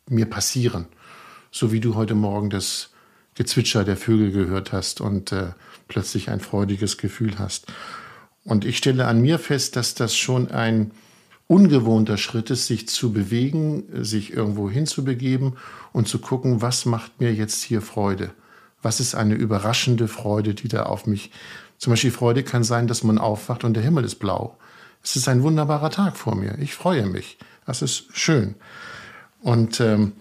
mir 0.10 0.26
passieren. 0.26 0.88
So 1.52 1.72
wie 1.72 1.80
du 1.80 1.96
heute 1.96 2.16
Morgen 2.16 2.50
das 2.50 2.92
Gezwitscher 3.36 3.84
der 3.84 3.98
Vögel 3.98 4.32
gehört 4.32 4.72
hast 4.72 5.02
und 5.02 5.32
äh, 5.32 5.54
plötzlich 5.88 6.30
ein 6.30 6.40
freudiges 6.40 6.98
Gefühl 6.98 7.38
hast. 7.40 7.68
Und 8.44 8.64
ich 8.66 8.78
stelle 8.78 9.08
an 9.08 9.22
mir 9.22 9.40
fest, 9.40 9.76
dass 9.76 9.96
das 9.96 10.16
schon 10.16 10.52
ein 10.52 10.92
ungewohnter 11.48 12.18
Schritt 12.18 12.50
ist, 12.50 12.68
sich 12.68 12.88
zu 12.88 13.12
bewegen, 13.12 13.84
sich 14.04 14.34
irgendwo 14.34 14.70
hinzubegeben 14.70 15.58
und 15.94 16.08
zu 16.08 16.20
gucken, 16.20 16.62
was 16.62 16.86
macht 16.86 17.20
mir 17.20 17.34
jetzt 17.34 17.64
hier 17.64 17.82
Freude? 17.82 18.32
Was 18.82 19.00
ist 19.00 19.16
eine 19.16 19.36
überraschende 19.36 20.08
Freude, 20.08 20.54
die 20.54 20.68
da 20.68 20.84
auf 20.84 21.08
mich 21.08 21.32
zum 21.78 21.92
Beispiel 21.92 22.12
Freude 22.12 22.44
kann 22.44 22.64
sein, 22.64 22.88
dass 22.88 23.04
man 23.04 23.18
aufwacht 23.18 23.64
und 23.64 23.74
der 23.74 23.84
Himmel 23.84 24.04
ist 24.04 24.16
blau. 24.16 24.58
Es 25.04 25.16
ist 25.16 25.28
ein 25.28 25.44
wunderbarer 25.44 25.92
Tag 25.92 26.18
vor 26.18 26.36
mir. 26.36 26.58
Ich 26.60 26.74
freue 26.74 27.06
mich. 27.06 27.38
Das 27.66 27.82
ist 27.82 28.08
schön. 28.18 28.56
Und 29.42 29.80
ähm, 29.80 30.14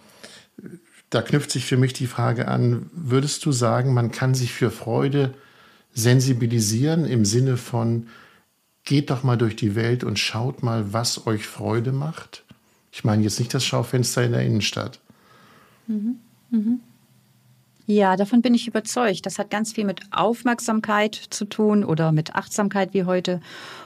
da 1.10 1.22
knüpft 1.22 1.50
sich 1.50 1.64
für 1.64 1.76
mich 1.76 1.92
die 1.92 2.06
Frage 2.06 2.48
an, 2.48 2.90
würdest 2.92 3.44
du 3.46 3.52
sagen, 3.52 3.94
man 3.94 4.10
kann 4.10 4.34
sich 4.34 4.52
für 4.52 4.70
Freude 4.70 5.34
sensibilisieren 5.92 7.04
im 7.04 7.24
Sinne 7.24 7.56
von, 7.56 8.08
geht 8.84 9.10
doch 9.10 9.22
mal 9.22 9.36
durch 9.36 9.56
die 9.56 9.74
Welt 9.74 10.04
und 10.04 10.18
schaut 10.18 10.62
mal, 10.62 10.92
was 10.92 11.26
euch 11.26 11.46
Freude 11.46 11.92
macht? 11.92 12.44
Ich 12.92 13.04
meine 13.04 13.22
jetzt 13.22 13.38
nicht 13.38 13.54
das 13.54 13.64
Schaufenster 13.64 14.24
in 14.24 14.32
der 14.32 14.42
Innenstadt. 14.42 15.00
Mhm. 15.86 16.16
Mhm. 16.50 16.80
Ja, 17.86 18.16
davon 18.16 18.40
bin 18.40 18.54
ich 18.54 18.66
überzeugt. 18.66 19.26
Das 19.26 19.38
hat 19.38 19.50
ganz 19.50 19.72
viel 19.72 19.84
mit 19.84 20.00
Aufmerksamkeit 20.10 21.14
zu 21.14 21.44
tun 21.44 21.84
oder 21.84 22.12
mit 22.12 22.34
Achtsamkeit, 22.34 22.94
wie 22.94 23.04
heute 23.04 23.40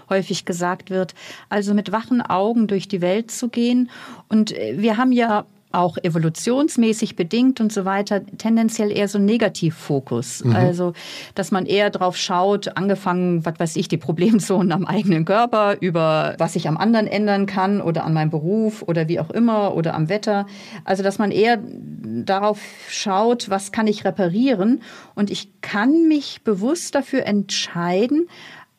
häufig 0.09 0.45
gesagt 0.45 0.91
wird. 0.91 1.15
Also 1.49 1.75
mit 1.75 1.91
wachen 1.91 2.23
Augen 2.23 2.69
durch 2.69 2.87
die 2.87 3.01
Welt 3.01 3.31
zu 3.33 3.49
gehen. 3.49 3.91
Und 4.29 4.53
äh, 4.57 4.75
wir 4.79 4.97
haben 4.97 5.11
ja 5.11 5.47
auch 5.71 5.99
evolutionsmäßig 5.99 7.15
bedingt 7.17 7.61
und 7.61 7.73
so 7.73 7.85
weiter, 7.85 8.25
tendenziell 8.39 8.91
eher 8.91 9.09
so 9.09 9.19
ein 9.19 9.27
Negativfokus. 9.27 10.45
Mhm. 10.45 10.57
Also, 10.57 10.93
dass 11.35 11.51
man 11.51 11.67
eher 11.67 11.91
drauf 11.91 12.17
schaut, 12.17 12.77
angefangen, 12.77 13.45
was 13.45 13.55
weiß 13.59 13.77
ich, 13.77 13.89
die 13.89 13.99
Problemzonen 13.99 14.73
am 14.73 14.87
eigenen 14.87 15.25
Körper, 15.25 15.77
über 15.81 16.35
was 16.39 16.57
ich 16.57 16.69
am 16.69 16.79
anderen 16.79 17.07
ändern 17.07 17.47
kann 17.47 17.83
oder 17.83 18.05
an 18.05 18.15
meinem 18.15 18.31
Beruf 18.31 18.83
oder 18.83 19.09
wie 19.09 19.21
auch 19.21 19.31
immer 19.31 19.75
oder 19.75 19.95
am 19.95 20.09
Wetter. 20.09 20.47
Also, 20.85 21.03
dass 21.03 21.19
man 21.19 21.31
eher 21.31 21.59
darauf 21.63 22.61
schaut, 22.89 23.51
was 23.51 23.71
kann 23.71 23.87
ich 23.87 24.05
reparieren 24.05 24.81
und 25.15 25.31
ich 25.31 25.61
kann 25.61 26.09
mich 26.09 26.43
bewusst 26.45 26.95
dafür 26.95 27.27
entscheiden, 27.27 28.29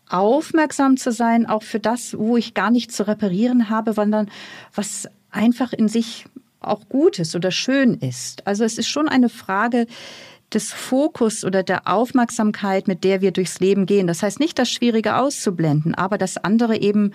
aufmerksam 0.09 0.97
zu 0.97 1.11
sein, 1.11 1.45
auch 1.45 1.61
für 1.61 1.79
das, 1.79 2.17
wo 2.17 2.35
ich 2.35 2.55
gar 2.55 2.71
nicht 2.71 2.91
zu 2.91 3.07
reparieren 3.07 3.69
habe, 3.69 3.93
sondern 3.93 4.29
was 4.73 5.07
einfach 5.31 5.71
in 5.71 5.87
sich 5.87 6.25
auch 6.59 6.89
gut 6.89 7.19
ist 7.19 7.35
oder 7.35 7.51
schön 7.51 7.93
ist. 7.95 8.45
Also 8.47 8.63
es 8.63 8.77
ist 8.77 8.87
schon 8.87 9.07
eine 9.07 9.29
Frage 9.29 9.87
des 10.53 10.73
Fokus 10.73 11.43
oder 11.43 11.63
der 11.63 11.87
Aufmerksamkeit, 11.87 12.87
mit 12.87 13.03
der 13.03 13.21
wir 13.21 13.31
durchs 13.31 13.59
Leben 13.59 13.85
gehen. 13.85 14.07
Das 14.07 14.23
heißt 14.23 14.39
nicht, 14.39 14.57
das 14.57 14.69
Schwierige 14.69 15.15
auszublenden, 15.17 15.95
aber 15.95 16.17
das 16.17 16.37
andere 16.37 16.77
eben 16.77 17.13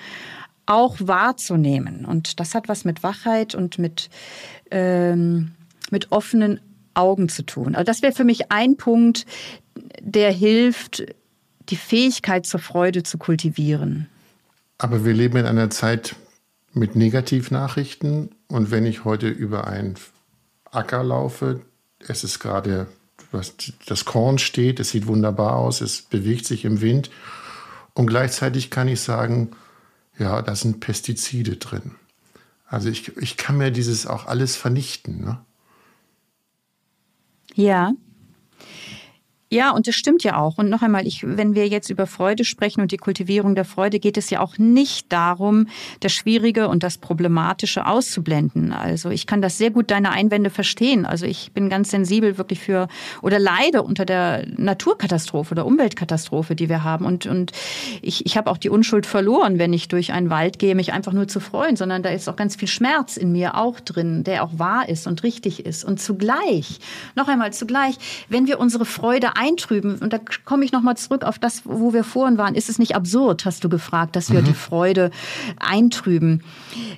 auch 0.66 0.96
wahrzunehmen. 1.00 2.04
Und 2.04 2.40
das 2.40 2.54
hat 2.54 2.68
was 2.68 2.84
mit 2.84 3.02
Wachheit 3.02 3.54
und 3.54 3.78
mit, 3.78 4.08
ähm, 4.70 5.52
mit 5.90 6.12
offenen 6.12 6.60
Augen 6.94 7.28
zu 7.28 7.42
tun. 7.42 7.74
Also 7.74 7.84
das 7.84 8.02
wäre 8.02 8.12
für 8.12 8.24
mich 8.24 8.50
ein 8.50 8.76
Punkt, 8.76 9.26
der 10.00 10.30
hilft, 10.30 11.04
die 11.68 11.76
Fähigkeit 11.76 12.46
zur 12.46 12.60
Freude 12.60 13.02
zu 13.02 13.18
kultivieren. 13.18 14.08
Aber 14.78 15.04
wir 15.04 15.12
leben 15.12 15.36
in 15.38 15.46
einer 15.46 15.70
Zeit 15.70 16.14
mit 16.72 16.96
Negativnachrichten 16.96 18.33
und 18.48 18.70
wenn 18.70 18.86
ich 18.86 19.04
heute 19.04 19.28
über 19.28 19.66
einen 19.66 19.94
Acker 20.70 21.02
laufe, 21.02 21.62
es 21.98 22.24
ist 22.24 22.38
gerade 22.38 22.86
das 23.86 24.04
Korn 24.04 24.38
steht, 24.38 24.78
es 24.78 24.90
sieht 24.90 25.06
wunderbar 25.06 25.56
aus, 25.56 25.80
es 25.80 26.02
bewegt 26.02 26.46
sich 26.46 26.64
im 26.64 26.80
Wind. 26.80 27.10
Und 27.94 28.06
gleichzeitig 28.06 28.70
kann 28.70 28.88
ich 28.88 29.00
sagen, 29.00 29.50
ja, 30.18 30.42
da 30.42 30.54
sind 30.54 30.80
Pestizide 30.80 31.56
drin. 31.56 31.96
Also 32.66 32.88
ich, 32.88 33.16
ich 33.16 33.36
kann 33.36 33.56
mir 33.56 33.70
dieses 33.70 34.06
auch 34.06 34.26
alles 34.26 34.56
vernichten. 34.56 35.24
Ne? 35.24 35.40
Ja. 37.54 37.92
Ja, 39.54 39.70
und 39.70 39.86
das 39.86 39.94
stimmt 39.94 40.24
ja 40.24 40.36
auch. 40.36 40.58
Und 40.58 40.68
noch 40.68 40.82
einmal, 40.82 41.06
ich, 41.06 41.22
wenn 41.24 41.54
wir 41.54 41.68
jetzt 41.68 41.88
über 41.88 42.08
Freude 42.08 42.44
sprechen 42.44 42.80
und 42.80 42.90
die 42.90 42.96
Kultivierung 42.96 43.54
der 43.54 43.64
Freude, 43.64 44.00
geht 44.00 44.16
es 44.16 44.28
ja 44.28 44.40
auch 44.40 44.58
nicht 44.58 45.12
darum, 45.12 45.68
das 46.00 46.12
Schwierige 46.12 46.66
und 46.66 46.82
das 46.82 46.98
Problematische 46.98 47.86
auszublenden. 47.86 48.72
Also 48.72 49.10
ich 49.10 49.28
kann 49.28 49.40
das 49.40 49.56
sehr 49.56 49.70
gut 49.70 49.92
deine 49.92 50.10
Einwände 50.10 50.50
verstehen. 50.50 51.06
Also 51.06 51.24
ich 51.26 51.52
bin 51.52 51.68
ganz 51.68 51.92
sensibel 51.92 52.36
wirklich 52.36 52.58
für 52.58 52.88
oder 53.22 53.38
leide 53.38 53.84
unter 53.84 54.04
der 54.04 54.44
Naturkatastrophe 54.56 55.52
oder 55.52 55.66
Umweltkatastrophe, 55.66 56.56
die 56.56 56.68
wir 56.68 56.82
haben. 56.82 57.04
Und, 57.04 57.26
und 57.26 57.52
ich, 58.02 58.26
ich 58.26 58.36
habe 58.36 58.50
auch 58.50 58.58
die 58.58 58.70
Unschuld 58.70 59.06
verloren, 59.06 59.60
wenn 59.60 59.72
ich 59.72 59.86
durch 59.86 60.12
einen 60.12 60.30
Wald 60.30 60.58
gehe, 60.58 60.74
mich 60.74 60.92
einfach 60.92 61.12
nur 61.12 61.28
zu 61.28 61.38
freuen, 61.38 61.76
sondern 61.76 62.02
da 62.02 62.08
ist 62.08 62.28
auch 62.28 62.34
ganz 62.34 62.56
viel 62.56 62.66
Schmerz 62.66 63.16
in 63.16 63.30
mir 63.30 63.56
auch 63.56 63.78
drin, 63.78 64.24
der 64.24 64.42
auch 64.42 64.58
wahr 64.58 64.88
ist 64.88 65.06
und 65.06 65.22
richtig 65.22 65.64
ist. 65.64 65.84
Und 65.84 66.00
zugleich, 66.00 66.80
noch 67.14 67.28
einmal 67.28 67.52
zugleich, 67.52 67.94
wenn 68.28 68.48
wir 68.48 68.58
unsere 68.58 68.84
Freude 68.84 69.36
eintrüben. 69.44 69.98
Und 69.98 70.12
da 70.12 70.18
komme 70.44 70.64
ich 70.64 70.72
nochmal 70.72 70.96
zurück 70.96 71.24
auf 71.24 71.38
das, 71.38 71.62
wo 71.64 71.92
wir 71.92 72.04
vorhin 72.04 72.38
waren. 72.38 72.54
Ist 72.54 72.68
es 72.68 72.78
nicht 72.78 72.96
absurd, 72.96 73.44
hast 73.44 73.64
du 73.64 73.68
gefragt, 73.68 74.16
dass 74.16 74.32
wir 74.32 74.40
mhm. 74.40 74.46
die 74.46 74.54
Freude 74.54 75.10
eintrüben? 75.58 76.42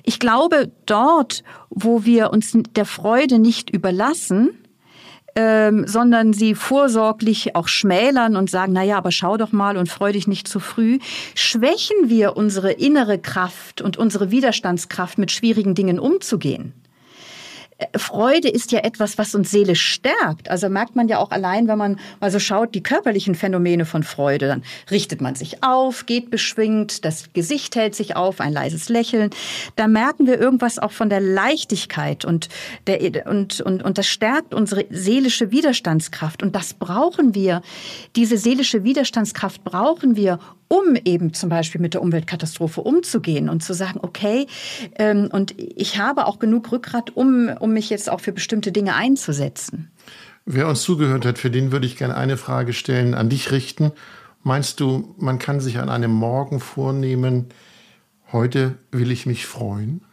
Ich 0.03 0.19
glaube, 0.19 0.71
dort, 0.85 1.43
wo 1.69 2.05
wir 2.05 2.31
uns 2.31 2.57
der 2.75 2.85
Freude 2.85 3.39
nicht 3.39 3.69
überlassen, 3.69 4.51
ähm, 5.35 5.85
sondern 5.87 6.33
sie 6.33 6.55
vorsorglich 6.55 7.55
auch 7.55 7.67
schmälern 7.67 8.35
und 8.35 8.49
sagen, 8.49 8.73
na 8.73 8.83
ja, 8.83 8.97
aber 8.97 9.11
schau 9.11 9.37
doch 9.37 9.51
mal 9.51 9.77
und 9.77 9.87
freu 9.87 10.11
dich 10.11 10.27
nicht 10.27 10.47
zu 10.47 10.59
früh, 10.59 10.97
schwächen 11.35 12.09
wir 12.09 12.35
unsere 12.35 12.71
innere 12.71 13.19
Kraft 13.19 13.81
und 13.81 13.97
unsere 13.97 14.31
Widerstandskraft, 14.31 15.19
mit 15.19 15.31
schwierigen 15.31 15.75
Dingen 15.75 15.99
umzugehen. 15.99 16.73
Freude 17.95 18.49
ist 18.49 18.71
ja 18.71 18.79
etwas, 18.79 19.19
was 19.19 19.35
uns 19.35 19.51
seelisch 19.51 19.85
stärkt. 19.85 20.49
Also 20.49 20.67
merkt 20.67 20.95
man 20.95 21.07
ja 21.07 21.19
auch 21.19 21.29
allein, 21.29 21.67
wenn 21.67 21.77
man 21.77 21.99
mal 22.19 22.31
so 22.31 22.39
schaut, 22.39 22.73
die 22.73 22.81
körperlichen 22.81 23.35
Phänomene 23.35 23.85
von 23.85 24.01
Freude. 24.01 24.47
Dann 24.47 24.63
richtet 24.89 25.21
man 25.21 25.35
sich 25.35 25.63
auf, 25.63 26.07
geht 26.07 26.31
beschwingt, 26.31 27.05
das 27.05 27.31
Gesicht 27.33 27.75
hält 27.75 27.93
sich 27.93 28.15
auf, 28.15 28.41
ein 28.41 28.51
leises 28.51 28.89
Lächeln. 28.89 29.29
Da 29.75 29.87
merken 29.87 30.25
wir 30.25 30.39
irgendwas 30.39 30.79
auch 30.79 30.91
von 30.91 31.09
der 31.09 31.19
Leichtigkeit 31.19 32.25
und, 32.25 32.49
der, 32.87 33.27
und, 33.27 33.61
und, 33.61 33.83
und 33.83 33.97
das 33.99 34.07
stärkt 34.07 34.55
unsere 34.55 34.85
seelische 34.89 35.51
Widerstandskraft. 35.51 36.41
Und 36.41 36.55
das 36.55 36.73
brauchen 36.73 37.35
wir. 37.35 37.61
Diese 38.15 38.37
seelische 38.37 38.83
Widerstandskraft 38.83 39.63
brauchen 39.63 40.15
wir, 40.15 40.39
um 40.67 40.95
eben 41.05 41.33
zum 41.33 41.49
Beispiel 41.49 41.81
mit 41.81 41.93
der 41.93 42.01
Umweltkatastrophe 42.01 42.81
umzugehen 42.81 43.49
und 43.49 43.63
zu 43.63 43.73
sagen, 43.73 43.99
okay, 44.01 44.47
ähm, 44.97 45.29
und 45.31 45.55
ich 45.57 45.99
habe 45.99 46.25
auch 46.25 46.39
genug 46.39 46.71
Rückgrat, 46.71 47.15
um, 47.15 47.49
um 47.59 47.73
mich 47.73 47.89
jetzt 47.89 48.09
auch 48.09 48.21
für 48.21 48.31
bestimmte 48.31 48.71
Dinge 48.71 48.95
einzusetzen. 48.95 49.91
Wer 50.45 50.67
uns 50.67 50.81
zugehört 50.81 51.25
hat, 51.25 51.37
für 51.37 51.51
den 51.51 51.71
würde 51.71 51.85
ich 51.85 51.97
gerne 51.97 52.15
eine 52.15 52.37
Frage 52.37 52.73
stellen, 52.73 53.13
an 53.13 53.29
dich 53.29 53.51
richten. 53.51 53.91
Meinst 54.43 54.79
du, 54.79 55.13
man 55.17 55.39
kann 55.39 55.59
sich 55.59 55.79
an 55.79 55.89
einem 55.89 56.11
Morgen 56.11 56.61
vornehmen, 56.61 57.47
heute 58.31 58.77
will 58.91 59.11
ich 59.11 59.25
mich 59.25 59.45
freuen? 59.45 60.06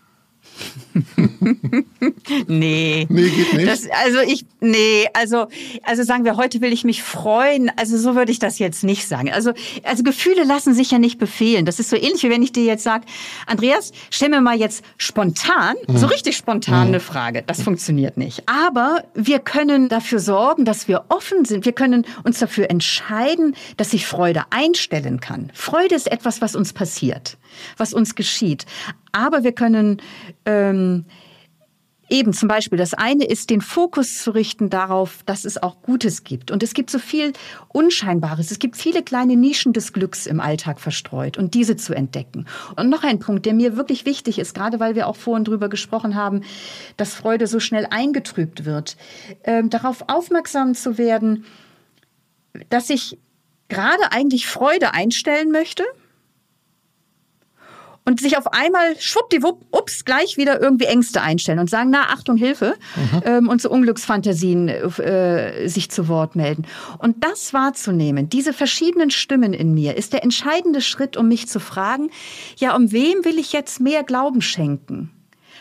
nee. 2.47 3.07
Nee, 3.09 3.29
geht 3.31 3.55
nicht. 3.55 3.69
Das, 3.69 3.89
also 4.05 4.21
ich, 4.21 4.47
nee, 4.61 5.09
also, 5.13 5.47
also 5.83 6.03
sagen 6.03 6.25
wir, 6.25 6.37
heute 6.37 6.61
will 6.61 6.73
ich 6.73 6.85
mich 6.85 7.03
freuen. 7.03 7.71
Also 7.77 7.99
so 7.99 8.15
würde 8.15 8.33
ich 8.33 8.39
das 8.39 8.59
jetzt 8.59 8.85
nicht 8.85 9.07
sagen. 9.07 9.33
Also, 9.33 9.53
also 9.83 10.03
Gefühle 10.03 10.45
lassen 10.45 10.75
sich 10.75 10.91
ja 10.91 10.99
nicht 10.99 11.19
befehlen. 11.19 11.67
Das 11.67 11.81
ist 11.81 11.91
so 11.91 11.97
ähnlich, 11.97 12.23
wie 12.23 12.31
wenn 12.31 12.43
ich 12.43 12.53
dir 12.53 12.65
jetzt 12.65 12.85
sage, 12.85 13.07
Andreas, 13.47 13.93
stell 14.11 14.29
mir 14.29 14.41
mal 14.41 14.57
jetzt 14.57 14.85
spontan, 14.97 15.75
mhm. 15.89 15.97
so 15.97 16.07
richtig 16.07 16.37
spontan 16.37 16.89
mhm. 16.89 16.95
eine 16.95 17.01
Frage. 17.01 17.43
Das 17.47 17.63
funktioniert 17.63 18.17
nicht. 18.17 18.49
Aber 18.49 19.05
wir 19.15 19.41
können 19.41 19.89
dafür 19.89 20.19
sorgen, 20.21 20.65
dass 20.65 20.89
wir 20.89 21.07
offen 21.09 21.45
sind. 21.45 21.65
Wir 21.65 21.73
können 21.73 22.07
uns 22.23 22.39
dafür 22.39 22.71
entscheiden, 22.71 23.57
dass 23.77 23.91
sich 23.91 24.07
Freude 24.07 24.45
einstellen 24.51 25.21
kann. 25.21 25.51
Freude 25.55 25.95
ist 25.95 26.11
etwas, 26.11 26.41
was 26.41 26.55
uns 26.55 26.73
passiert, 26.73 27.37
was 27.77 27.93
uns 27.95 28.15
geschieht. 28.15 28.67
Aber 29.15 29.45
wir 29.45 29.53
können 29.53 30.03
ähm, 30.45 31.07
Eben 32.11 32.35
zum 32.35 32.49
Beispiel, 32.49 32.77
das 32.77 32.93
eine 32.93 33.25
ist, 33.25 33.49
den 33.49 33.63
Fokus 33.63 34.23
zu 34.23 34.33
richten 34.33 34.69
darauf, 34.69 35.23
dass 35.25 35.47
es 35.47 35.63
auch 35.63 35.81
Gutes 35.81 36.23
gibt. 36.23 36.51
Und 36.51 36.63
es 36.63 36.75
gibt 36.75 36.91
so 36.91 36.99
viel 36.99 37.33
Unscheinbares. 37.69 38.51
Es 38.51 38.59
gibt 38.59 38.77
viele 38.77 39.03
kleine 39.03 39.37
Nischen 39.37 39.73
des 39.73 39.95
Glücks 39.95 40.27
im 40.27 40.39
Alltag 40.39 40.81
verstreut 40.81 41.39
und 41.39 41.55
diese 41.55 41.77
zu 41.77 41.95
entdecken. 41.95 42.47
Und 42.77 42.91
noch 42.91 43.05
ein 43.05 43.21
Punkt, 43.21 43.47
der 43.47 43.55
mir 43.55 43.77
wirklich 43.77 44.05
wichtig 44.05 44.39
ist, 44.39 44.55
gerade 44.55 44.81
weil 44.81 44.95
wir 44.95 45.09
auch 45.09 45.17
vorhin 45.17 45.45
drüber 45.45 45.71
gesprochen 45.71 46.15
haben, 46.15 46.43
dass 46.99 47.15
Freude 47.15 47.47
so 47.47 47.59
schnell 47.59 47.87
eingetrübt 47.91 48.67
wird, 48.67 48.97
äh, 49.43 49.63
darauf 49.65 50.05
aufmerksam 50.09 50.75
zu 50.75 50.99
werden, 50.99 51.47
dass 52.69 52.91
ich 52.91 53.19
gerade 53.69 54.13
eigentlich 54.13 54.47
Freude 54.47 54.93
einstellen 54.93 55.51
möchte– 55.51 55.85
und 58.05 58.21
sich 58.21 58.37
auf 58.37 58.53
einmal 58.53 58.99
schwuppdiwupp, 58.99 59.65
ups, 59.71 60.05
gleich 60.05 60.37
wieder 60.37 60.61
irgendwie 60.61 60.85
Ängste 60.85 61.23
einstellen 61.23 61.59
und 61.59 61.71
sagen, 61.71 61.91
na, 61.91 62.11
Achtung, 62.11 62.37
Hilfe, 62.37 62.75
mhm. 62.97 63.23
ähm, 63.25 63.49
und 63.49 63.63
so 63.63 63.71
Unglücksfantasien 63.71 64.69
äh, 64.69 65.69
sich 65.69 65.91
zu 65.91 66.09
Wort 66.09 66.37
melden. 66.37 66.67
Und 66.99 67.25
das 67.25 67.55
wahrzunehmen, 67.55 68.29
diese 68.29 68.53
verschiedenen 68.53 69.11
Stimmen 69.11 69.55
in 69.55 69.73
mir, 69.73 69.97
ist 69.97 70.13
der 70.13 70.23
entscheidende 70.23 70.83
Schritt, 70.83 71.17
um 71.17 71.29
mich 71.29 71.49
zu 71.49 71.61
fragen, 71.61 72.11
ja, 72.57 72.77
um 72.77 72.93
wem 72.93 73.25
will 73.25 73.39
ich 73.39 73.53
jetzt 73.53 73.81
mehr 73.81 74.05
Glauben 74.05 74.43
schenken? 74.43 75.11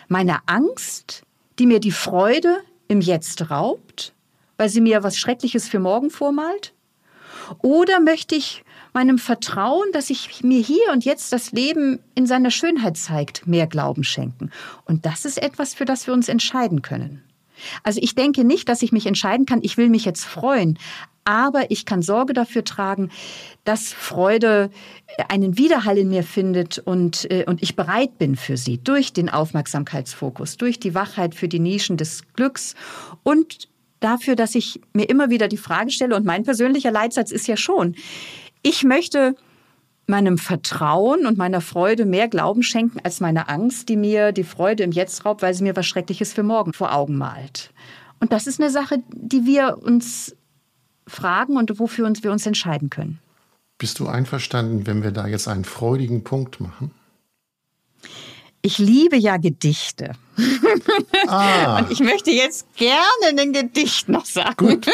Meiner 0.10 0.42
Angst, 0.46 1.24
die 1.60 1.66
mir 1.66 1.80
die 1.80 1.92
Freude 1.92 2.58
im 2.88 3.00
Jetzt 3.00 3.50
raubt, 3.50 4.14
weil 4.58 4.70
sie 4.70 4.82
mir 4.82 5.04
was 5.04 5.18
Schreckliches 5.18 5.70
für 5.70 5.80
morgen 5.80 6.10
vormalt? 6.10 6.74
Oder 7.60 8.00
möchte 8.00 8.36
ich 8.36 8.64
meinem 8.94 9.18
Vertrauen, 9.18 9.92
dass 9.92 10.10
ich 10.10 10.44
mir 10.44 10.60
hier 10.60 10.92
und 10.92 11.04
jetzt 11.04 11.34
das 11.34 11.52
Leben 11.52 12.00
in 12.16 12.28
seiner 12.28 12.52
Schönheit 12.52 12.98
zeigt, 12.98 13.48
mehr 13.48 13.68
Glauben 13.68 14.04
schenken. 14.04 14.52
Und 14.86 15.06
das 15.06 15.26
ist 15.26 15.42
etwas, 15.42 15.74
für 15.74 15.86
das 15.86 16.08
wir 16.08 16.14
uns 16.14 16.30
entscheiden 16.30 16.82
können. 16.82 17.24
Also 17.84 18.00
ich 18.02 18.16
denke 18.16 18.44
nicht, 18.44 18.70
dass 18.70 18.82
ich 18.82 18.92
mich 18.92 19.06
entscheiden 19.06 19.46
kann, 19.46 19.60
ich 19.62 19.78
will 19.78 19.90
mich 19.90 20.06
jetzt 20.06 20.26
freuen, 20.26 20.78
aber 21.26 21.72
ich 21.72 21.86
kann 21.86 22.02
Sorge 22.02 22.34
dafür 22.34 22.64
tragen, 22.64 23.10
dass 23.64 23.94
Freude 23.94 24.70
einen 25.30 25.58
Widerhall 25.58 25.98
in 25.98 26.10
mir 26.10 26.24
findet 26.24 26.80
und, 26.80 27.30
äh, 27.32 27.46
und 27.48 27.64
ich 27.64 27.76
bereit 27.76 28.18
bin 28.18 28.36
für 28.36 28.58
sie 28.58 28.78
durch 28.78 29.14
den 29.14 29.30
Aufmerksamkeitsfokus, 29.30 30.58
durch 30.58 30.80
die 30.80 30.96
Wachheit 30.96 31.36
für 31.36 31.48
die 31.48 31.60
Nischen 31.60 31.96
des 31.96 32.24
Glücks 32.34 32.76
und 33.24 33.70
dafür, 34.04 34.36
dass 34.36 34.56
ich 34.56 34.82
mir 34.94 35.10
immer 35.10 35.30
wieder 35.30 35.48
die 35.48 35.58
Frage 35.58 35.92
stelle 35.92 36.16
und 36.16 36.26
mein 36.26 36.44
persönlicher 36.44 36.92
Leitsatz 36.92 37.32
ist 37.32 37.48
ja 37.48 37.58
schon, 37.58 37.96
ich 38.62 38.84
möchte 38.84 39.36
meinem 40.06 40.38
Vertrauen 40.38 41.26
und 41.26 41.38
meiner 41.38 41.62
Freude 41.62 42.06
mehr 42.06 42.28
Glauben 42.28 42.64
schenken 42.64 43.00
als 43.04 43.20
meiner 43.22 43.50
Angst, 43.50 43.90
die 43.90 43.96
mir 43.96 44.32
die 44.32 44.44
Freude 44.44 44.84
im 44.84 44.92
Jetzt 44.92 45.26
raubt, 45.26 45.42
weil 45.42 45.54
sie 45.54 45.64
mir 45.64 45.76
was 45.76 45.86
Schreckliches 45.86 46.34
für 46.34 46.44
morgen 46.44 46.74
vor 46.74 46.94
Augen 46.94 47.18
malt. 47.18 47.72
Und 48.20 48.34
das 48.34 48.48
ist 48.48 48.60
eine 48.60 48.70
Sache, 48.70 49.02
die 49.10 49.46
wir 49.46 49.78
uns 49.82 50.36
fragen 51.08 51.58
und 51.58 51.80
wofür 51.80 52.06
uns 52.06 52.24
wir 52.24 52.32
uns 52.32 52.46
entscheiden 52.46 52.90
können. 52.90 53.20
Bist 53.78 54.00
du 54.00 54.08
einverstanden, 54.08 54.88
wenn 54.88 55.04
wir 55.04 55.12
da 55.12 55.28
jetzt 55.28 55.48
einen 55.48 55.66
freudigen 55.66 56.24
Punkt 56.24 56.60
machen? 56.60 56.92
Ich 58.62 58.78
liebe 58.78 59.18
ja 59.18 59.38
Gedichte. 59.38 60.14
Ah. 61.28 61.78
Und 61.80 61.92
ich 61.92 62.00
möchte 62.00 62.32
jetzt 62.32 62.66
gerne 62.76 63.40
ein 63.40 63.54
Gedicht 63.54 64.10
noch 64.10 64.26
sagen. 64.26 64.56
Gut, 64.58 64.88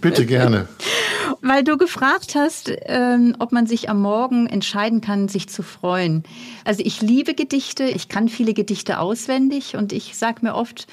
bitte 0.00 0.26
gerne. 0.26 0.68
Weil 1.42 1.64
du 1.64 1.76
gefragt 1.76 2.34
hast, 2.34 2.72
ähm, 2.86 3.36
ob 3.38 3.52
man 3.52 3.66
sich 3.66 3.88
am 3.88 4.00
Morgen 4.00 4.46
entscheiden 4.46 5.00
kann, 5.00 5.28
sich 5.28 5.48
zu 5.48 5.62
freuen. 5.62 6.24
Also 6.64 6.82
ich 6.84 7.02
liebe 7.02 7.34
Gedichte, 7.34 7.84
ich 7.84 8.08
kann 8.08 8.28
viele 8.28 8.54
Gedichte 8.54 8.98
auswendig 8.98 9.76
und 9.76 9.92
ich 9.92 10.16
sage 10.16 10.40
mir 10.42 10.54
oft 10.54 10.86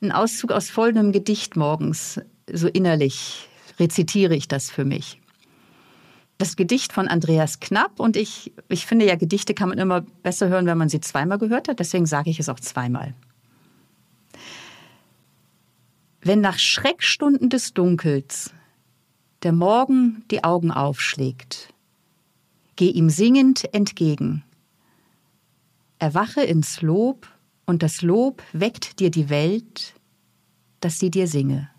einen 0.00 0.12
Auszug 0.12 0.52
aus 0.52 0.70
folgendem 0.70 1.12
Gedicht 1.12 1.56
morgens, 1.56 2.20
so 2.52 2.68
innerlich 2.68 3.48
rezitiere 3.78 4.34
ich 4.34 4.48
das 4.48 4.70
für 4.70 4.84
mich 4.84 5.21
das 6.42 6.56
Gedicht 6.56 6.92
von 6.92 7.06
Andreas 7.06 7.60
Knapp 7.60 8.00
und 8.00 8.16
ich, 8.16 8.52
ich 8.68 8.84
finde 8.84 9.06
ja, 9.06 9.14
Gedichte 9.14 9.54
kann 9.54 9.68
man 9.68 9.78
immer 9.78 10.00
besser 10.00 10.48
hören, 10.48 10.66
wenn 10.66 10.76
man 10.76 10.88
sie 10.88 10.98
zweimal 10.98 11.38
gehört 11.38 11.68
hat, 11.68 11.78
deswegen 11.78 12.04
sage 12.04 12.30
ich 12.30 12.40
es 12.40 12.48
auch 12.48 12.58
zweimal. 12.58 13.14
Wenn 16.20 16.40
nach 16.40 16.58
Schreckstunden 16.58 17.48
des 17.48 17.74
Dunkels 17.74 18.52
der 19.44 19.52
Morgen 19.52 20.24
die 20.32 20.42
Augen 20.42 20.72
aufschlägt, 20.72 21.72
geh 22.74 22.90
ihm 22.90 23.08
singend 23.08 23.72
entgegen. 23.72 24.42
Erwache 26.00 26.42
ins 26.42 26.82
Lob 26.82 27.28
und 27.66 27.84
das 27.84 28.02
Lob 28.02 28.42
weckt 28.52 28.98
dir 28.98 29.12
die 29.12 29.30
Welt, 29.30 29.94
dass 30.80 30.98
sie 30.98 31.12
dir 31.12 31.28
singe. 31.28 31.71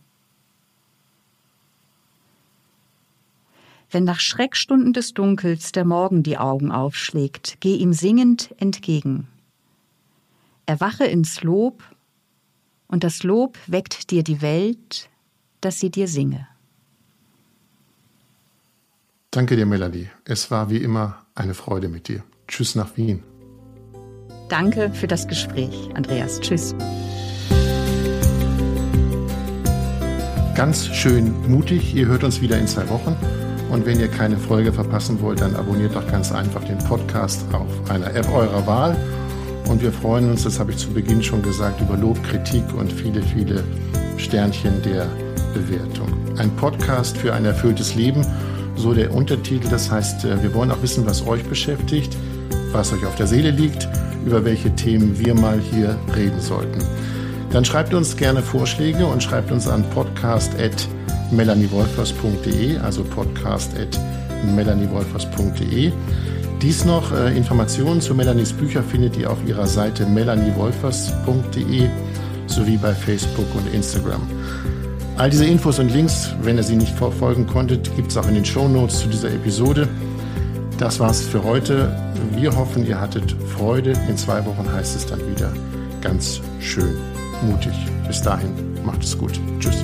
Wenn 3.93 4.05
nach 4.05 4.19
Schreckstunden 4.19 4.91
des 4.91 5.13
Dunkels 5.13 5.71
der 5.71 5.85
Morgen 5.85 6.23
die 6.23 6.39
Augen 6.39 6.71
aufschlägt, 6.71 7.57
geh 7.59 7.75
ihm 7.75 7.93
singend 7.93 8.49
entgegen. 8.57 9.27
Erwache 10.65 11.05
ins 11.05 11.43
Lob, 11.43 11.83
und 12.87 13.03
das 13.03 13.21
Lob 13.21 13.57
weckt 13.67 14.09
dir 14.09 14.23
die 14.23 14.41
Welt, 14.41 15.09
dass 15.61 15.79
sie 15.79 15.91
dir 15.91 16.07
singe. 16.07 16.47
Danke 19.29 19.55
dir, 19.55 19.67
Melanie. 19.67 20.09
Es 20.25 20.49
war 20.49 20.71
wie 20.71 20.77
immer 20.77 21.25
eine 21.35 21.53
Freude 21.53 21.87
mit 21.87 22.07
dir. 22.07 22.23
Tschüss 22.47 22.73
nach 22.73 22.97
Wien. 22.97 23.23
Danke 24.49 24.91
für 24.91 25.07
das 25.07 25.27
Gespräch, 25.27 25.89
Andreas. 25.93 26.39
Tschüss. 26.39 26.75
Ganz 30.55 30.87
schön 30.87 31.31
mutig. 31.49 31.93
Ihr 31.93 32.07
hört 32.07 32.23
uns 32.23 32.41
wieder 32.41 32.57
in 32.57 32.67
zwei 32.67 32.87
Wochen. 32.89 33.15
Und 33.73 33.87
wenn 33.87 33.99
ihr 33.99 34.07
keine 34.07 34.37
Folge 34.37 34.71
verpassen 34.71 35.19
wollt, 35.19 35.41
dann 35.41 35.55
abonniert 35.55 35.95
doch 35.95 36.05
ganz 36.05 36.31
einfach 36.31 36.63
den 36.63 36.77
Podcast 36.77 37.43
auf 37.53 37.89
einer 37.89 38.13
App 38.13 38.31
eurer 38.31 38.67
Wahl. 38.67 38.95
Und 39.67 39.81
wir 39.81 39.91
freuen 39.91 40.29
uns, 40.29 40.43
das 40.43 40.59
habe 40.59 40.69
ich 40.69 40.77
zu 40.77 40.89
Beginn 40.89 41.23
schon 41.23 41.41
gesagt, 41.41 41.81
über 41.81 41.97
Lob, 41.97 42.21
Kritik 42.23 42.63
und 42.77 42.93
viele, 42.93 43.23
viele 43.23 43.63
Sternchen 44.17 44.79
der 44.83 45.07
Bewertung. 45.55 46.07
Ein 46.37 46.55
Podcast 46.55 47.17
für 47.17 47.33
ein 47.33 47.45
erfülltes 47.45 47.95
Leben, 47.95 48.23
so 48.75 48.93
der 48.93 49.11
Untertitel. 49.11 49.69
Das 49.69 49.89
heißt, 49.89 50.23
äh, 50.25 50.43
wir 50.43 50.53
wollen 50.53 50.69
auch 50.69 50.83
wissen, 50.83 51.07
was 51.07 51.25
euch 51.25 51.43
beschäftigt, 51.43 52.15
was 52.73 52.93
euch 52.93 53.03
auf 53.07 53.15
der 53.15 53.25
Seele 53.25 53.49
liegt, 53.49 53.89
über 54.23 54.45
welche 54.45 54.69
Themen 54.75 55.17
wir 55.17 55.33
mal 55.33 55.59
hier 55.59 55.97
reden 56.15 56.39
sollten. 56.39 56.77
Dann 57.49 57.65
schreibt 57.65 57.95
uns 57.95 58.17
gerne 58.17 58.43
Vorschläge 58.43 59.07
und 59.07 59.23
schreibt 59.23 59.51
uns 59.51 59.67
an 59.67 59.83
podcast.melaniewolfers.de, 61.33 62.77
also 62.79 63.03
podcast.melaniewolfers.de. 63.03 65.91
Dies 66.61 66.85
noch, 66.85 67.11
äh, 67.11 67.35
Informationen 67.35 67.99
zu 68.01 68.13
Melanies 68.15 68.53
Bücher 68.53 68.81
findet 68.83 69.17
ihr 69.17 69.31
auf 69.31 69.39
ihrer 69.45 69.67
Seite 69.67 70.05
melaniewolfers.de 70.05 71.89
sowie 72.47 72.77
bei 72.77 72.93
Facebook 72.93 73.53
und 73.55 73.73
Instagram. 73.73 74.21
All 75.17 75.29
diese 75.29 75.45
Infos 75.45 75.79
und 75.79 75.91
Links, 75.91 76.33
wenn 76.41 76.55
ihr 76.57 76.63
sie 76.63 76.75
nicht 76.75 76.95
verfolgen 76.95 77.47
konntet, 77.47 77.95
gibt 77.95 78.11
es 78.11 78.17
auch 78.17 78.27
in 78.27 78.35
den 78.35 78.45
Show 78.45 78.67
Notes 78.67 78.99
zu 78.99 79.07
dieser 79.07 79.31
Episode. 79.31 79.87
Das 80.77 80.99
war's 80.99 81.21
für 81.21 81.43
heute. 81.43 81.95
Wir 82.35 82.55
hoffen, 82.55 82.85
ihr 82.85 82.99
hattet 82.99 83.35
Freude. 83.55 83.93
In 84.07 84.17
zwei 84.17 84.45
Wochen 84.45 84.71
heißt 84.71 84.95
es 84.95 85.05
dann 85.05 85.19
wieder 85.29 85.51
ganz 86.01 86.41
schön 86.59 86.95
mutig. 87.43 87.73
Bis 88.07 88.21
dahin, 88.21 88.51
macht 88.83 89.03
es 89.03 89.17
gut. 89.17 89.39
Tschüss. 89.59 89.83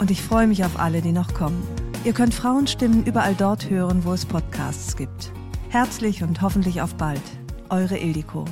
Und 0.00 0.10
ich 0.10 0.22
freue 0.22 0.46
mich 0.46 0.64
auf 0.64 0.80
alle, 0.80 1.02
die 1.02 1.12
noch 1.12 1.34
kommen. 1.34 1.62
Ihr 2.04 2.14
könnt 2.14 2.32
Frauenstimmen 2.32 3.04
überall 3.04 3.34
dort 3.34 3.68
hören, 3.68 4.04
wo 4.04 4.14
es 4.14 4.24
Podcasts 4.24 4.96
gibt. 4.96 5.30
Herzlich 5.68 6.22
und 6.22 6.40
hoffentlich 6.40 6.80
auf 6.80 6.94
bald. 6.94 7.20
Eure 7.68 7.98
Ildiko. 7.98 8.46